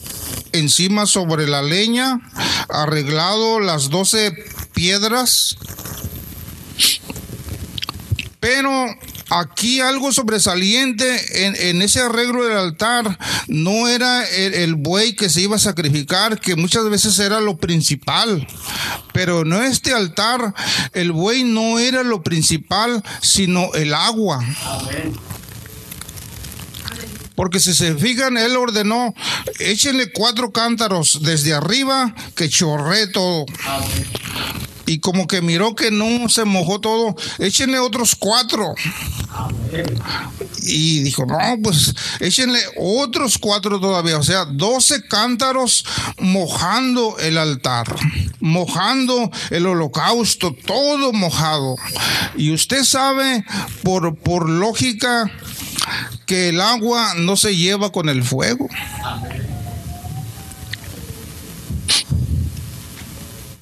[0.53, 2.19] encima sobre la leña,
[2.69, 4.33] arreglado las doce
[4.73, 5.55] piedras.
[8.39, 8.69] Pero
[9.39, 15.55] aquí algo sobresaliente en, ese arreglo del altar no era el, buey que se iba
[15.55, 18.47] a sacrificar, que muchas veces era lo principal.
[19.11, 20.53] Pero en este altar
[20.93, 24.43] el buey no era lo principal, sino el agua.
[27.35, 29.13] Porque si se fijan, él ordenó,
[29.59, 33.45] échenle cuatro cántaros desde arriba que chorre todo.
[34.85, 38.75] Y como que miró que no se mojó todo, échenle otros cuatro.
[40.61, 44.17] Y dijo, no, pues échenle otros cuatro todavía.
[44.17, 45.85] O sea, 12 cántaros
[46.19, 47.87] mojando el altar,
[48.39, 51.75] mojando el holocausto, todo mojado.
[52.35, 53.45] Y usted sabe,
[53.83, 55.31] por, por lógica,
[56.25, 58.69] que el agua no se lleva con el fuego.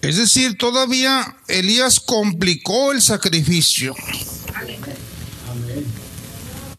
[0.01, 3.95] Es decir, todavía Elías complicó el sacrificio.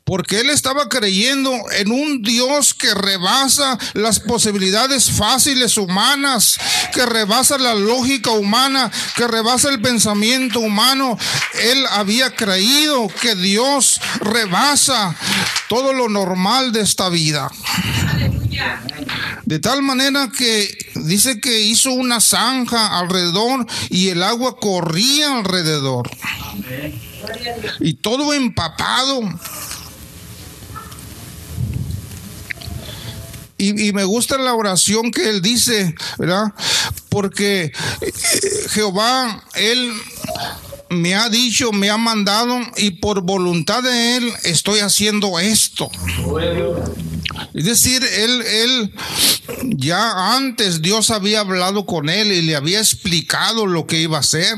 [0.05, 6.59] Porque él estaba creyendo en un Dios que rebasa las posibilidades fáciles humanas,
[6.93, 11.17] que rebasa la lógica humana, que rebasa el pensamiento humano.
[11.63, 15.15] Él había creído que Dios rebasa
[15.69, 17.51] todo lo normal de esta vida.
[19.45, 26.11] De tal manera que dice que hizo una zanja alrededor y el agua corría alrededor.
[27.81, 29.21] Y todo empapado.
[33.63, 36.53] Y, me gusta la oración que él dice, ¿verdad?
[37.09, 38.13] Porque eh,
[38.71, 39.93] Jehová, él
[40.91, 45.91] me ha dicho, me ha mandado y por voluntad de él estoy haciendo esto.
[47.55, 48.95] Es decir, él, él,
[49.77, 54.21] ya antes Dios había hablado con él y le había explicado lo que iba a
[54.21, 54.57] hacer.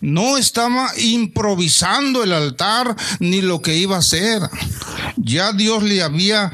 [0.00, 4.42] No estaba improvisando el altar ni lo que iba a hacer.
[5.16, 6.52] Ya Dios le había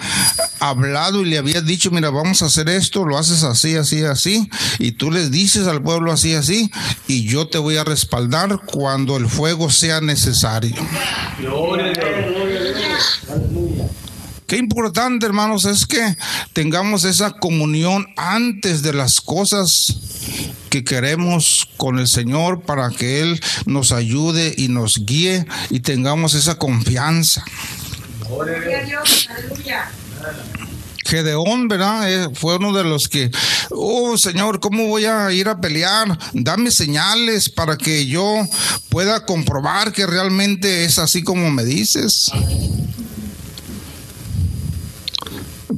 [0.60, 4.48] hablado y le había dicho, mira, vamos a hacer esto, lo haces así, así, así,
[4.78, 6.70] y tú les dices al pueblo así, así,
[7.06, 10.74] y yo te voy a respaldar cuando el fuego sea necesario.
[14.46, 16.16] Qué importante, hermanos, es que
[16.52, 19.96] tengamos esa comunión antes de las cosas
[20.70, 26.34] que queremos con el Señor para que Él nos ayude y nos guíe y tengamos
[26.34, 27.44] esa confianza.
[31.04, 32.12] Gedeón, ¿verdad?
[32.12, 33.30] Eh, fue uno de los que,
[33.70, 36.18] oh Señor, ¿cómo voy a ir a pelear?
[36.32, 38.46] Dame señales para que yo
[38.90, 42.30] pueda comprobar que realmente es así como me dices.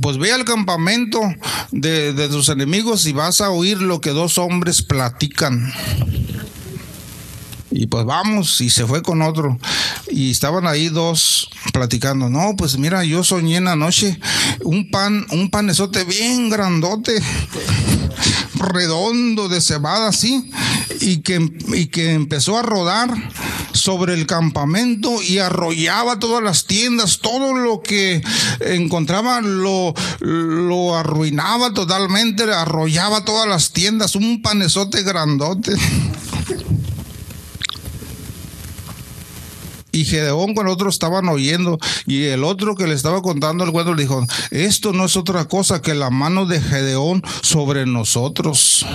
[0.08, 1.20] Pues ve al campamento
[1.70, 5.70] de, de tus enemigos y vas a oír lo que dos hombres platican.
[7.70, 9.58] Y pues vamos, y se fue con otro.
[10.10, 12.30] Y estaban ahí dos platicando.
[12.30, 14.18] No, pues mira, yo soñé en la noche
[14.64, 17.20] un pan, un panezote bien grandote.
[18.58, 20.50] Redondo de cebada así
[21.00, 23.14] y que, y que empezó a rodar
[23.72, 28.22] sobre el campamento y arrollaba todas las tiendas, todo lo que
[28.60, 35.72] encontraba lo, lo arruinaba totalmente, arrollaba todas las tiendas, un panezote grandote.
[39.98, 41.76] Y Gedeón con otro estaban oyendo
[42.06, 45.46] y el otro que le estaba contando el cuento le dijo, esto no es otra
[45.46, 48.86] cosa que la mano de Gedeón sobre nosotros.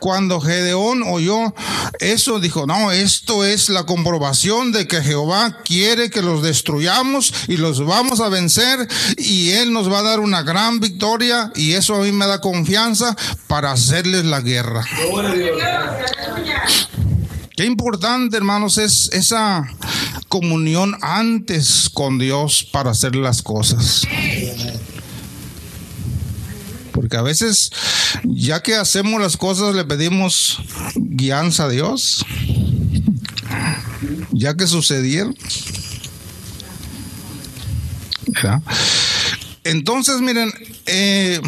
[0.00, 1.52] Cuando Gedeón oyó
[2.00, 7.58] eso, dijo, no, esto es la comprobación de que Jehová quiere que los destruyamos y
[7.58, 8.88] los vamos a vencer
[9.18, 12.40] y Él nos va a dar una gran victoria y eso a mí me da
[12.40, 13.14] confianza
[13.48, 14.82] para hacerles la guerra.
[17.58, 19.68] Qué importante, hermanos, es esa
[20.28, 24.06] comunión antes con Dios para hacer las cosas.
[26.92, 27.72] Porque a veces,
[28.22, 30.62] ya que hacemos las cosas, le pedimos
[30.94, 32.24] guianza a Dios.
[34.30, 35.36] Ya que sucedieron.
[39.64, 40.52] Entonces, miren,
[40.86, 41.40] eh,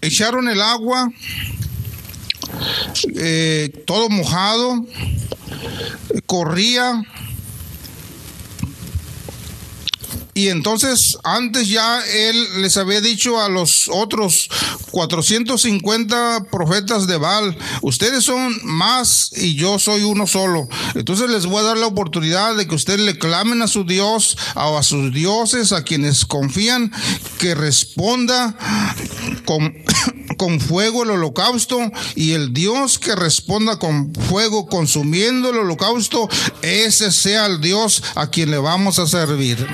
[0.00, 1.08] echaron el agua
[3.14, 4.86] eh, todo mojado,
[6.26, 7.02] corría.
[10.34, 14.48] Y entonces antes ya él les había dicho a los otros
[14.90, 20.68] 450 profetas de Baal, ustedes son más y yo soy uno solo.
[20.94, 24.36] Entonces les voy a dar la oportunidad de que ustedes le clamen a su Dios
[24.54, 26.92] o a sus dioses, a quienes confían,
[27.38, 28.56] que responda
[29.44, 29.74] con,
[30.36, 31.78] con fuego el holocausto
[32.14, 36.28] y el Dios que responda con fuego consumiendo el holocausto,
[36.62, 39.66] ese sea el Dios a quien le vamos a servir.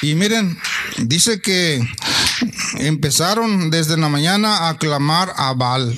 [0.00, 0.56] Y miren,
[0.98, 1.84] dice que
[2.78, 5.96] empezaron desde la mañana a clamar a Baal.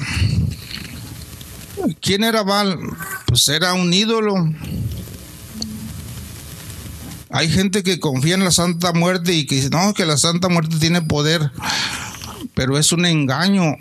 [2.01, 2.79] ¿Quién era Baal?
[3.27, 4.35] Pues era un ídolo.
[7.29, 10.49] Hay gente que confía en la Santa Muerte y que dice, no, que la Santa
[10.49, 11.53] Muerte tiene poder,
[12.55, 13.77] pero es un engaño.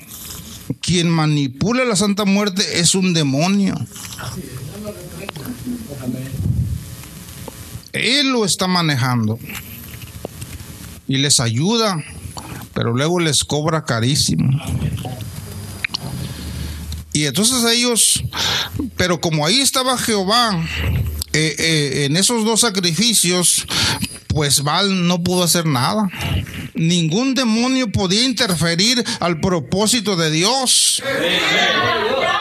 [0.81, 3.75] Quien manipula la Santa Muerte es un demonio.
[7.93, 9.39] Él lo está manejando
[11.09, 12.01] y les ayuda,
[12.73, 14.47] pero luego les cobra carísimo.
[17.11, 18.23] Y entonces ellos,
[18.95, 20.65] pero como ahí estaba Jehová,
[21.33, 23.65] eh, eh, en esos dos sacrificios,
[24.27, 26.09] pues Baal no pudo hacer nada.
[26.75, 31.03] Ningún demonio podía interferir al propósito de Dios.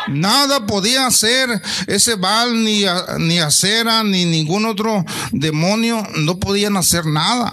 [0.09, 1.49] Nada podía hacer
[1.87, 2.85] ese Baal, ni,
[3.19, 7.53] ni Acera, ni ningún otro demonio, no podían hacer nada.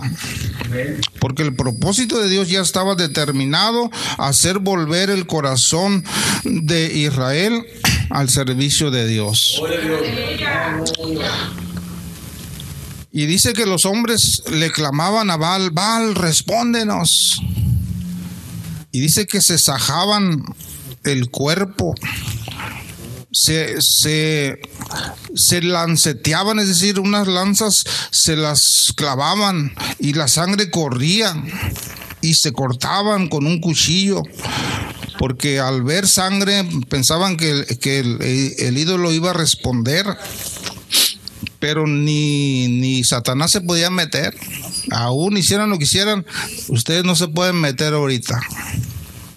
[1.19, 6.03] Porque el propósito de Dios ya estaba determinado a hacer volver el corazón
[6.43, 7.65] de Israel
[8.09, 9.61] al servicio de Dios.
[13.11, 17.41] Y dice que los hombres le clamaban a Baal, Baal, respóndenos.
[18.91, 20.43] Y dice que se sajaban
[21.05, 21.95] el cuerpo,
[23.35, 24.59] se, se,
[25.35, 31.35] se lanceteaban, es decir, unas lanzas se las clavaban y la sangre corría
[32.21, 34.23] y se cortaban con un cuchillo.
[35.19, 38.21] Porque al ver sangre pensaban que, el- que el-
[38.57, 40.05] el ídolo iba a responder
[41.59, 44.37] pero ni, ni Satanás se podía meter.
[44.91, 46.23] Aún hicieran lo que hicieran,
[46.67, 48.39] ustedes no se pueden meter ahorita.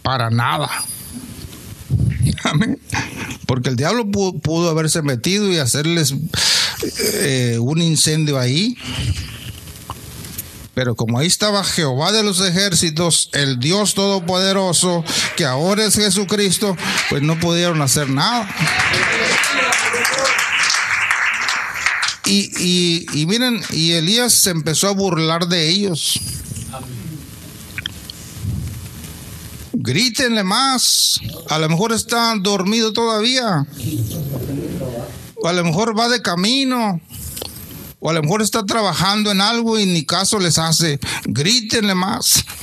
[0.03, 0.69] Para nada.
[3.47, 6.15] Porque el diablo pudo, haberse metido y hacerles
[7.03, 8.77] eh, un incendio ahí.
[10.75, 15.05] Pero como ahí estaba Jehová de los ejércitos, el Dios todopoderoso,
[15.37, 16.77] que ahora es Jesucristo,
[17.11, 18.49] pues no pudieron hacer nada.
[22.25, 26.21] Y miren, y Elías se empezó a burlar de ellos.
[29.81, 31.21] Grítenle más.
[31.49, 33.65] A lo mejor está dormido todavía.
[35.37, 37.01] O a lo mejor va de camino.
[38.01, 40.99] O a lo mejor está trabajando en algo y ni caso les hace.
[41.25, 42.45] Grítenle más.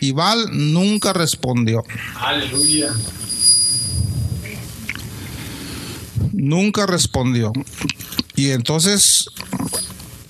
[0.00, 1.82] Y Val nunca respondió.
[6.32, 7.52] Nunca respondió.
[8.36, 9.30] Y entonces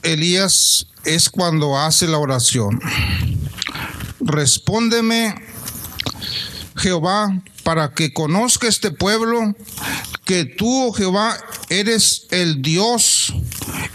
[0.05, 2.81] Elías es cuando hace la oración.
[4.25, 5.35] Respóndeme,
[6.77, 9.55] Jehová, para que conozca este pueblo
[10.25, 11.37] que tú, oh Jehová,
[11.69, 13.35] eres el Dios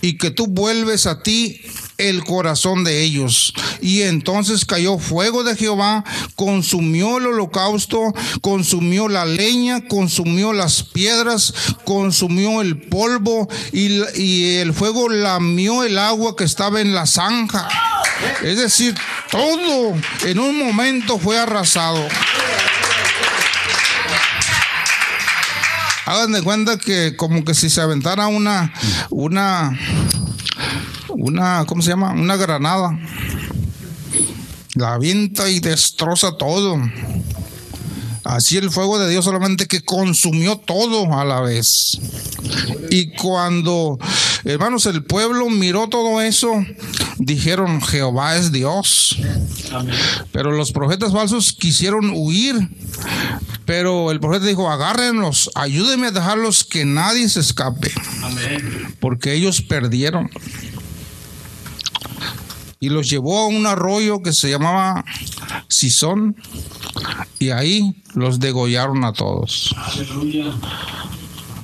[0.02, 1.62] y que tú vuelves a ti
[1.98, 3.54] el corazón de ellos.
[3.82, 6.04] Y entonces cayó fuego de Jehová,
[6.36, 11.54] consumió el holocausto, consumió la leña, consumió las piedras,
[11.86, 17.68] consumió el polvo y, y el fuego lamió el agua que estaba en la zanja.
[18.44, 18.96] Es decir,
[19.32, 22.08] todo en un momento fue arrasado.
[26.06, 28.74] Hagan de cuenta que como que si se aventara una,
[29.12, 29.78] una,
[31.10, 32.12] una, ¿cómo se llama?
[32.12, 32.98] Una granada.
[34.74, 36.80] La avienta y destroza todo.
[38.24, 42.00] Así el fuego de Dios solamente que consumió todo a la vez.
[42.90, 43.98] Y cuando,
[44.44, 46.52] hermanos, el pueblo miró todo eso,
[47.20, 49.18] dijeron, Jehová es Dios.
[50.32, 52.56] Pero los profetas falsos quisieron huir.
[53.66, 57.92] Pero el profeta dijo, agárrenlos, ayúdenme a dejarlos que nadie se escape.
[59.00, 60.30] Porque ellos perdieron.
[62.80, 65.04] Y los llevó a un arroyo que se llamaba
[65.68, 66.36] Sison.
[67.38, 69.76] Y ahí los degollaron a todos.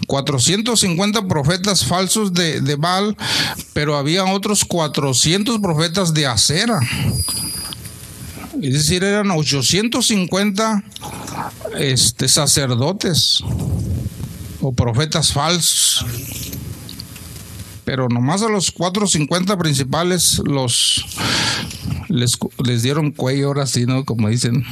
[0.05, 3.15] 450 profetas falsos de, de Baal,
[3.73, 6.79] pero había otros 400 profetas de acera.
[8.61, 10.83] Es decir, eran 850
[11.77, 13.43] este, sacerdotes
[14.61, 16.05] o profetas falsos.
[17.83, 21.05] Pero nomás a los 450 principales los
[22.09, 24.05] les, les dieron cuello ahora sí, ¿no?
[24.05, 24.65] Como dicen.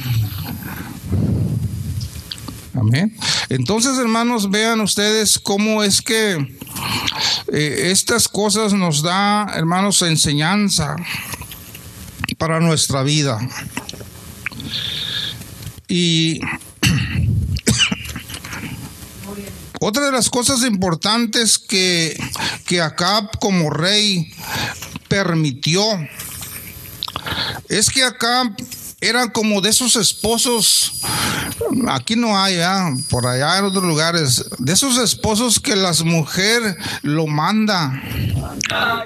[2.74, 3.16] Amén.
[3.48, 6.58] Entonces, hermanos, vean ustedes cómo es que
[7.52, 10.96] eh, estas cosas nos da, hermanos, enseñanza
[12.38, 13.38] para nuestra vida.
[15.86, 16.40] Y
[19.80, 22.18] otra de las cosas importantes que,
[22.66, 24.32] que Acab como rey
[25.08, 25.84] permitió
[27.68, 28.56] es que Acab
[29.04, 30.92] era como de esos esposos,
[31.88, 32.58] aquí no hay,
[33.10, 38.02] por allá en otros lugares, de esos esposos que las mujeres lo manda,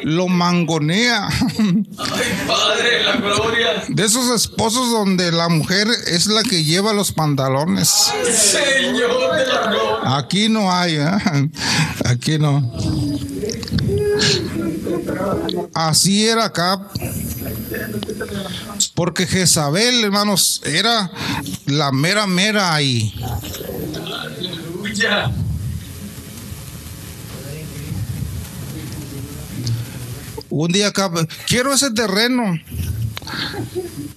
[0.03, 1.29] lo mangonea.
[2.47, 3.69] Padre, la gloria.
[3.89, 7.89] De esos esposos donde la mujer es la que lleva los pantalones.
[7.89, 10.17] Señor de la gloria.
[10.17, 11.51] Aquí no hay, ¿eh?
[12.05, 12.73] aquí no.
[15.75, 16.89] Así era acá.
[18.95, 21.11] Porque Jezabel, hermanos, era
[21.67, 23.15] la mera mera ahí.
[30.51, 31.11] Un día acá,
[31.47, 32.59] quiero ese terreno.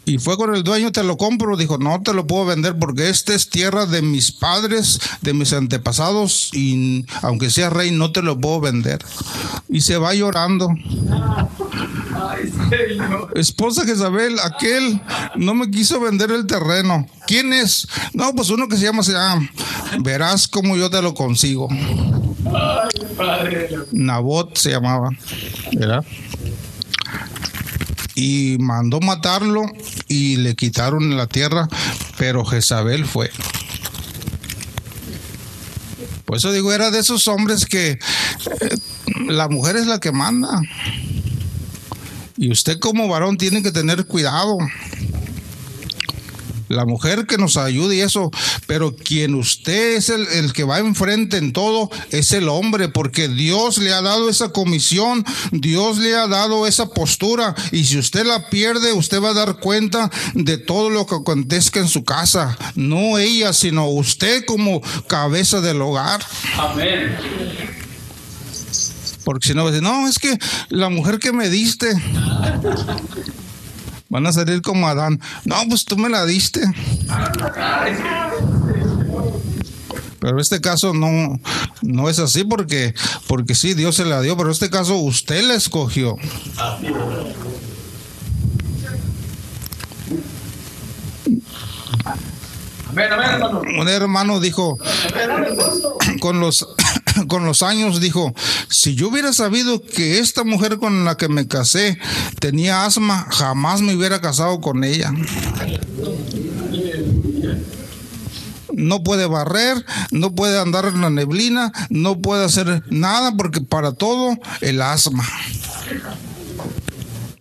[0.03, 1.55] Y fue con el dueño, te lo compro.
[1.57, 5.53] Dijo, no te lo puedo vender porque esta es tierra de mis padres, de mis
[5.53, 6.49] antepasados.
[6.53, 9.03] Y aunque sea rey, no te lo puedo vender.
[9.69, 10.69] Y se va llorando.
[12.13, 13.31] Ay, Señor.
[13.35, 15.01] Esposa Jezabel, aquel
[15.35, 17.07] no me quiso vender el terreno.
[17.27, 17.87] ¿Quién es?
[18.13, 19.49] No, pues uno que se llama, llama,
[19.99, 21.67] verás cómo yo te lo consigo.
[23.15, 23.69] Padre.
[23.91, 25.09] Nabot se llamaba,
[25.73, 26.03] ¿verdad?
[28.15, 29.63] Y mandó matarlo
[30.07, 31.67] y le quitaron la tierra,
[32.17, 33.31] pero Jezabel fue.
[36.25, 37.99] Por eso digo, era de esos hombres que eh,
[39.27, 40.61] la mujer es la que manda.
[42.37, 44.57] Y usted como varón tiene que tener cuidado.
[46.71, 48.31] La mujer que nos ayude y eso,
[48.65, 53.27] pero quien usted es el, el, que va enfrente en todo es el hombre, porque
[53.27, 58.25] Dios le ha dado esa comisión, Dios le ha dado esa postura, y si usted
[58.25, 62.57] la pierde, usted va a dar cuenta de todo lo que acontezca en su casa,
[62.75, 66.21] no ella, sino usted como cabeza del hogar.
[66.57, 67.17] Amén.
[69.23, 70.37] Porque si no, no, es que
[70.69, 71.91] la mujer que me diste.
[74.11, 75.21] Van a salir como Adán.
[75.45, 76.59] No, pues tú me la diste.
[80.19, 81.39] Pero en este caso no,
[81.81, 82.93] no es así porque,
[83.27, 86.17] porque sí, Dios se la dio, pero en este caso usted la escogió.
[92.89, 93.61] Amén, amén, hermano.
[93.61, 94.77] Un hermano dijo,
[96.19, 96.67] con los,
[97.27, 98.33] con los años dijo,
[98.69, 101.97] si yo hubiera sabido que esta mujer con la que me casé
[102.39, 105.11] tenía asma, jamás me hubiera casado con ella.
[108.73, 113.91] No puede barrer, no puede andar en la neblina, no puede hacer nada porque para
[113.91, 115.27] todo el asma.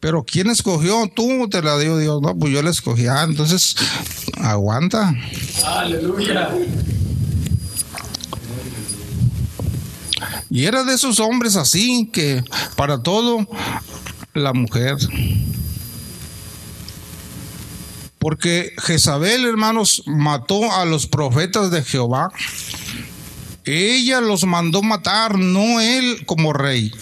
[0.01, 1.11] Pero ¿quién escogió?
[1.15, 2.23] Tú te la dio Dios.
[2.23, 3.07] No, pues yo la escogí.
[3.07, 3.77] Ah, entonces
[4.39, 5.15] aguanta.
[5.65, 6.49] Aleluya.
[10.51, 12.43] Y era de esos hombres así que
[12.77, 13.47] para todo
[14.35, 14.97] la mujer.
[18.19, 22.31] Porque Jezabel, hermanos, mató a los profetas de Jehová.
[23.65, 26.93] Ella los mandó matar, no él como rey.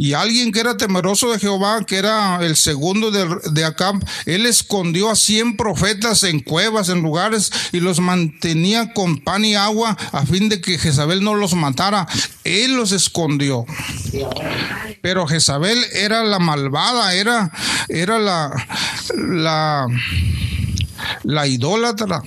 [0.00, 4.46] Y alguien que era temeroso de Jehová, que era el segundo de, de Acab, él
[4.46, 9.98] escondió a cien profetas en cuevas, en lugares, y los mantenía con pan y agua
[10.12, 12.08] a fin de que Jezabel no los matara.
[12.44, 13.66] Él los escondió.
[15.02, 17.52] Pero Jezabel era la malvada, era,
[17.90, 18.50] era la,
[19.14, 19.86] la,
[21.24, 22.22] la idólatra.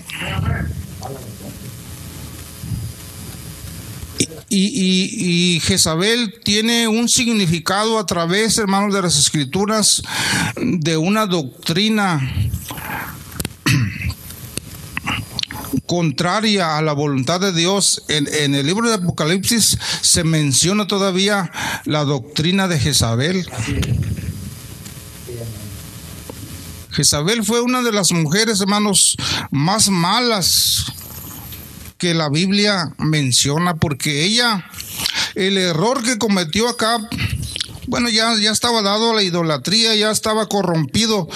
[4.55, 10.03] Y, Jezabel tiene un significado a través, hermanos, de las escrituras,
[10.61, 12.21] de una doctrina
[15.87, 18.03] contraria a la voluntad de Dios.
[18.09, 21.51] En, en, el libro de Apocalipsis se menciona todavía
[21.85, 23.47] la doctrina de Jezabel.
[26.91, 29.17] Jezabel fue una de las mujeres, hermanos,
[29.49, 30.92] más malas
[32.03, 34.69] que la Biblia menciona, porque ella,
[35.35, 36.97] el error que cometió acá,
[37.87, 41.29] bueno, ya, ya estaba dado a la idolatría, ya estaba corrompido,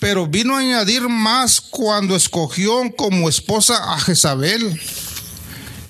[0.00, 4.80] pero vino a añadir más cuando escogió como esposa a Jezabel.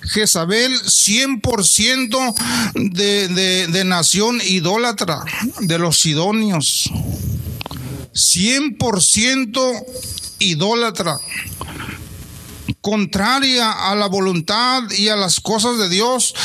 [0.02, 2.34] Jezabel 100%
[2.74, 5.20] de, de, de nación idólatra,
[5.60, 6.90] de los sidonios.
[8.12, 9.84] 100%
[10.40, 11.16] idólatra
[12.86, 16.36] contraria a la voluntad y a las cosas de Dios.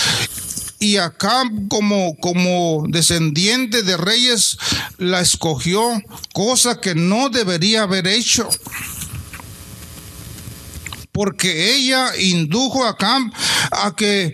[0.79, 4.57] Y acá como, como descendiente de reyes
[4.97, 6.01] la escogió,
[6.33, 8.49] cosa que no debería haber hecho.
[11.11, 13.21] Porque ella indujo a Acab
[13.71, 14.33] a que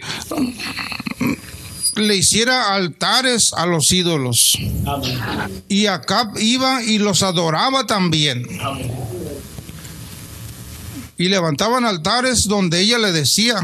[1.96, 4.58] le hiciera altares a los ídolos.
[4.86, 5.20] Amén.
[5.68, 8.48] Y Acab iba y los adoraba también.
[8.62, 9.17] Amén
[11.18, 13.56] y levantaban altares donde ella le decía.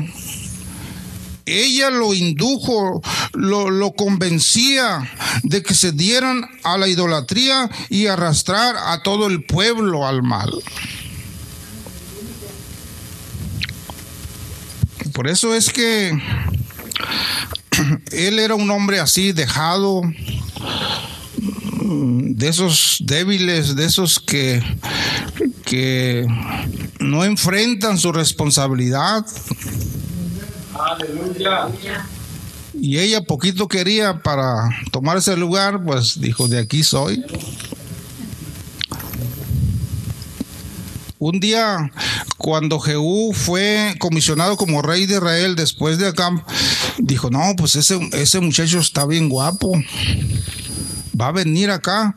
[1.46, 3.02] Ella lo indujo,
[3.34, 5.10] lo, convencía
[5.44, 10.52] de que se dieran a la idolatría y arrastrar a todo el pueblo al mal.
[15.14, 16.12] Por eso es que
[18.12, 20.02] él era un hombre así, dejado,
[21.84, 24.64] de esos débiles, de esos que,
[25.74, 26.28] que
[27.00, 29.26] no enfrentan su responsabilidad.
[32.80, 37.26] Y ella poquito quería para tomar ese lugar, pues dijo, de aquí soy.
[41.18, 41.92] Un día,
[42.38, 46.30] cuando Jehú fue comisionado como rey de Israel después de acá,
[47.00, 49.72] dijo, no, pues ese, ese muchacho está bien guapo.
[51.20, 52.16] Va a venir acá.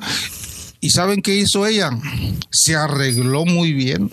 [0.86, 1.90] ¿Y saben qué hizo ella?
[2.52, 4.08] Se arregló muy bien.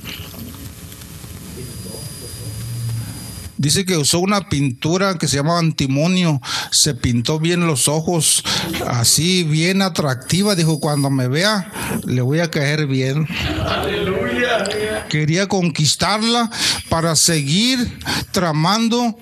[3.64, 6.42] Dice que usó una pintura que se llama antimonio.
[6.70, 8.44] Se pintó bien los ojos,
[8.86, 10.54] así bien atractiva.
[10.54, 11.72] Dijo, cuando me vea,
[12.06, 13.26] le voy a caer bien.
[13.66, 14.66] Aleluya.
[15.10, 16.52] Quería conquistarla
[16.90, 18.00] para seguir
[18.32, 19.18] tramando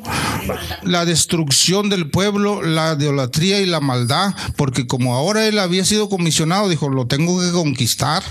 [0.82, 4.34] la destrucción del pueblo, la idolatría y la maldad.
[4.56, 8.24] Porque como ahora él había sido comisionado, dijo, lo tengo que conquistar.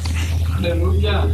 [0.56, 1.24] Aleluya.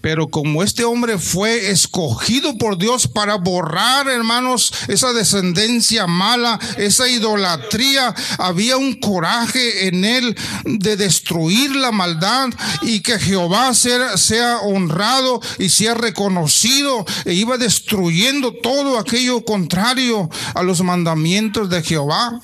[0.00, 7.08] Pero como este hombre fue escogido por Dios para borrar, hermanos, esa descendencia mala, esa
[7.08, 12.48] idolatría, había un coraje en él de destruir la maldad
[12.82, 20.30] y que Jehová sea, sea honrado y sea reconocido e iba destruyendo todo aquello contrario
[20.54, 22.40] a los mandamientos de Jehová.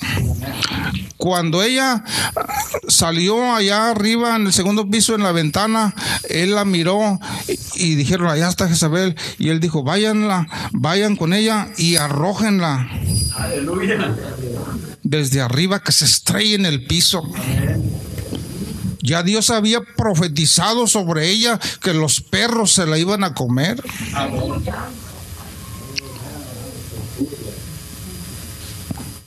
[1.16, 2.05] Cuando ella
[2.89, 5.95] salió allá arriba en el segundo piso en la ventana,
[6.28, 7.19] él la miró
[7.74, 9.16] y dijeron, allá está Jezabel.
[9.39, 12.89] Y él dijo, váyanla, vayan con ella y arrójenla.
[13.36, 14.14] Aleluya.
[15.02, 17.23] Desde arriba que se estrelle en el piso.
[19.02, 23.81] Ya Dios había profetizado sobre ella que los perros se la iban a comer.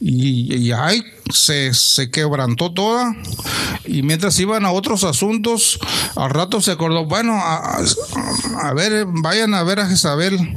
[0.01, 0.71] Y, y
[1.33, 3.13] se, se, quebrantó toda
[3.85, 5.77] y mientras iban a otros asuntos,
[6.15, 7.79] al rato se acordó, bueno, a,
[8.63, 10.55] a ver, vayan a ver a Jezabel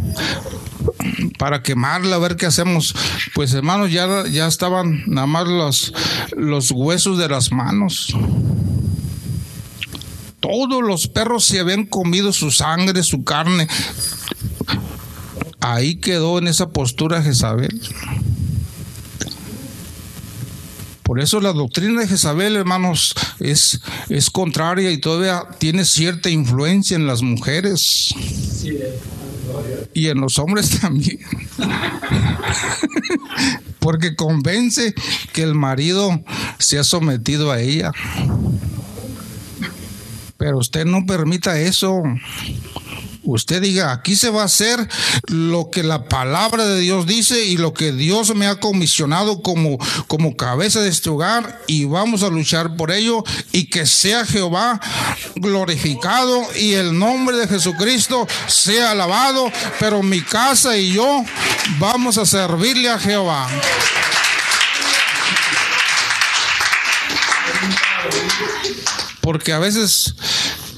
[1.39, 2.94] para quemarla, a ver qué hacemos.
[3.35, 5.93] Pues hermanos, ya, ya estaban nada más los,
[6.36, 8.14] los huesos de las manos.
[10.40, 13.69] Todos los perros se habían comido su sangre, su carne.
[15.60, 17.81] Ahí quedó en esa postura Jezabel.
[21.12, 26.97] Por eso la doctrina de Jezabel, hermanos, es, es contraria y todavía tiene cierta influencia
[26.97, 28.14] en las mujeres.
[29.93, 31.18] Y en los hombres también.
[33.78, 34.94] Porque convence
[35.34, 36.18] que el marido
[36.59, 37.93] se ha sometido a ella.
[40.39, 42.02] Pero usted no permita eso.
[43.24, 44.89] Usted diga, aquí se va a hacer
[45.28, 49.78] lo que la palabra de Dios dice y lo que Dios me ha comisionado como,
[50.09, 53.23] como cabeza de este hogar y vamos a luchar por ello
[53.53, 54.81] y que sea Jehová
[55.36, 61.24] glorificado y el nombre de Jesucristo sea alabado, pero mi casa y yo
[61.78, 63.49] vamos a servirle a Jehová.
[69.21, 70.16] Porque a veces,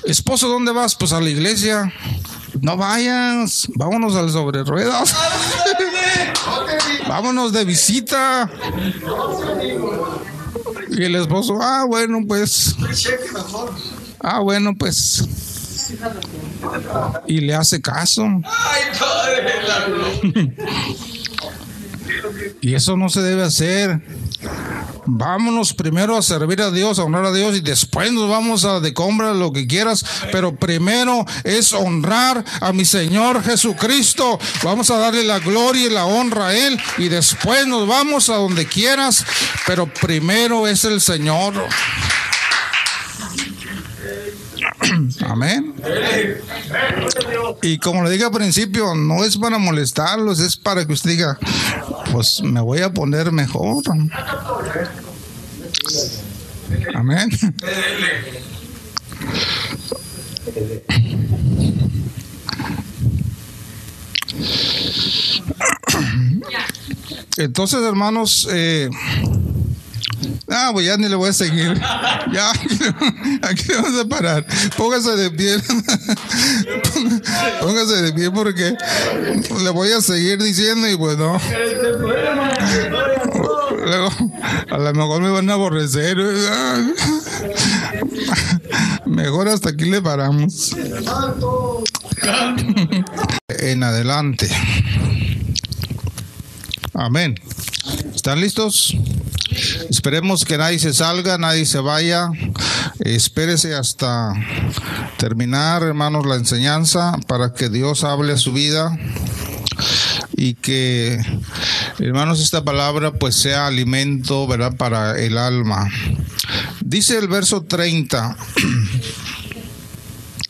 [0.05, 0.95] esposo, ¿dónde vas?
[0.95, 1.91] Pues a la iglesia.
[2.65, 5.15] No vayas, vámonos al sobre ruedas.
[7.07, 8.51] vámonos de visita.
[10.89, 12.75] Y el esposo, ah, bueno, pues.
[14.19, 15.29] Ah, bueno, pues.
[17.27, 18.25] Y le hace caso.
[22.63, 24.01] y eso no se debe hacer.
[25.07, 28.81] Vámonos primero a servir a Dios, a honrar a Dios y después nos vamos a
[28.81, 34.39] de compra lo que quieras, pero primero es honrar a mi Señor Jesucristo.
[34.63, 38.37] Vamos a darle la gloria y la honra a Él y después nos vamos a
[38.37, 39.25] donde quieras,
[39.67, 41.55] pero primero es el Señor.
[45.27, 45.75] Amén.
[47.63, 51.39] Y como le dije al principio, no es para molestarlos, es para que usted diga,
[52.13, 53.83] pues me voy a poner mejor.
[56.95, 57.31] Amén.
[67.37, 68.89] Entonces, hermanos, eh,
[70.57, 71.75] Ah, pues ya ni le voy a seguir.
[72.33, 72.53] Ya,
[73.43, 74.47] aquí vamos a parar.
[74.77, 75.59] Póngase de pie.
[77.61, 78.77] Póngase de pie porque
[79.65, 81.41] le voy a seguir diciendo y pues no.
[83.85, 84.11] Luego,
[84.71, 86.19] a lo mejor me van a aborrecer.
[89.07, 90.77] Mejor hasta aquí le paramos.
[93.49, 94.49] En adelante.
[96.95, 97.35] Amén.
[98.15, 98.97] ¿Están listos?
[99.91, 102.31] Esperemos que nadie se salga, nadie se vaya.
[103.01, 104.33] Espérese hasta
[105.19, 108.97] terminar, hermanos, la enseñanza para que Dios hable a su vida
[110.37, 111.19] y que,
[111.99, 115.91] hermanos, esta palabra pues sea alimento, ¿verdad?, para el alma.
[116.81, 118.37] Dice el verso 30.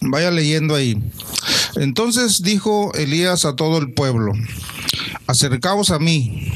[0.00, 1.02] Vaya leyendo ahí.
[1.76, 4.32] Entonces dijo Elías a todo el pueblo,
[5.26, 6.52] acercaos a mí.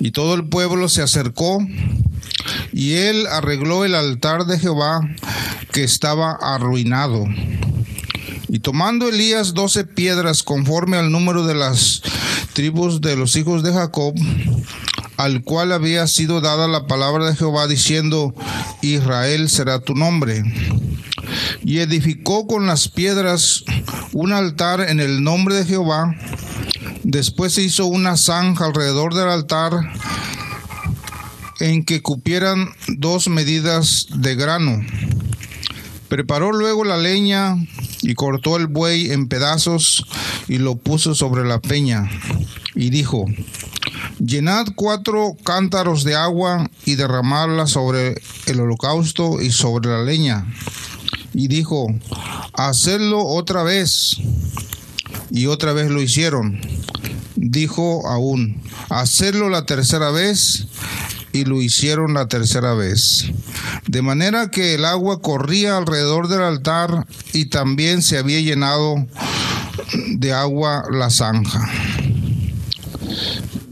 [0.00, 1.58] Y todo el pueblo se acercó
[2.72, 5.00] y él arregló el altar de Jehová
[5.72, 7.24] que estaba arruinado.
[8.48, 12.02] Y tomando Elías doce piedras conforme al número de las
[12.52, 14.14] tribus de los hijos de Jacob,
[15.16, 18.34] al cual había sido dada la palabra de Jehová diciendo,
[18.80, 20.42] Israel será tu nombre.
[21.64, 23.64] Y edificó con las piedras
[24.12, 26.14] un altar en el nombre de Jehová.
[27.04, 29.72] Después se hizo una zanja alrededor del altar
[31.60, 34.82] en que cupieran dos medidas de grano.
[36.08, 37.56] Preparó luego la leña
[38.00, 40.06] y cortó el buey en pedazos
[40.48, 42.08] y lo puso sobre la peña.
[42.74, 43.26] Y dijo,
[44.18, 50.46] llenad cuatro cántaros de agua y derramadla sobre el holocausto y sobre la leña.
[51.34, 51.88] Y dijo,
[52.54, 54.16] hacedlo otra vez.
[55.34, 56.60] Y otra vez lo hicieron.
[57.34, 60.68] Dijo aún, hacedlo la tercera vez
[61.32, 63.32] y lo hicieron la tercera vez.
[63.88, 69.08] De manera que el agua corría alrededor del altar y también se había llenado
[70.10, 71.68] de agua la zanja.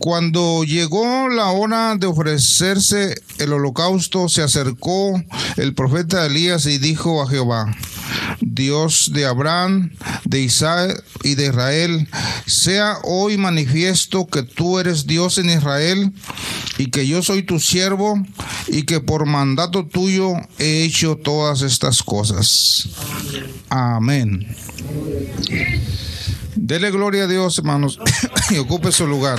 [0.02, 5.22] Cuando llegó la hora de ofrecerse el holocausto, se acercó
[5.56, 7.72] el profeta Elías y dijo a Jehová,
[8.40, 9.92] Dios de Abraham,
[10.24, 12.08] de Isaac y de Israel,
[12.46, 16.10] sea hoy manifiesto que tú eres Dios en Israel
[16.78, 18.20] y que yo soy tu siervo
[18.66, 22.88] y que por mandato tuyo he hecho todas estas cosas.
[23.68, 24.48] Amén.
[26.54, 27.98] Dele gloria a Dios, hermanos,
[28.50, 29.38] y ocupe su lugar.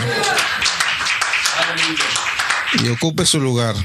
[2.83, 3.75] Y ocupe su lugar.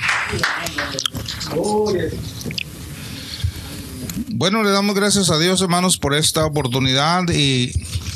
[4.30, 7.72] Bueno, le damos gracias a Dios, hermanos, por esta oportunidad y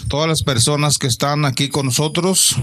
[0.09, 2.57] todas las personas que están aquí con nosotros.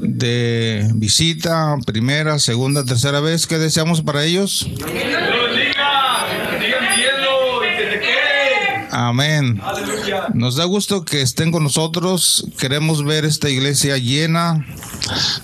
[0.00, 3.46] de visita, primera, segunda, tercera vez.
[3.46, 4.66] ¿Qué deseamos para ellos?
[4.66, 6.26] Dios los bendiga.
[6.50, 8.87] Que sigan viviendo y que se queden.
[9.00, 9.60] Amén.
[9.62, 10.26] Aleluya.
[10.34, 12.44] Nos da gusto que estén con nosotros.
[12.58, 14.66] Queremos ver esta iglesia llena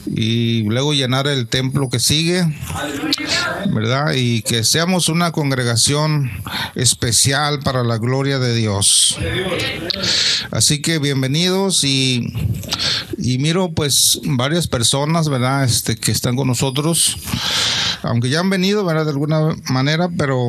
[0.06, 2.52] y luego llenar el templo que sigue,
[3.72, 4.14] ¿verdad?
[4.16, 6.32] Y que seamos una congregación
[6.74, 9.16] especial para la gloria de Dios.
[10.50, 12.26] Así que bienvenidos y,
[13.18, 15.62] y miro pues varias personas, ¿verdad?
[15.62, 17.18] Este, que están con nosotros,
[18.04, 19.04] aunque ya han venido, ¿verdad?
[19.04, 20.48] De alguna manera, pero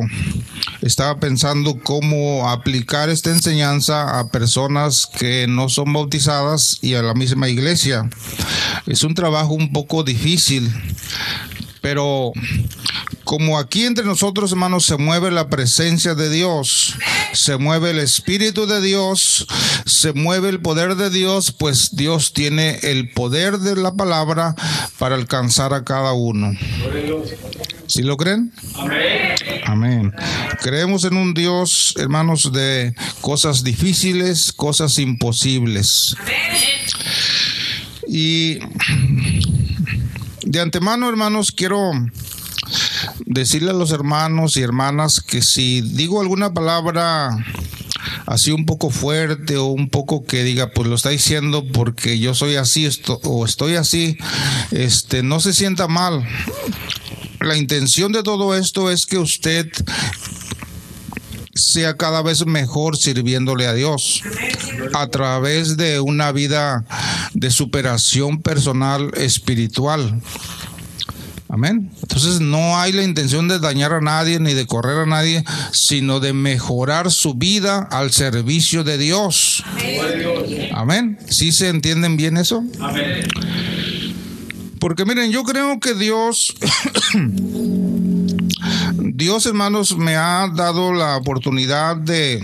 [0.82, 7.14] estaba pensando cómo aplicar esta enseñanza a personas que no son bautizadas y a la
[7.14, 8.08] misma iglesia.
[8.86, 10.70] Es un trabajo un poco difícil,
[11.86, 12.32] pero
[13.22, 16.96] como aquí entre nosotros, hermanos, se mueve la presencia de Dios,
[17.32, 19.46] se mueve el Espíritu de Dios,
[19.84, 24.56] se mueve el poder de Dios, pues Dios tiene el poder de la palabra
[24.98, 26.58] para alcanzar a cada uno.
[27.86, 28.52] ¿Sí lo creen?
[29.64, 30.12] Amén.
[30.62, 36.16] Creemos en un Dios, hermanos, de cosas difíciles, cosas imposibles.
[38.08, 38.58] Y
[40.56, 41.90] de antemano, hermanos, quiero
[43.26, 47.28] decirle a los hermanos y hermanas que si digo alguna palabra
[48.24, 52.34] así un poco fuerte o un poco que diga, pues lo está diciendo porque yo
[52.34, 52.88] soy así
[53.24, 54.16] o estoy así,
[54.70, 56.26] este, no se sienta mal.
[57.40, 59.70] La intención de todo esto es que usted
[61.56, 64.22] sea cada vez mejor sirviéndole a Dios
[64.94, 66.84] a través de una vida
[67.34, 70.20] de superación personal espiritual.
[71.48, 71.90] Amén.
[72.02, 76.20] Entonces no hay la intención de dañar a nadie ni de correr a nadie, sino
[76.20, 79.62] de mejorar su vida al servicio de Dios.
[80.72, 81.18] Amén.
[81.30, 82.64] ¿Sí se entienden bien eso?
[84.80, 86.54] Porque miren, yo creo que Dios,
[88.94, 92.40] Dios hermanos, me ha dado la oportunidad de,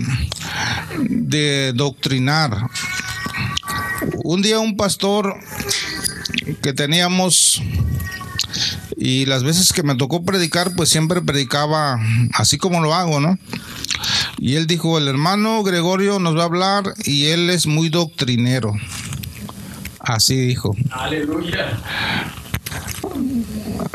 [0.99, 2.69] de doctrinar.
[4.23, 5.35] Un día un pastor
[6.61, 7.61] que teníamos
[8.95, 11.99] y las veces que me tocó predicar, pues siempre predicaba
[12.33, 13.37] así como lo hago, ¿no?
[14.37, 18.73] Y él dijo, el hermano Gregorio nos va a hablar y él es muy doctrinero.
[19.99, 20.75] Así dijo.
[20.91, 21.79] Aleluya.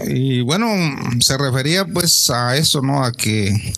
[0.07, 0.69] Y bueno,
[1.21, 3.05] se refería pues a eso, ¿no?
[3.05, 3.75] A que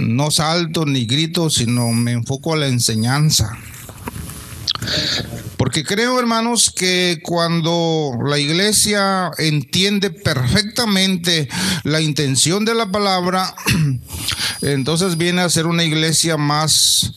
[0.00, 3.56] no salto ni grito, sino me enfoco a la enseñanza.
[5.56, 11.48] Porque creo, hermanos, que cuando la iglesia entiende perfectamente
[11.82, 13.54] la intención de la palabra,
[14.62, 17.12] entonces viene a ser una iglesia más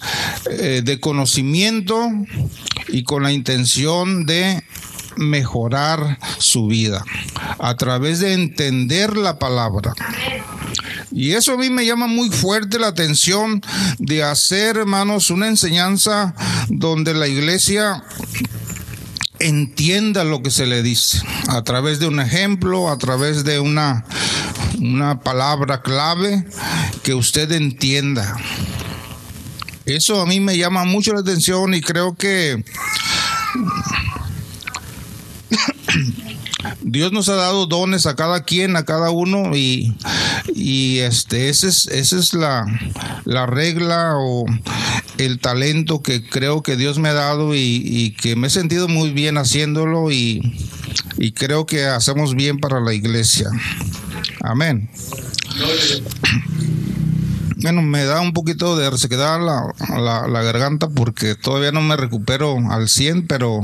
[0.49, 2.09] eh, de conocimiento
[2.87, 4.63] y con la intención de
[5.19, 7.03] mejorar su vida
[7.59, 9.93] a través de entender la palabra.
[11.11, 13.61] Y eso a mí me llama muy fuerte la atención
[13.97, 16.33] de hacer, hermanos, una enseñanza
[16.69, 18.03] donde la iglesia
[19.39, 24.05] entienda lo que se le dice a través de un ejemplo, a través de una,
[24.79, 26.45] una palabra clave
[27.03, 28.37] que usted entienda.
[29.85, 32.63] Eso a mí me llama mucho la atención y creo que
[36.81, 39.95] Dios nos ha dado dones a cada quien, a cada uno, y,
[40.99, 42.65] este, esa es, es la,
[43.25, 44.45] la regla o
[45.17, 49.11] el talento que creo que Dios me ha dado y, que me he sentido muy
[49.11, 50.41] bien haciéndolo y
[51.35, 53.49] creo que hacemos bien para la iglesia.
[54.41, 54.89] Amén.
[57.61, 61.97] Bueno, me da un poquito de resequedad la, la, la garganta porque todavía no me
[61.97, 63.61] recupero al 100, pero,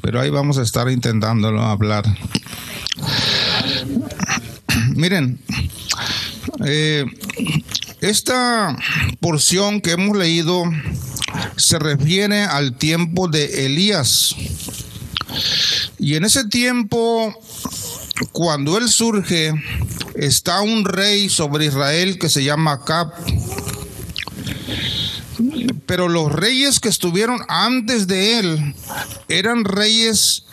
[0.00, 2.04] pero ahí vamos a estar intentándolo hablar.
[4.94, 5.40] Miren,
[6.64, 7.04] eh,
[8.00, 8.76] esta
[9.20, 10.64] porción que hemos leído
[11.56, 14.34] se refiere al tiempo de Elías.
[15.98, 17.34] Y en ese tiempo,
[18.32, 19.52] cuando él surge,
[20.14, 23.12] está un rey sobre Israel que se llama Acab.
[25.86, 28.74] Pero los reyes que estuvieron antes de él
[29.28, 30.44] eran reyes,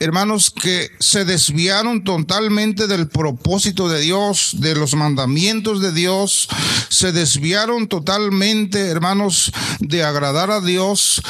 [0.00, 6.48] hermanos, que se desviaron totalmente del propósito de Dios, de los mandamientos de Dios,
[6.88, 11.22] se desviaron totalmente, hermanos, de agradar a Dios.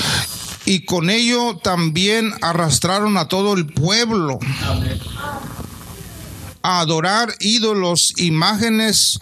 [0.65, 4.39] Y con ello también arrastraron a todo el pueblo
[6.63, 9.19] a adorar ídolos, imágenes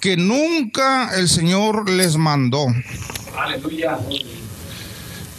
[0.00, 2.66] que nunca el Señor les mandó.
[3.36, 3.98] Aleluya.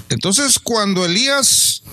[0.09, 1.83] Entonces, cuando Elías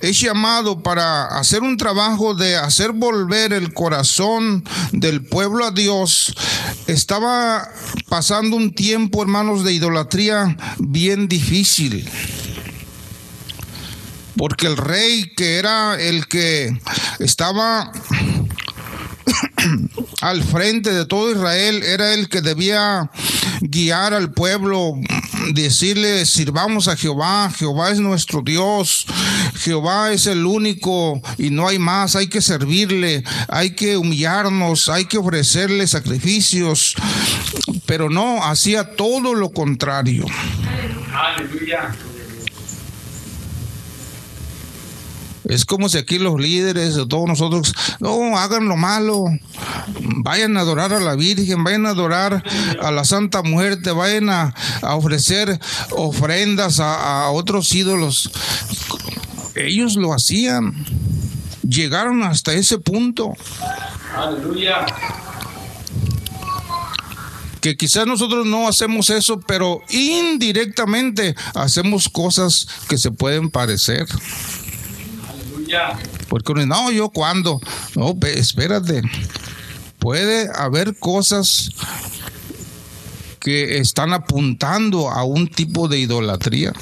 [0.00, 6.34] es llamado para hacer un trabajo de hacer volver el corazón del pueblo a Dios,
[6.86, 7.68] estaba
[8.08, 12.08] pasando un tiempo, hermanos, de idolatría bien difícil.
[14.36, 16.78] Porque el rey que era el que
[17.18, 17.90] estaba
[20.20, 23.10] al frente de todo Israel, era el que debía
[23.60, 24.94] guiar al pueblo,
[25.52, 29.06] decirle, sirvamos a Jehová, Jehová es nuestro Dios,
[29.58, 35.06] Jehová es el único y no hay más, hay que servirle, hay que humillarnos, hay
[35.06, 36.94] que ofrecerle sacrificios,
[37.86, 40.26] pero no, hacía todo lo contrario.
[41.12, 41.94] Aleluya.
[45.48, 49.24] Es como si aquí los líderes de todos nosotros, no, hagan lo malo,
[50.16, 52.42] vayan a adorar a la Virgen, vayan a adorar
[52.80, 55.60] a la Santa Muerte, vayan a, a ofrecer
[55.92, 58.30] ofrendas a, a otros ídolos.
[59.54, 60.74] Ellos lo hacían,
[61.66, 63.32] llegaron hasta ese punto.
[64.14, 64.84] Aleluya.
[67.60, 74.06] que quizás nosotros no hacemos eso, pero indirectamente hacemos cosas que se pueden parecer.
[76.28, 77.60] Porque uno no, yo cuando,
[77.94, 79.02] no, espérate,
[79.98, 81.70] puede haber cosas
[83.40, 86.72] que están apuntando a un tipo de idolatría.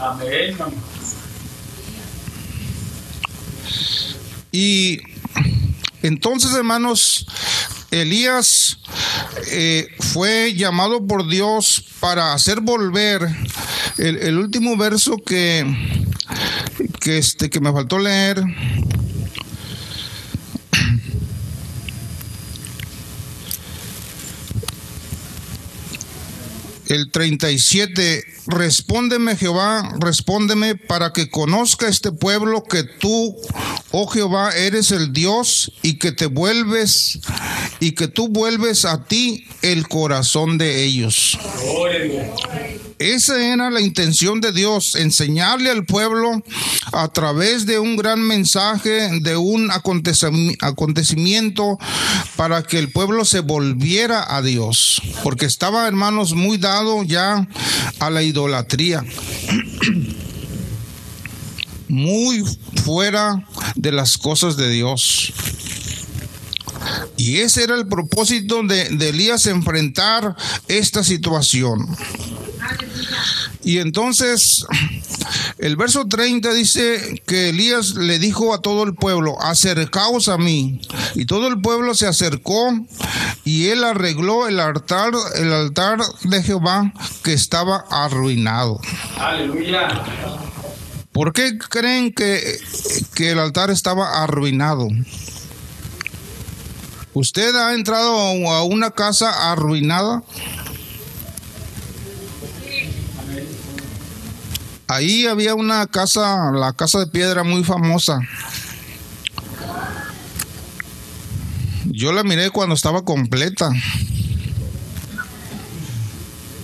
[0.00, 0.56] Amén.
[4.50, 5.00] Y
[6.02, 7.26] entonces, hermanos,
[7.90, 8.78] Elías
[9.50, 13.26] eh, fue llamado por Dios para hacer volver
[13.96, 15.64] el, el último verso que,
[17.00, 18.42] que, este, que me faltó leer.
[26.88, 33.36] El 37, respóndeme Jehová, respóndeme para que conozca este pueblo que tú,
[33.90, 37.18] oh Jehová, eres el Dios y que te vuelves
[37.78, 41.38] y que tú vuelves a ti el corazón de ellos.
[42.98, 46.42] Esa era la intención de Dios, enseñarle al pueblo
[46.92, 51.78] a través de un gran mensaje, de un acontecimi- acontecimiento,
[52.36, 57.46] para que el pueblo se volviera a Dios, porque estaba, hermanos, muy dado ya
[58.00, 59.04] a la idolatría,
[61.86, 62.44] muy
[62.84, 63.46] fuera
[63.76, 65.32] de las cosas de Dios.
[67.16, 70.36] Y ese era el propósito de, de Elías enfrentar
[70.68, 71.88] esta situación.
[73.62, 74.66] Y entonces
[75.58, 80.80] el verso 30 dice que Elías le dijo a todo el pueblo, acercaos a mí.
[81.14, 82.72] Y todo el pueblo se acercó
[83.44, 86.92] y él arregló el altar, el altar de Jehová
[87.22, 88.80] que estaba arruinado.
[89.18, 89.88] Aleluya.
[91.12, 92.40] ¿Por qué creen que,
[93.14, 94.88] que el altar estaba arruinado?
[97.20, 98.16] ¿Usted ha entrado
[98.48, 100.22] a una casa arruinada?
[104.86, 108.20] Ahí había una casa, la casa de piedra muy famosa.
[111.86, 113.68] Yo la miré cuando estaba completa.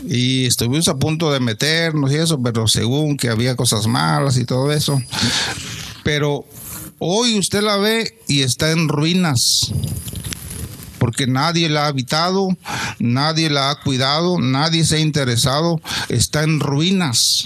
[0.06, 4.44] Y estuvimos a punto de meternos y eso, pero según que había cosas malas y
[4.44, 5.02] todo eso.
[6.04, 6.46] Pero
[7.00, 9.72] hoy usted la ve y está en ruinas.
[11.04, 12.48] Porque nadie la ha habitado,
[12.98, 17.44] nadie la ha cuidado, nadie se ha interesado, está en ruinas.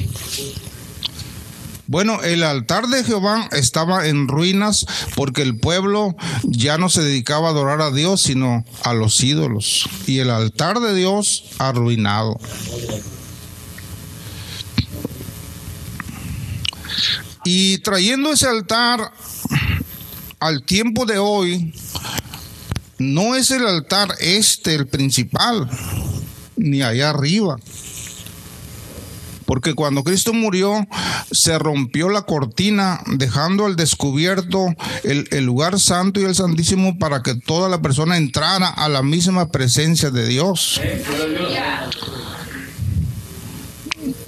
[1.89, 6.15] Bueno, el altar de Jehová estaba en ruinas porque el pueblo
[6.45, 9.89] ya no se dedicaba a adorar a Dios, sino a los ídolos.
[10.07, 12.39] Y el altar de Dios arruinado.
[17.45, 19.11] Y trayendo ese altar
[20.39, 21.75] al tiempo de hoy,
[22.99, 25.69] no es el altar este el principal,
[26.57, 27.57] ni allá arriba.
[29.47, 30.87] Porque cuando Cristo murió,
[31.33, 34.67] se rompió la cortina, dejando al descubierto
[35.05, 39.03] el, el, lugar santo y el santísimo para que toda la persona entrara a la
[39.03, 40.79] misma presencia de Dios.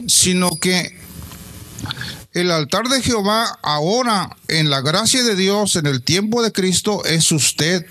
[0.07, 0.99] Sino que
[2.33, 7.05] el altar de Jehová ahora, en la gracia de Dios, en el tiempo de Cristo,
[7.05, 7.85] es usted.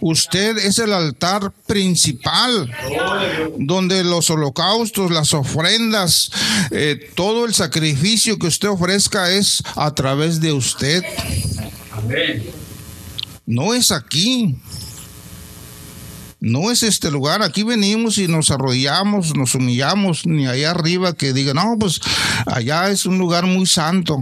[0.00, 2.70] Usted es el altar principal,
[3.58, 6.30] donde los holocaustos, las ofrendas,
[6.70, 11.02] eh, todo el sacrificio que usted ofrezca es a través de usted.
[13.46, 14.56] No es aquí.
[16.40, 21.32] No es este lugar, aquí venimos y nos arrodillamos, nos humillamos, ni allá arriba que
[21.32, 22.00] digan, no, pues
[22.46, 24.20] allá es un lugar muy santo.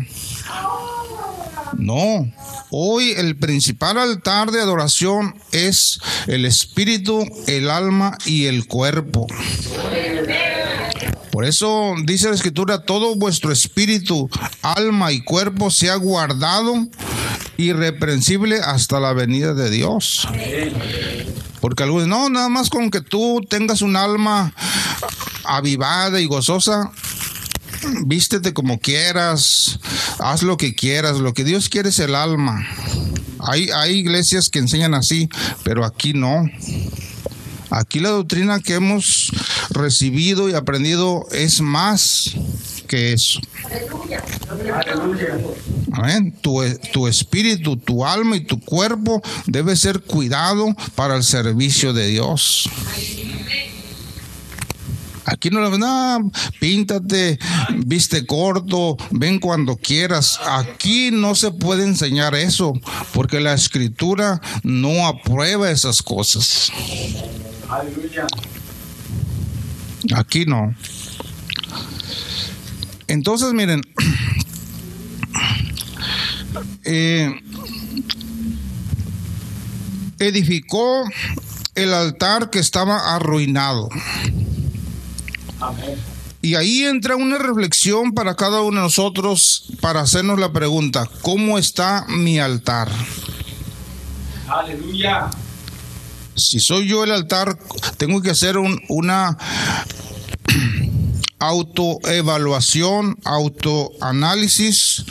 [1.79, 2.31] No,
[2.71, 9.27] hoy el principal altar de adoración es el espíritu, el alma y el cuerpo.
[11.31, 14.31] Por eso dice la escritura, todo vuestro espíritu,
[14.63, 16.89] alma y cuerpo sea guardado
[17.59, 20.27] irreprensible hasta la venida de Dios.
[21.61, 24.55] Porque algunos, no, nada más con que tú tengas un alma
[25.45, 26.91] avivada y gozosa,
[28.07, 29.79] vístete como quieras,
[30.19, 32.67] haz lo que quieras, lo que Dios quiere es el alma.
[33.39, 35.29] Hay, hay iglesias que enseñan así,
[35.63, 36.45] pero aquí no.
[37.71, 39.31] Aquí la doctrina que hemos
[39.71, 42.33] recibido y aprendido es más
[42.87, 43.41] que eso.
[46.41, 52.07] Tu, tu espíritu, tu alma y tu cuerpo debe ser cuidado para el servicio de
[52.07, 52.69] Dios.
[55.27, 56.31] Aquí no no,
[56.61, 57.37] píntate,
[57.85, 60.39] viste corto, ven cuando quieras.
[60.47, 62.75] Aquí no se puede enseñar eso,
[63.13, 66.71] porque la escritura no aprueba esas cosas.
[70.15, 70.73] Aquí no.
[73.09, 73.83] Entonces, miren,
[76.85, 77.35] eh,
[80.21, 81.03] edificó
[81.75, 83.89] el altar que estaba arruinado.
[86.43, 91.59] Y ahí entra una reflexión para cada uno de nosotros para hacernos la pregunta, ¿cómo
[91.59, 92.89] está mi altar?
[94.49, 95.29] Aleluya.
[96.37, 97.59] Si soy yo el altar,
[97.97, 99.37] tengo que hacer un, una
[101.39, 105.05] autoevaluación, autoanálisis,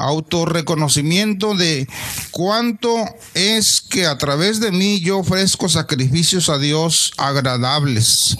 [0.00, 1.88] autorreconocimiento de
[2.30, 3.04] cuánto
[3.34, 8.36] es que a través de mí yo ofrezco sacrificios a Dios agradables.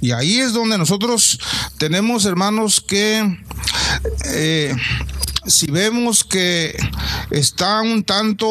[0.00, 1.38] Y ahí es donde nosotros
[1.78, 3.38] tenemos, hermanos, que
[4.26, 4.74] eh,
[5.46, 6.76] si vemos que
[7.30, 8.48] está un tanto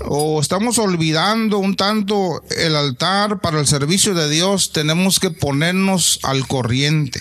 [0.00, 6.18] o estamos olvidando un tanto el altar para el servicio de Dios, tenemos que ponernos
[6.22, 7.20] al corriente.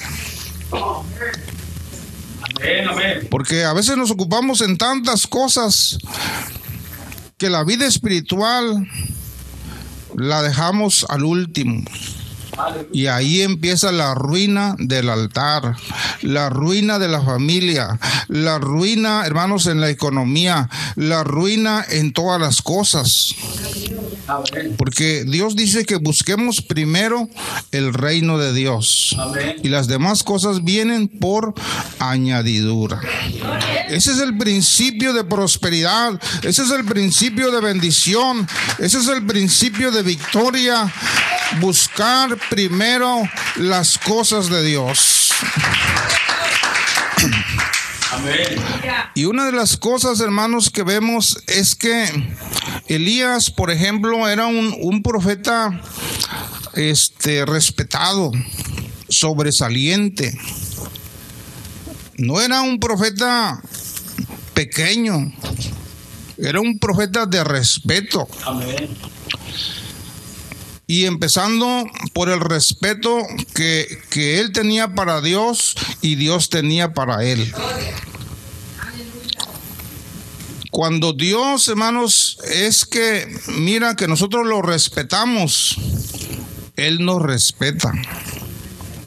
[3.30, 5.98] Porque a veces nos ocupamos en tantas cosas
[7.38, 8.88] que la vida espiritual
[10.16, 11.83] la dejamos al último.
[12.92, 15.76] Y ahí empieza la ruina del altar,
[16.22, 22.40] la ruina de la familia, la ruina, hermanos, en la economía, la ruina en todas
[22.40, 23.36] las cosas.
[24.78, 27.30] Porque Dios dice que busquemos primero
[27.72, 29.16] el reino de Dios.
[29.64, 31.54] Y las demás cosas vienen por
[32.00, 33.02] añadidura.
[33.90, 36.20] Ese es el principio de prosperidad.
[36.44, 38.48] Ese es el principio de bendición.
[38.78, 40.92] Ese es el principio de victoria.
[41.58, 43.24] Buscar primero
[43.56, 45.32] las cosas de Dios.
[49.16, 52.06] Y una de las cosas, hermanos, que vemos es que
[52.88, 55.82] Elías, por ejemplo, era un, un profeta
[56.76, 58.32] este, respetado,
[59.10, 60.38] sobresaliente.
[62.18, 63.61] No era un profeta
[64.53, 65.32] pequeño,
[66.38, 68.28] era un profeta de respeto.
[70.90, 73.16] Y empezando por el respeto
[73.53, 77.53] que, que él tenía para Dios y Dios tenía para él.
[80.72, 83.27] Cuando Dios, hermanos, es que,
[83.59, 85.76] mira, que nosotros lo respetamos,
[86.76, 87.92] Él nos respeta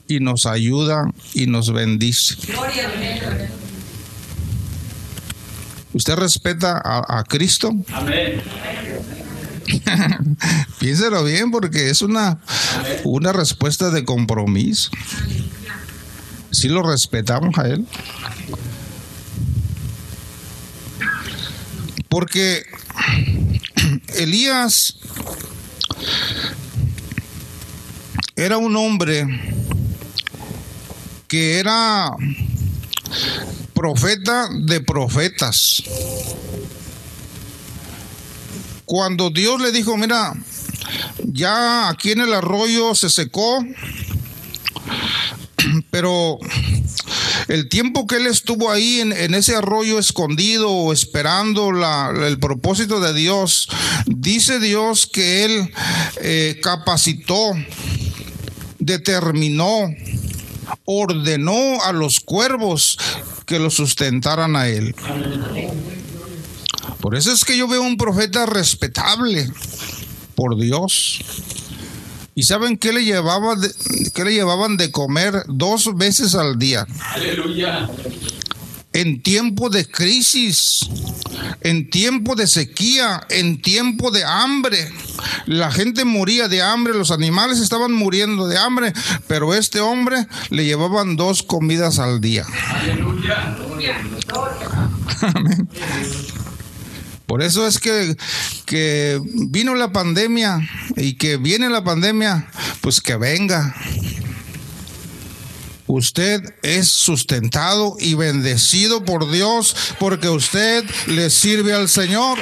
[0.07, 2.37] y nos ayuda y nos bendice.
[5.95, 7.73] ¿Usted respeta a, a Cristo?
[7.93, 8.41] Amén.
[10.79, 12.39] Piénselo bien porque es una,
[13.05, 14.91] una respuesta de compromiso.
[16.51, 17.87] Si lo respetamos a Él.
[22.09, 22.63] Porque
[24.17, 24.97] Elías
[28.37, 29.27] era un hombre
[31.29, 32.11] que era
[33.73, 35.83] profeta de profetas.
[38.93, 40.35] Cuando Dios le dijo, mira,
[41.25, 43.65] ya aquí en el arroyo se secó,
[45.91, 46.39] pero
[47.49, 53.15] el tiempo que él estuvo ahí en, ese arroyo escondido, esperando la, el propósito de
[53.15, 53.71] Dios,
[54.05, 55.73] dice Dios que él
[56.21, 57.55] eh, capacitó,
[58.79, 59.89] determinó,
[60.85, 62.99] ordenó a los cuervos
[63.47, 64.95] que lo sustentaran a él.
[67.03, 69.51] Por eso es que yo veo un profeta respetable
[70.37, 71.19] por Dios.
[72.37, 73.75] ¿Y saben qué le, llevaba de-
[74.15, 76.87] qué le llevaban de comer dos veces al día?
[77.13, 77.91] Aleluya.
[78.95, 80.89] En tiempo de crisis,
[81.63, 84.89] en tiempo de sequía, en tiempo de hambre.
[85.47, 88.93] La gente moría de hambre, los animales estaban muriendo de hambre,
[89.27, 92.47] pero este hombre le llevaban dos comidas al día.
[92.71, 93.57] Aleluya.
[95.35, 95.69] Amén.
[97.33, 98.15] Por eso es que,
[98.67, 100.61] que vino la pandemia
[100.99, 102.47] y que viene la pandemia,
[102.83, 103.75] pues que venga.
[105.87, 112.37] Usted es sustentado y bendecido por Dios porque usted le sirve al Señor.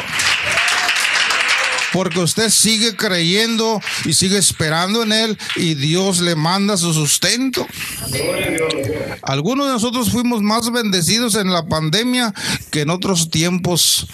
[1.93, 7.67] Porque usted sigue creyendo y sigue esperando en Él y Dios le manda su sustento.
[9.23, 12.33] Algunos de nosotros fuimos más bendecidos en la pandemia
[12.71, 14.07] que en otros tiempos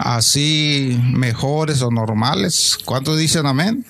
[0.00, 2.78] así mejores o normales.
[2.84, 3.84] ¿Cuántos dicen amén?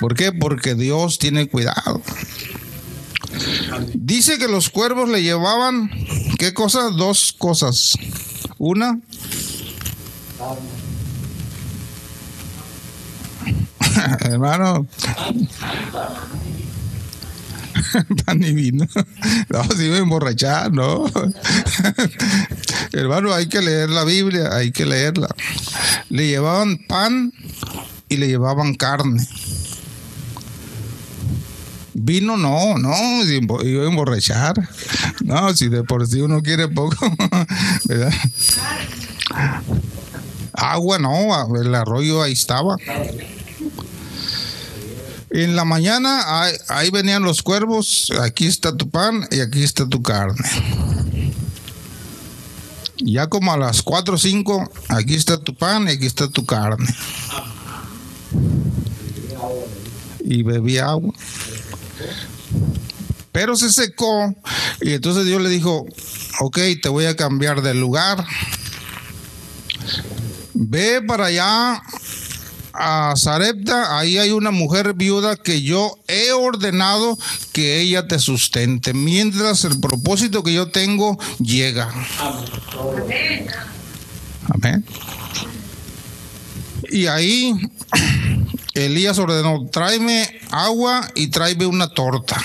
[0.00, 0.32] ¿Por qué?
[0.32, 2.02] Porque Dios tiene cuidado.
[3.94, 5.90] Dice que los cuervos le llevaban,
[6.38, 6.90] ¿qué cosa?
[6.90, 7.94] Dos cosas.
[8.58, 9.00] Una,
[14.20, 14.86] hermano,
[18.24, 18.86] pan y vino.
[19.48, 21.06] No, si me emborrachar, no.
[22.92, 25.28] Hermano, hay que leer la Biblia, hay que leerla.
[26.08, 27.32] Le llevaban pan
[28.08, 29.26] y le llevaban carne.
[31.94, 34.54] Vino no, no, si iba a emborrachar.
[35.24, 37.10] No, si de por sí uno quiere poco,
[37.84, 38.12] ¿verdad?
[40.56, 42.76] Agua no, el arroyo ahí estaba.
[45.30, 50.02] En la mañana ahí, venían los cuervos, aquí está tu pan y aquí está tu
[50.02, 50.48] carne.
[52.98, 56.46] Ya como a las 4 o 5, aquí está tu pan y aquí está tu
[56.46, 56.86] carne.
[60.20, 61.12] Y bebí agua.
[63.30, 64.34] Pero se secó
[64.80, 65.84] y entonces Dios le dijo,
[66.40, 68.24] ok, te voy a cambiar de lugar.
[70.58, 71.82] Ve para allá
[72.72, 77.18] a Sarepta, ahí hay una mujer viuda que yo he ordenado
[77.52, 81.92] que ella te sustente, mientras el propósito que yo tengo llega.
[84.48, 84.84] Amén.
[86.90, 87.52] Y ahí
[88.72, 92.42] Elías ordenó, tráeme agua y tráeme una torta.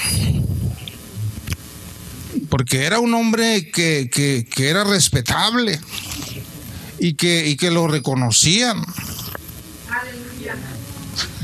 [2.50, 5.80] Porque era un hombre que- que era respetable
[7.02, 8.86] y que, y que lo reconocían.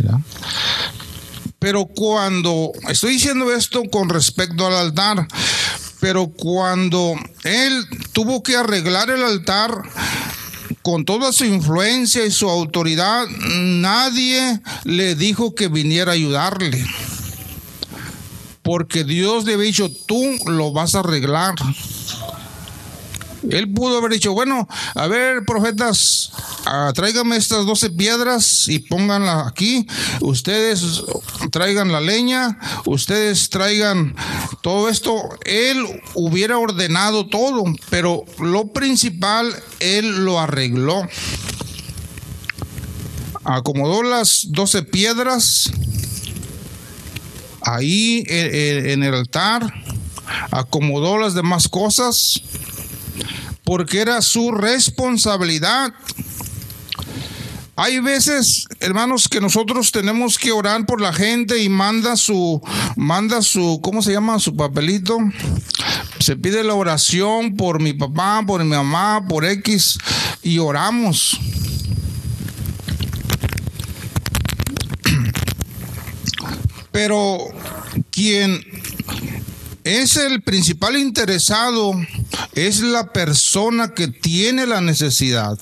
[0.04, 0.22] ¿Ya?
[1.58, 5.28] Pero cuando, estoy diciendo esto con respecto al altar,
[6.00, 9.82] pero cuando él tuvo que arreglar el altar
[10.84, 16.86] con toda su influencia y su autoridad, nadie le dijo que viniera a ayudarle.
[18.62, 21.56] Porque Dios le había dicho, tú lo vas a arreglar.
[23.52, 26.32] Él pudo haber dicho, bueno, a ver, profetas,
[26.66, 29.88] ah, tráigame estas 12 piedras y pónganlas aquí.
[30.22, 31.04] Ustedes
[31.52, 34.16] traigan la leña, ustedes traigan
[34.62, 35.16] todo esto.
[35.46, 41.04] Él hubiera ordenado todo, pero lo principal, él lo arregló.
[43.44, 45.72] Acomodó las 12 piedras
[47.62, 49.74] ahí en, en- en el altar,
[50.52, 52.42] acomodó las demás cosas
[53.64, 55.94] porque era su responsabilidad.
[57.76, 62.60] Hay veces, hermanos, que nosotros tenemos que orar por la gente y manda su,
[62.96, 64.40] manda su, ¿cómo se llama?
[64.40, 65.20] Su papelito.
[66.20, 70.00] Se pide la oración por mi papá, por mi mamá, por X,
[70.42, 71.40] y oramos.
[76.92, 77.38] Pero
[78.10, 78.66] quien
[79.88, 81.94] es el principal interesado,
[82.54, 85.58] es la persona que tiene la necesidad.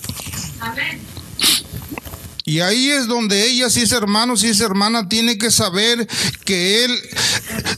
[2.44, 6.08] Y ahí es donde ella, si es hermano, si es hermana, tiene que saber
[6.44, 7.02] que él,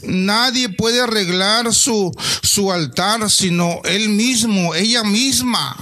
[0.02, 2.12] nadie puede arreglar su,
[2.42, 5.76] su altar, sino él mismo, ella misma.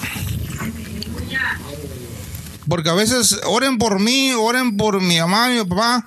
[2.68, 6.06] Porque a veces oren por mí, oren por mi mamá, mi papá,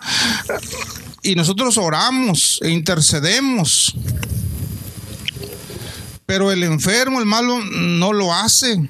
[1.22, 3.96] y nosotros oramos e intercedemos.
[6.30, 8.88] Pero el enfermo, el malo, no lo hace.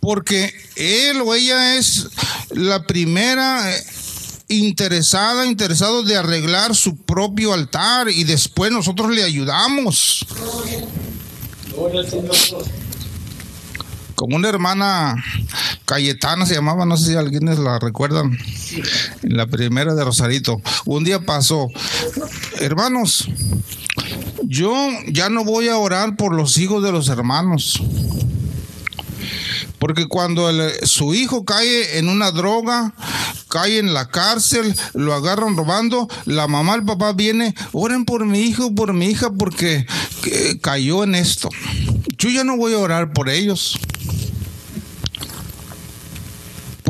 [0.00, 2.08] Porque él o ella es
[2.50, 3.82] la primera eh,
[4.48, 10.26] interesada, interesado de arreglar su propio altar y después nosotros le ayudamos.
[14.22, 15.16] Como una hermana
[15.84, 18.38] Cayetana se llamaba, no sé si alguienes la recuerdan,
[19.22, 20.62] la primera de Rosarito.
[20.84, 21.68] Un día pasó,
[22.60, 23.28] hermanos,
[24.44, 24.72] yo
[25.08, 27.82] ya no voy a orar por los hijos de los hermanos.
[29.80, 30.48] Porque cuando
[30.84, 32.94] su hijo cae en una droga,
[33.48, 38.42] cae en la cárcel, lo agarran robando, la mamá, el papá viene, oren por mi
[38.42, 39.84] hijo, por mi hija, porque
[40.26, 41.48] eh, cayó en esto.
[42.18, 43.80] Yo ya no voy a orar por ellos.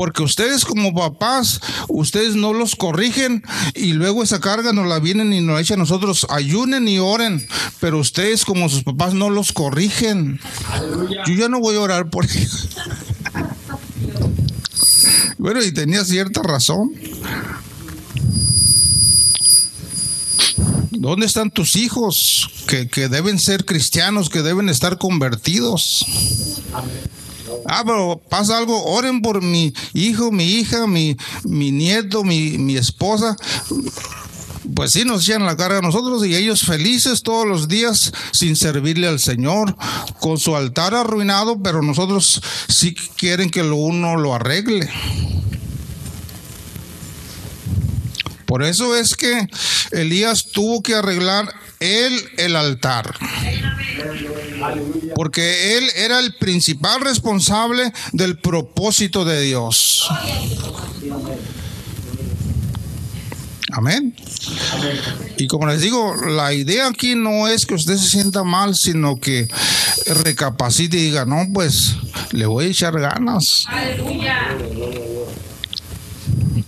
[0.03, 5.33] Porque ustedes como papás, ustedes no los corrigen y luego esa carga nos la vienen
[5.33, 6.27] y nos la echan a nosotros.
[6.29, 7.47] Ayunen y oren,
[7.79, 10.41] pero ustedes como sus papás no los corrigen.
[11.25, 12.71] Yo ya no voy a orar por ellos.
[15.39, 16.91] Bueno, y tenía cierta razón.
[20.91, 26.05] ¿Dónde están tus hijos que, que deben ser cristianos, que deben estar convertidos?
[27.67, 32.77] Ah, pero pasa algo, oren por mi hijo, mi hija, mi, mi nieto, mi, mi
[32.77, 33.37] esposa.
[34.75, 38.57] Pues sí, nos echan la carga a nosotros y ellos felices todos los días sin
[38.57, 39.77] servirle al Señor,
[40.21, 44.89] con su altar arruinado, pero nosotros sí quieren que lo uno lo arregle.
[48.53, 49.49] Por eso es que
[49.93, 51.51] Elías tuvo que arreglar
[51.81, 53.15] él el altar.
[55.15, 60.07] Porque él era el principal responsable del propósito de Dios.
[63.71, 64.15] Amén.
[65.39, 69.19] Y como les digo, la idea aquí no es que usted se sienta mal, sino
[69.19, 69.49] que
[70.09, 71.97] recapacite y diga, no, pues
[72.33, 73.67] le voy a echar ganas.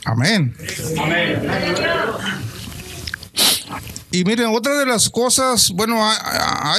[0.04, 0.54] Amén.
[4.10, 6.16] Y miren, otra de las cosas, bueno, hay,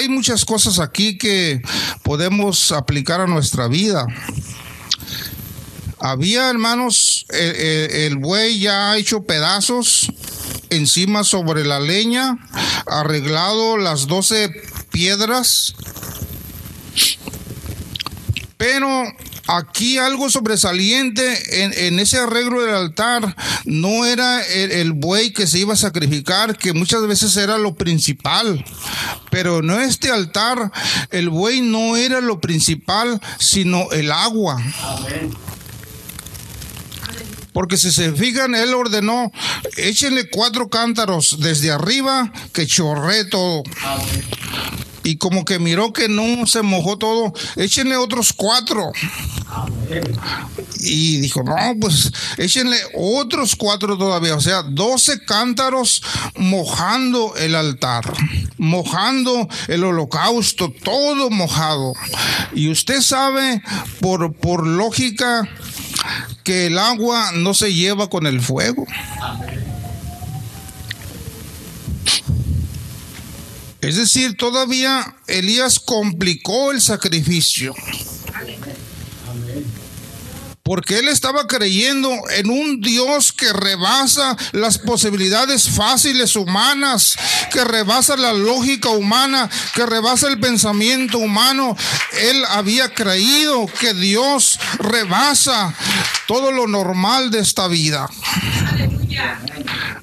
[0.03, 1.61] hay muchas cosas aquí que
[2.03, 4.05] podemos aplicar a nuestra vida.
[5.99, 10.11] Había, hermanos, el, el- el buey ya hecho pedazos
[10.69, 12.37] encima sobre la leña,
[12.85, 14.49] arreglado las doce
[14.91, 15.73] piedras.
[18.57, 18.87] Pero
[19.47, 25.73] aquí algo sobresaliente en, ese arreglo del altar no era el, buey que se iba
[25.73, 28.63] a sacrificar, que muchas veces era lo principal.
[29.29, 30.71] Pero en este altar
[31.11, 34.61] el buey no era lo principal, sino el agua.
[37.53, 39.31] Porque si se fijan, él ordenó,
[39.77, 43.63] échenle cuatro cántaros desde arriba que chorre todo.
[45.05, 48.91] Y como que miró que no se mojó todo, échenle otros cuatro.
[50.79, 56.01] Y dijo, no, pues échenle otros cuatro todavía, o sea, doce cántaros
[56.35, 58.11] mojando el altar,
[58.57, 61.93] mojando el holocausto, todo mojado.
[62.55, 63.61] Y usted sabe,
[64.01, 65.47] por, por lógica,
[66.43, 68.87] que el agua no se lleva con el fuego.
[73.85, 77.75] Es decir, todavía Elías complicó el sacrificio.
[80.65, 87.15] Porque él estaba creyendo en un Dios que rebasa las posibilidades fáciles humanas,
[87.53, 91.77] que rebasa la lógica humana, que rebasa el pensamiento humano.
[92.19, 95.71] Él había creído que Dios rebasa
[96.27, 98.09] todo lo normal de esta vida.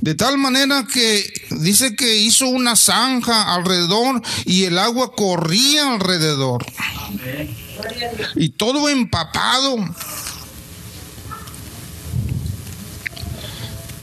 [0.01, 6.65] De tal manera que dice que hizo una zanja alrededor y el agua corría alrededor.
[8.37, 9.77] Y todo empapado.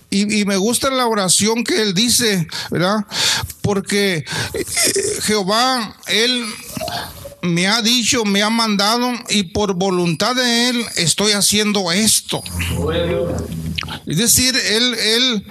[0.09, 3.05] Y, y me gusta la oración que él dice, ¿verdad?
[3.61, 4.65] Porque eh,
[5.21, 6.45] Jehová, él
[7.41, 12.41] me ha dicho, me ha mandado y por voluntad de él estoy haciendo esto.
[14.05, 15.45] Es decir, él, él,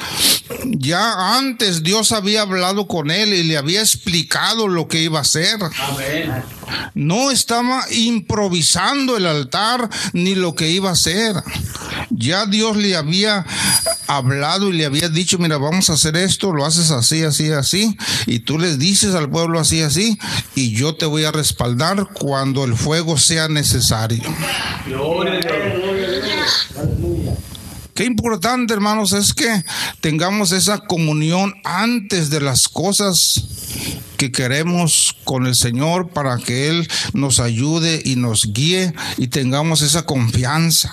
[0.65, 5.23] ya antes Dios había hablado con él y le había explicado lo que iba a
[5.23, 5.59] hacer.
[6.95, 11.37] No estaba improvisando el altar ni lo que iba a hacer.
[12.11, 13.47] Ya Dios le había
[14.09, 17.97] hablado y le había dicho, mira, vamos a hacer esto, lo haces así, así, así,
[18.27, 20.19] y tú les dices al pueblo así, así,
[20.55, 21.78] y yo te voy a respaldar
[22.13, 24.23] cuando el fuego sea necesario.
[27.95, 29.65] Qué importante, hermanos, es que
[30.01, 33.45] tengamos esa comunión antes de las cosas
[34.17, 39.83] que queremos con el Señor para que Él nos ayude y nos guíe y tengamos
[39.83, 40.93] esa confianza.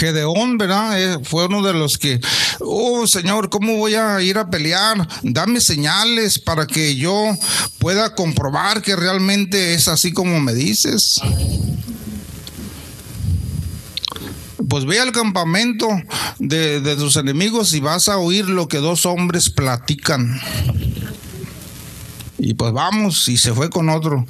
[0.00, 0.98] Gedeón, ¿verdad?
[0.98, 2.18] Eh, Fue uno de los que
[2.60, 5.06] oh Señor, ¿cómo voy a ir a pelear?
[5.22, 7.36] Dame señales para que yo
[7.78, 11.20] pueda comprobar que realmente es así como me dices.
[14.70, 15.86] Pues ve al campamento
[16.38, 20.40] de, de tus enemigos y vas a oír lo que dos hombres platican.
[22.42, 24.26] Y pues vamos, y se fue con otro.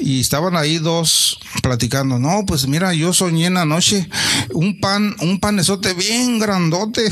[0.00, 2.18] Y estaban ahí dos platicando.
[2.18, 4.08] No, pues mira, yo soñé en la noche
[4.52, 7.10] un pan, un panezote bien grandote,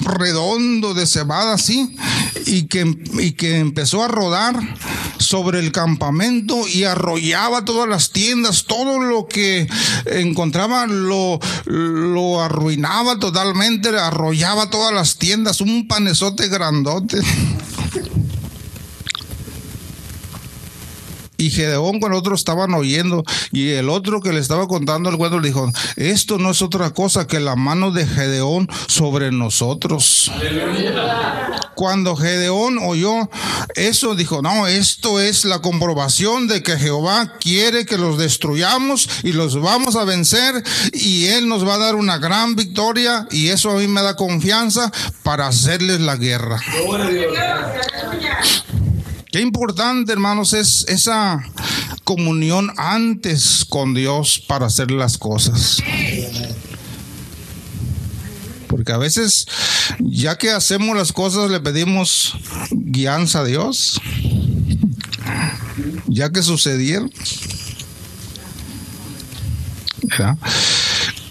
[0.00, 1.96] redondo de cebada así,
[2.46, 4.56] y que, y que empezó a rodar
[5.18, 9.68] sobre el campamento y arrollaba todas las tiendas, todo lo que
[10.06, 17.18] encontraba lo, lo arruinaba totalmente, arrollaba todas las tiendas, un panezote grandote.
[21.38, 25.16] Y Gedeón con el otro estaban oyendo y el otro que le estaba contando el
[25.16, 30.30] cuento le dijo, esto no es otra cosa que la mano de Gedeón sobre nosotros.
[31.76, 33.30] Cuando Gedeón oyó
[33.76, 39.32] eso, dijo, no, esto es la comprobación de que Jehová quiere que los destruyamos y
[39.32, 43.70] los vamos a vencer y Él nos va a dar una gran victoria y eso
[43.70, 44.90] a mí me da confianza
[45.22, 46.58] para hacerles la guerra.
[49.30, 51.44] Qué importante, hermanos, es esa
[52.04, 55.82] comunión antes con Dios para hacer las cosas.
[58.68, 59.46] Porque a veces,
[60.00, 62.38] ya que hacemos las cosas, le pedimos
[62.70, 64.00] guianza a Dios.
[66.06, 67.12] Ya que sucedieron.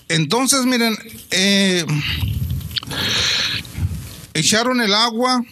[0.07, 0.95] Entonces, miren,
[1.31, 1.85] eh,
[4.33, 5.43] echaron el agua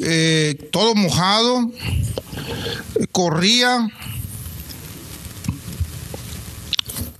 [0.00, 1.70] eh, todo mojado,
[3.12, 3.88] corría.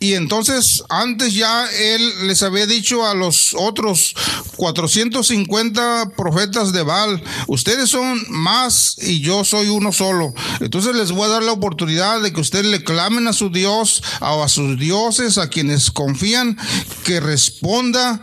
[0.02, 4.14] Y entonces antes ya él les había dicho a los otros
[4.56, 10.32] 450 profetas de Baal, ustedes son más y yo soy uno solo.
[10.60, 14.02] Entonces les voy a dar la oportunidad de que ustedes le clamen a su Dios
[14.22, 16.56] o a sus dioses, a quienes confían,
[17.04, 18.22] que responda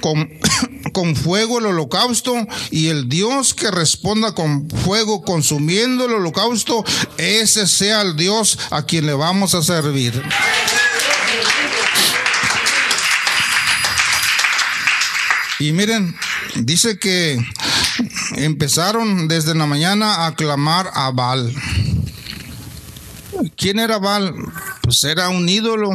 [0.00, 0.28] con,
[0.92, 2.34] con fuego el holocausto
[2.70, 6.84] y el Dios que responda con fuego consumiendo el holocausto,
[7.18, 10.22] ese sea el Dios a quien le vamos a servir.
[15.58, 16.16] Y miren,
[16.54, 17.38] dice que
[18.36, 21.54] empezaron desde la mañana a clamar a Baal.
[23.56, 24.34] ¿Quién era Baal?
[24.82, 25.90] Pues era un ídolo.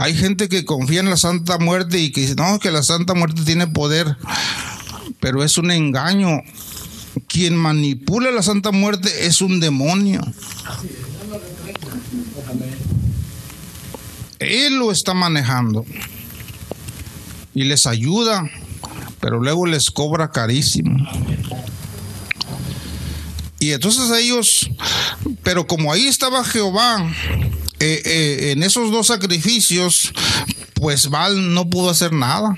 [0.00, 3.12] Hay gente que confía en la Santa Muerte y que dice, no, que la Santa
[3.12, 4.16] Muerte tiene poder,
[5.20, 6.40] pero es un engaño.
[7.28, 10.22] Quien manipula la Santa Muerte es un demonio.
[14.38, 15.84] Él lo está manejando
[17.54, 18.50] y les ayuda,
[19.20, 20.96] pero luego les cobra carísimo.
[23.58, 24.70] Y entonces ellos,
[25.42, 27.06] pero como ahí estaba Jehová,
[27.80, 30.12] eh, eh, en esos dos sacrificios,
[30.74, 32.54] pues Baal no pudo hacer nada.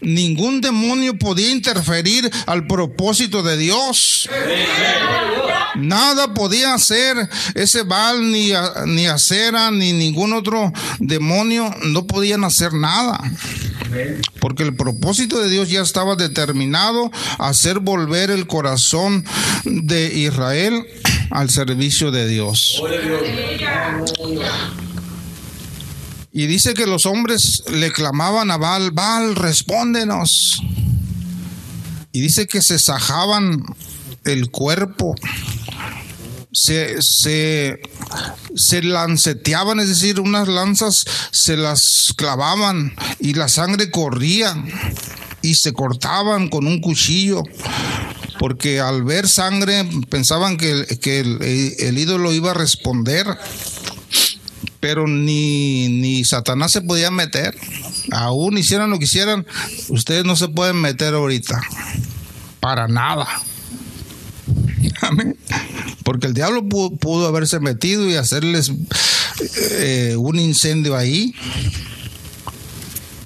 [0.00, 4.28] Ningún demonio podía interferir al propósito de Dios.
[5.76, 7.16] Nada podía hacer
[7.54, 8.52] ese Baal, ni,
[8.86, 13.18] ni Acera, ni ningún otro demonio, no podían hacer nada.
[14.40, 19.24] Porque el propósito de Dios ya estaba determinado a hacer volver el corazón
[19.64, 20.86] de Israel
[21.30, 22.82] al servicio de Dios.
[26.32, 30.62] Y dice que los hombres le clamaban a Baal, Baal, respóndenos.
[32.12, 33.64] Y dice que se sajaban
[34.24, 35.14] el cuerpo,
[36.52, 37.80] se, se,
[38.54, 44.56] se lanceteaban, es decir, unas lanzas se las clavaban y la sangre corría
[45.42, 47.42] y se cortaban con un cuchillo.
[48.40, 53.26] Porque al ver sangre pensaban que, el- ídolo iba a responder
[54.80, 57.54] pero ni, ni Satanás se podía meter.
[58.12, 59.46] Aún hicieran lo que hicieran,
[59.88, 61.60] ustedes no se pueden meter ahorita.
[62.60, 63.26] Para nada.
[65.02, 65.36] Amén.
[66.02, 68.72] Porque el diablo pudo, pudo haberse metido y hacerles
[69.72, 71.34] eh, un incendio ahí.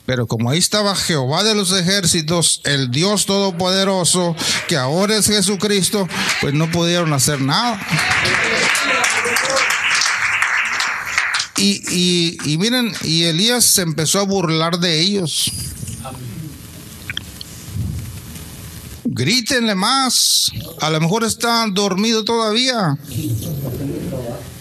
[0.06, 4.36] Pero como ahí estaba Jehová de los ejércitos, el Dios todopoderoso,
[4.68, 6.06] que ahora es Jesucristo,
[6.40, 7.80] pues no pudieron hacer nada.
[11.56, 15.50] Y, y, y miren, y Elías se empezó a burlar de ellos.
[19.04, 20.50] Grítenle más.
[20.80, 22.98] A lo mejor está dormido todavía.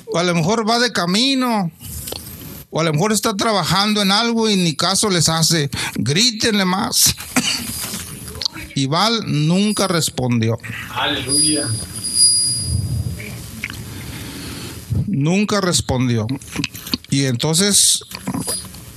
[0.06, 1.72] O a lo mejor va de camino.
[2.76, 5.70] O a lo mejor está trabajando en algo y ni caso les hace.
[5.96, 7.16] Grítenle más.
[8.76, 10.58] Y Val nunca respondió.
[10.96, 11.68] Aleluya.
[15.06, 16.26] Nunca respondió.
[17.12, 18.04] Y entonces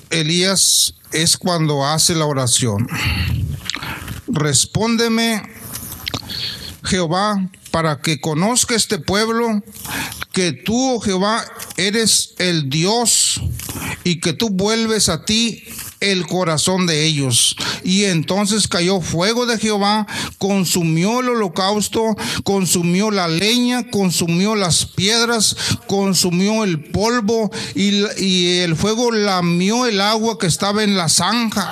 [0.08, 2.88] Elías es cuando hace la oración.
[4.28, 5.42] Respóndeme,
[6.84, 9.62] Jehová, para que conozca este pueblo
[10.36, 11.42] que tú, oh Jehová,
[11.78, 13.40] eres el Dios
[14.05, 15.65] y que tú vuelves a ti
[16.00, 17.56] el corazón de ellos.
[17.84, 20.06] Y entonces cayó fuego de Jehová,
[20.36, 25.56] consumió el holocausto, consumió la leña, consumió las piedras,
[25.86, 31.70] consumió el polvo y, y el fuego lamió el agua que estaba en la zanja.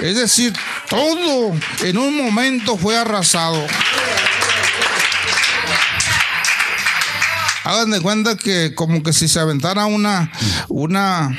[0.00, 0.54] Es decir,
[0.88, 3.62] todo en un momento fue arrasado.
[7.64, 10.32] Hagan de cuenta que como que si se aventara una,
[10.68, 11.36] una,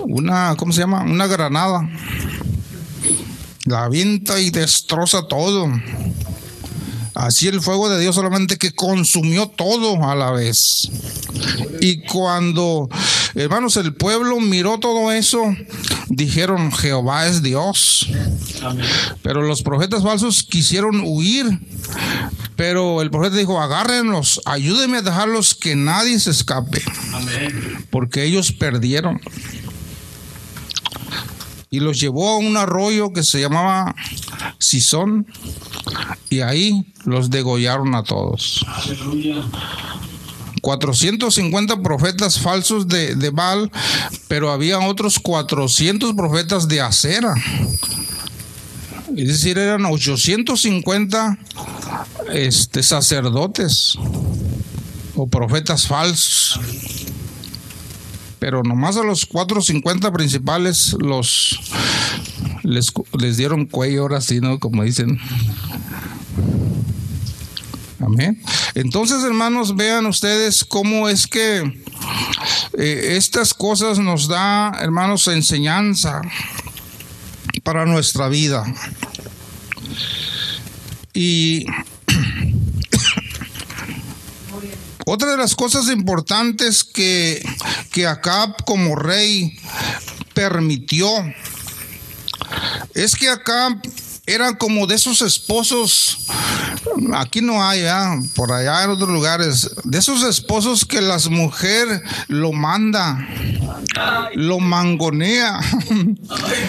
[0.00, 1.02] una, ¿cómo se llama?
[1.02, 1.88] Una granada.
[3.64, 5.68] La avienta y destroza todo.
[7.14, 10.90] Así el fuego de Dios solamente que consumió todo a la vez.
[11.80, 12.88] Y cuando,
[13.34, 15.42] hermanos, el pueblo miró todo eso,
[16.08, 18.08] dijeron, Jehová es Dios.
[19.22, 21.46] Pero los profetas falsos quisieron huir.
[22.56, 26.82] Pero el profeta dijo, agárrenlos, ayúdenme a dejarlos que nadie se escape.
[27.90, 29.20] Porque ellos perdieron.
[31.70, 33.94] Y los llevó a un arroyo que se llamaba
[34.58, 35.26] Sison.
[36.30, 38.64] Y ahí los degollaron a todos.
[40.60, 43.70] 450 profetas falsos de, de Baal,
[44.28, 47.34] pero había otros 400 profetas de acera.
[49.16, 51.38] Es decir, eran 850
[52.32, 53.96] este, sacerdotes
[55.16, 56.60] o profetas falsos.
[58.38, 61.58] Pero nomás a los 450 principales los
[62.62, 64.58] les, les dieron cuello ahora sí, ¿no?
[64.58, 65.18] Como dicen.
[68.00, 68.42] Amén.
[68.74, 71.60] Entonces, hermanos, vean ustedes cómo es que
[72.78, 76.20] eh, estas cosas nos da, hermanos, enseñanza
[77.62, 78.64] para nuestra vida.
[81.14, 81.66] Y
[85.06, 87.42] otra de las cosas importantes que,
[87.92, 89.58] que Acab como rey
[90.34, 91.08] permitió
[92.94, 93.80] es que Acab
[94.26, 96.18] era como de esos esposos,
[97.14, 98.18] aquí no hay, ¿ah?
[98.34, 103.18] por allá en otros lugares, de esos esposos que las mujeres lo manda,
[104.34, 105.60] lo mangonea.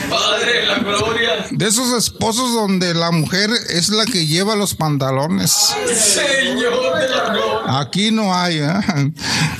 [0.09, 1.45] Padre, la gloria.
[1.51, 5.51] De esos esposos donde la mujer es la que lleva los pantalones.
[5.51, 7.79] Señor de la gloria.
[7.79, 9.13] Aquí no hay, ¿eh?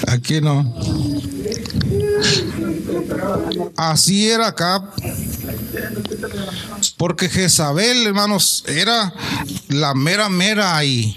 [0.08, 0.76] aquí no.
[3.78, 4.84] Así era acá.
[6.98, 9.14] Porque Jezabel, hermanos, era
[9.70, 11.16] la mera mera ahí.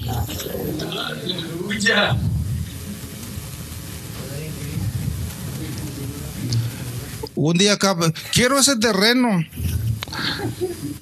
[7.35, 7.97] Un día acá,
[8.33, 9.45] quiero ese terreno.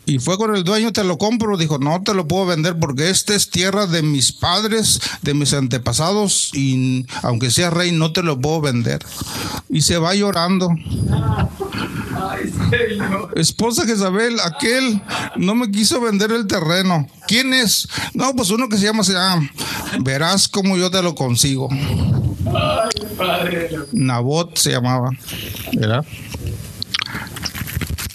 [0.06, 1.56] Y fue con el dueño, te lo compro.
[1.56, 5.52] Dijo, no te lo puedo vender porque esta es tierra de mis padres, de mis
[5.52, 6.50] antepasados.
[6.54, 9.04] Y aunque sea rey, no te lo puedo vender.
[9.68, 10.70] Y se va llorando.
[12.30, 13.32] Ay, Señor.
[13.36, 15.02] Esposa Jezabel, aquel
[15.36, 17.08] no me quiso vender el terreno.
[17.26, 17.88] ¿Quién es?
[18.14, 19.50] No, pues uno que se llama, llama,
[20.00, 21.68] verás cómo yo te lo consigo.
[23.16, 23.70] Padre.
[23.92, 25.10] Nabot se llamaba,
[25.72, 26.04] ¿verdad?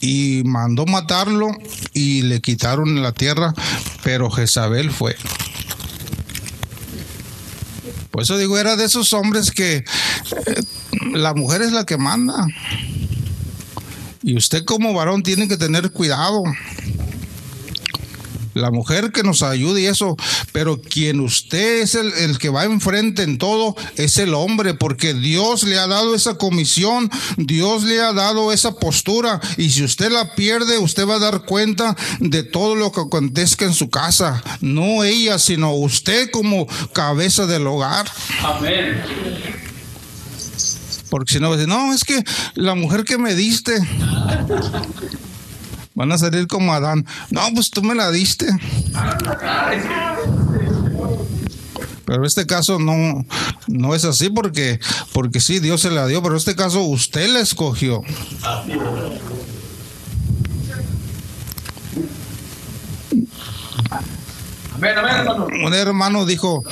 [0.01, 1.51] Y mandó matarlo
[1.93, 3.53] y le quitaron la tierra,
[4.03, 5.15] pero Jezabel fue.
[8.11, 9.83] Por eso digo, era de esos hombres que eh,
[11.13, 12.45] la mujer es la que manda.
[14.21, 16.43] Y usted como varón tiene que tener cuidado.
[18.53, 20.17] La mujer que nos ayude y eso,
[20.51, 25.13] pero quien usted es el, el, que va enfrente en todo es el hombre, porque
[25.13, 30.11] Dios le ha dado esa comisión, Dios le ha dado esa postura, y si usted
[30.11, 34.43] la pierde, usted va a dar cuenta de todo lo que acontezca en su casa,
[34.59, 38.09] no ella, sino usted como cabeza del hogar.
[38.43, 39.01] Amén.
[41.09, 42.23] Porque si no, no, es que
[42.55, 43.73] la mujer que me diste.
[45.93, 47.05] Van a salir como Adán.
[47.29, 48.47] No, pues tú me la diste.
[52.05, 53.25] Pero en este caso no,
[53.67, 54.79] no es así porque,
[55.13, 58.01] porque sí, Dios se la dio, pero en este caso usted la escogió.
[65.63, 66.63] Un hermano dijo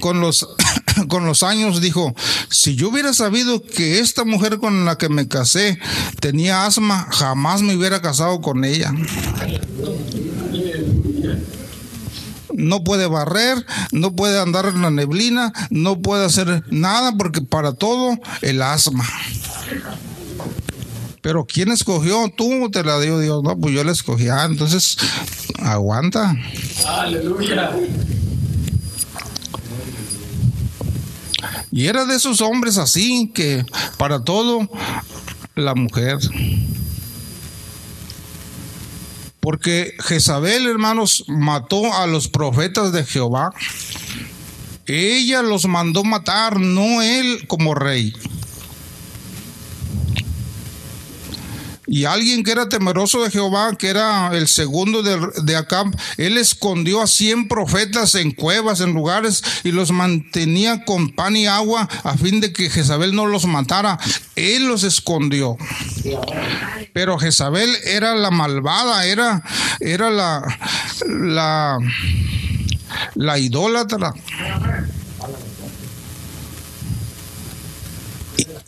[0.00, 0.46] con los
[1.08, 2.14] con los años dijo,
[2.50, 5.78] si yo hubiera sabido que esta mujer con la que me casé
[6.20, 8.92] tenía asma, jamás me hubiera casado con ella.
[12.54, 17.74] No puede barrer, no puede andar en la neblina, no puede hacer nada porque para
[17.74, 19.04] todo el asma.
[21.20, 22.32] Pero ¿quién escogió?
[22.34, 23.42] Tú te la dio Dios.
[23.42, 24.28] No, pues yo la escogí.
[24.28, 24.96] Ah, entonces
[25.58, 26.34] aguanta.
[31.76, 33.62] Y era de esos hombres así que
[33.98, 34.66] para todo
[35.54, 36.16] la mujer.
[39.40, 43.50] Porque Jezabel, hermanos, mató a los profetas de Jehová.
[44.86, 48.14] Ella los mandó matar, no él como rey.
[51.86, 56.36] Y alguien que era temeroso de Jehová, que era el segundo de, de Acab, él
[56.36, 61.88] escondió a cien profetas en cuevas, en lugares, y los mantenía con pan y agua
[62.02, 63.98] a fin de que Jezabel no los matara.
[64.34, 65.56] Él los escondió.
[66.92, 69.42] Pero Jezabel era la malvada, era,
[69.80, 70.42] era la,
[71.08, 71.78] la,
[73.14, 74.12] la idólatra.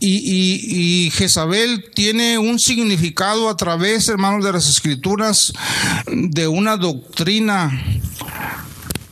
[0.01, 5.52] Y, y, y, Jezabel tiene un significado a través, hermanos, de las escrituras,
[6.07, 7.85] de una doctrina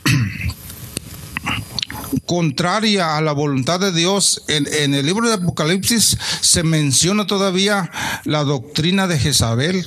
[2.25, 4.43] contraria a la voluntad de Dios.
[4.47, 7.91] En, en, el libro de Apocalipsis se menciona todavía
[8.23, 9.85] la doctrina de Jezabel.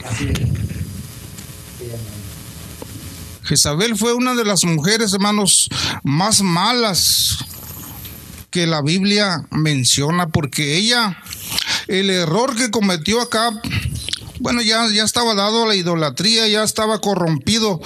[3.43, 5.71] Jezabel fue una de las mujeres, hermanos,
[6.05, 7.39] más malas
[8.51, 11.23] que la Biblia menciona, porque ella,
[11.87, 13.51] el error que cometió acá,
[14.41, 17.81] bueno, ya, ya estaba dado a la idolatría, ya estaba corrompido,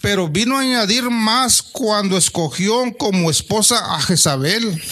[0.00, 4.82] pero vino a añadir más cuando escogió como esposa a Jezabel.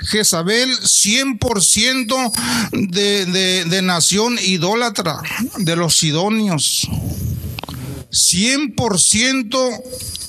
[0.00, 2.32] Jezabel 100%
[2.72, 5.20] de, de, de nación idólatra,
[5.58, 6.88] de los sidonios.
[8.10, 9.82] 100%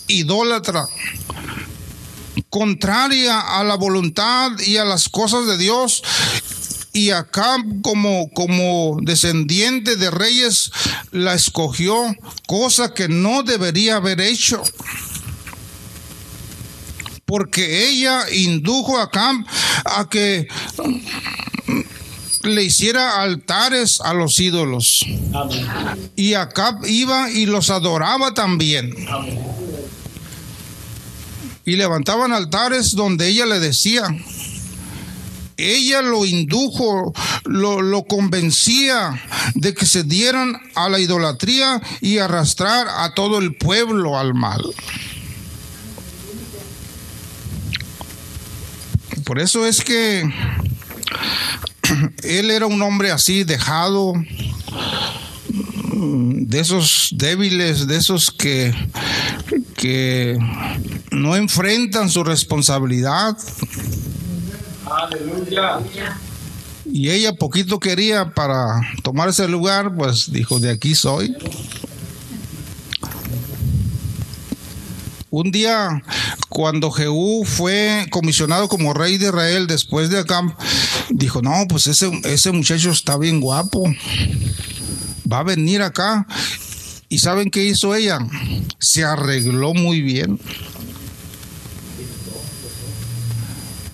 [0.08, 0.85] idólatra
[2.50, 6.03] contraria a la voluntad y a las cosas de Dios.
[6.92, 10.72] Y acá como, como descendiente de reyes
[11.11, 12.16] la escogió,
[12.48, 14.61] cosa que no debería haber hecho.
[17.26, 19.36] Porque ella indujo a Acab
[19.86, 20.48] a que
[22.42, 25.06] le hiciera altares a los ídolos.
[25.36, 25.68] Amén.
[26.16, 28.95] Y Acab iba y los adoraba también.
[29.08, 29.59] Amén
[31.69, 34.03] y levantaban altares donde ella le decía.
[35.56, 37.14] Ella lo indujo,
[37.45, 39.22] lo, convencía
[39.53, 44.64] de que se dieran a la idolatría y arrastrar a todo el pueblo al mal.
[49.25, 50.23] Por eso es que
[52.23, 54.14] él era un hombre así, dejado,
[55.50, 58.74] de esos débiles, de esos que,
[59.76, 60.38] que
[61.11, 63.38] no enfrentan su responsabilidad.
[64.86, 65.80] Aleluya.
[66.92, 71.36] Y ella poquito quería para tomar ese lugar, pues dijo, de aquí soy.
[75.32, 76.02] Un día,
[76.50, 80.42] cuando Jehú fue comisionado como rey de Israel después de acá,
[81.11, 83.84] dijo, no, pues ese, ese muchacho está bien guapo.
[85.32, 86.25] Va a venir acá.
[87.09, 88.19] ¿Y saben qué hizo ella?
[88.80, 90.40] Se arregló muy bien.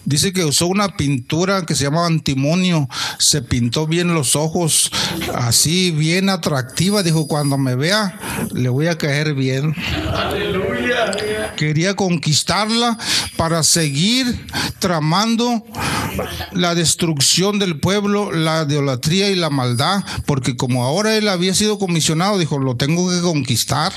[0.06, 4.92] Dice que usó una pintura que se llamaba antimonio, se pintó bien los ojos,
[5.34, 7.04] así bien atractiva.
[7.04, 8.20] Dijo, cuando me vea,
[8.54, 9.76] le voy a caer bien.
[10.14, 11.12] Aleluya.
[11.56, 12.98] Quería conquistarla
[13.38, 14.46] para seguir
[14.80, 15.64] tramando
[16.52, 21.80] la destrucción del pueblo, la idolatría y la maldad, porque como ahora él había sido
[21.80, 23.92] comisionado, dijo, lo tengo que conquistar.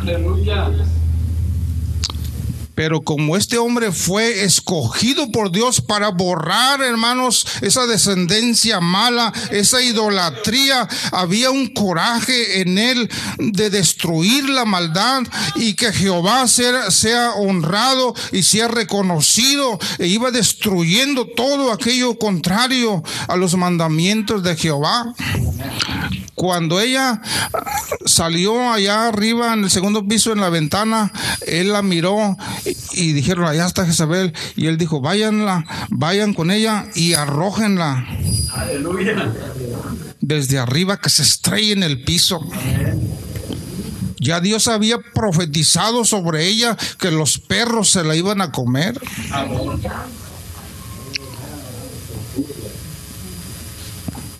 [0.00, 0.70] Aleluya.
[2.78, 9.82] Pero como este hombre fue escogido por Dios para borrar, hermanos, esa descendencia mala, esa
[9.82, 15.24] idolatría, había un coraje en él de destruir la maldad
[15.56, 23.02] y que Jehová sea, sea honrado y sea reconocido e iba destruyendo todo aquello contrario
[23.26, 25.14] a los mandamientos de Jehová.
[26.38, 27.20] Cuando ella
[28.06, 31.10] salió allá arriba en el segundo piso en la ventana,
[31.44, 32.36] él la miró
[32.92, 34.32] y dijeron, allá está Jezabel.
[34.54, 38.06] Y él dijo, váyanla, vayan con ella y arrójenla.
[38.52, 39.32] Aleluya.
[40.20, 42.40] Desde arriba que se estrelle en el piso.
[44.20, 49.00] Ya Dios había profetizado sobre ella que los perros se la iban a comer.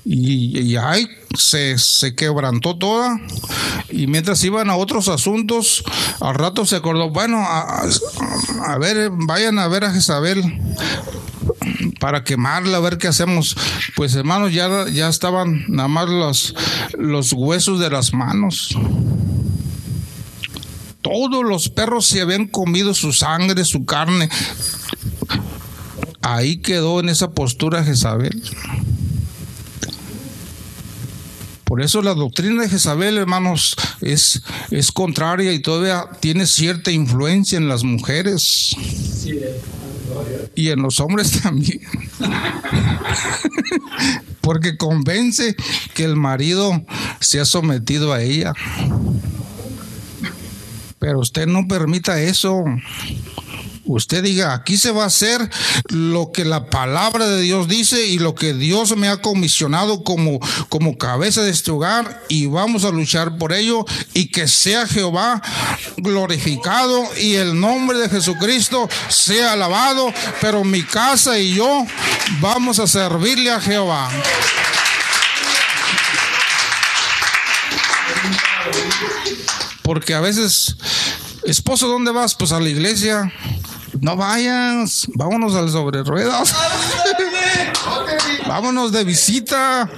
[0.04, 3.20] Y, y ahí se, se quebrantó toda.
[3.90, 5.82] Y mientras iban a otros asuntos,
[6.20, 7.82] al rato se acordó, bueno, a,
[8.66, 10.42] a- ver, vayan a ver a Jezabel
[12.00, 13.56] para quemarla, a ver qué hacemos.
[13.96, 16.54] Pues hermanos, ya, ya estaban nada más los,
[16.98, 18.76] los huesos de las manos.
[21.02, 24.28] Todos los perros se habían comido su sangre, su carne.
[26.20, 28.42] Ahí quedó en esa postura Jezabel.
[31.68, 37.58] Por eso la doctrina de Jezabel, hermanos, es, es contraria y todavía tiene cierta influencia
[37.58, 38.74] en las mujeres.
[40.54, 41.82] Y en los hombres también.
[44.40, 45.54] Porque convence
[45.94, 46.86] que el marido
[47.20, 48.54] se ha sometido a ella.
[50.98, 52.64] Pero usted no permita eso.
[53.88, 55.50] Usted diga, aquí se va a hacer
[55.88, 60.40] lo que la palabra de Dios dice y lo que Dios me ha comisionado como,
[60.68, 65.40] como cabeza de este hogar y vamos a luchar por ello y que sea Jehová
[65.96, 71.86] glorificado y el nombre de Jesucristo sea alabado, pero mi casa y yo
[72.40, 74.10] vamos a servirle a Jehová.
[79.82, 80.76] Porque a veces,
[81.44, 82.34] esposo, ¿dónde vas?
[82.34, 83.32] Pues a la iglesia.
[84.00, 86.54] No vayas, vámonos al sobre ruedas.
[88.46, 89.88] vámonos de visita.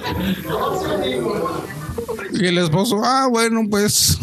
[2.33, 4.17] Y el esposo, ah, bueno, pues.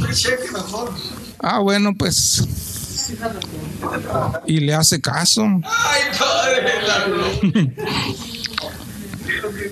[1.39, 2.43] Ah, bueno, pues.
[4.47, 5.47] Y le hace caso.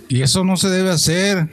[0.08, 1.48] y eso no se debe hacer.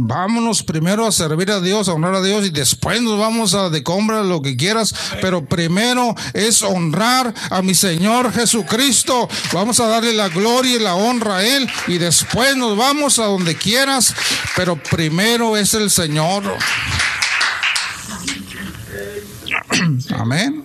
[0.00, 3.68] Vámonos primero a servir a Dios, a honrar a Dios y después nos vamos a
[3.68, 9.28] de compra lo que quieras, pero primero es honrar a mi Señor Jesucristo.
[9.52, 13.24] Vamos a darle la gloria y la honra a Él y después nos vamos a
[13.24, 14.14] donde quieras,
[14.54, 16.44] pero primero es el Señor.
[20.14, 20.64] Amén.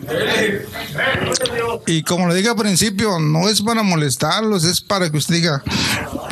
[1.88, 5.64] Y como le dije al principio, no es para molestarlos, es para que usted diga,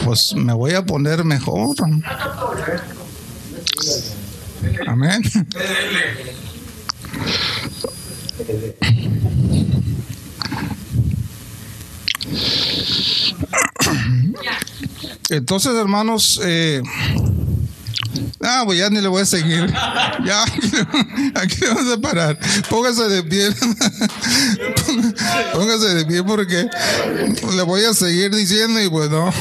[0.03, 1.75] pues me voy a poner mejor.
[4.87, 5.21] Amén.
[15.29, 16.81] Entonces, hermanos, eh,
[18.43, 19.71] Ah, pues ya ni le voy a seguir.
[20.25, 20.43] Ya,
[21.35, 22.37] aquí vamos a parar.
[22.69, 23.49] Póngase de pie.
[25.53, 26.67] Póngase de pie porque
[27.55, 29.31] le voy a seguir diciendo y pues no.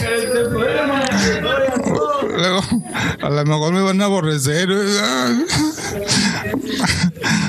[2.36, 2.62] Luego,
[3.22, 4.68] a lo mejor me van a aborrecer.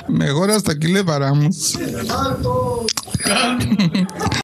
[0.07, 1.77] Mejor hasta aquí le paramos.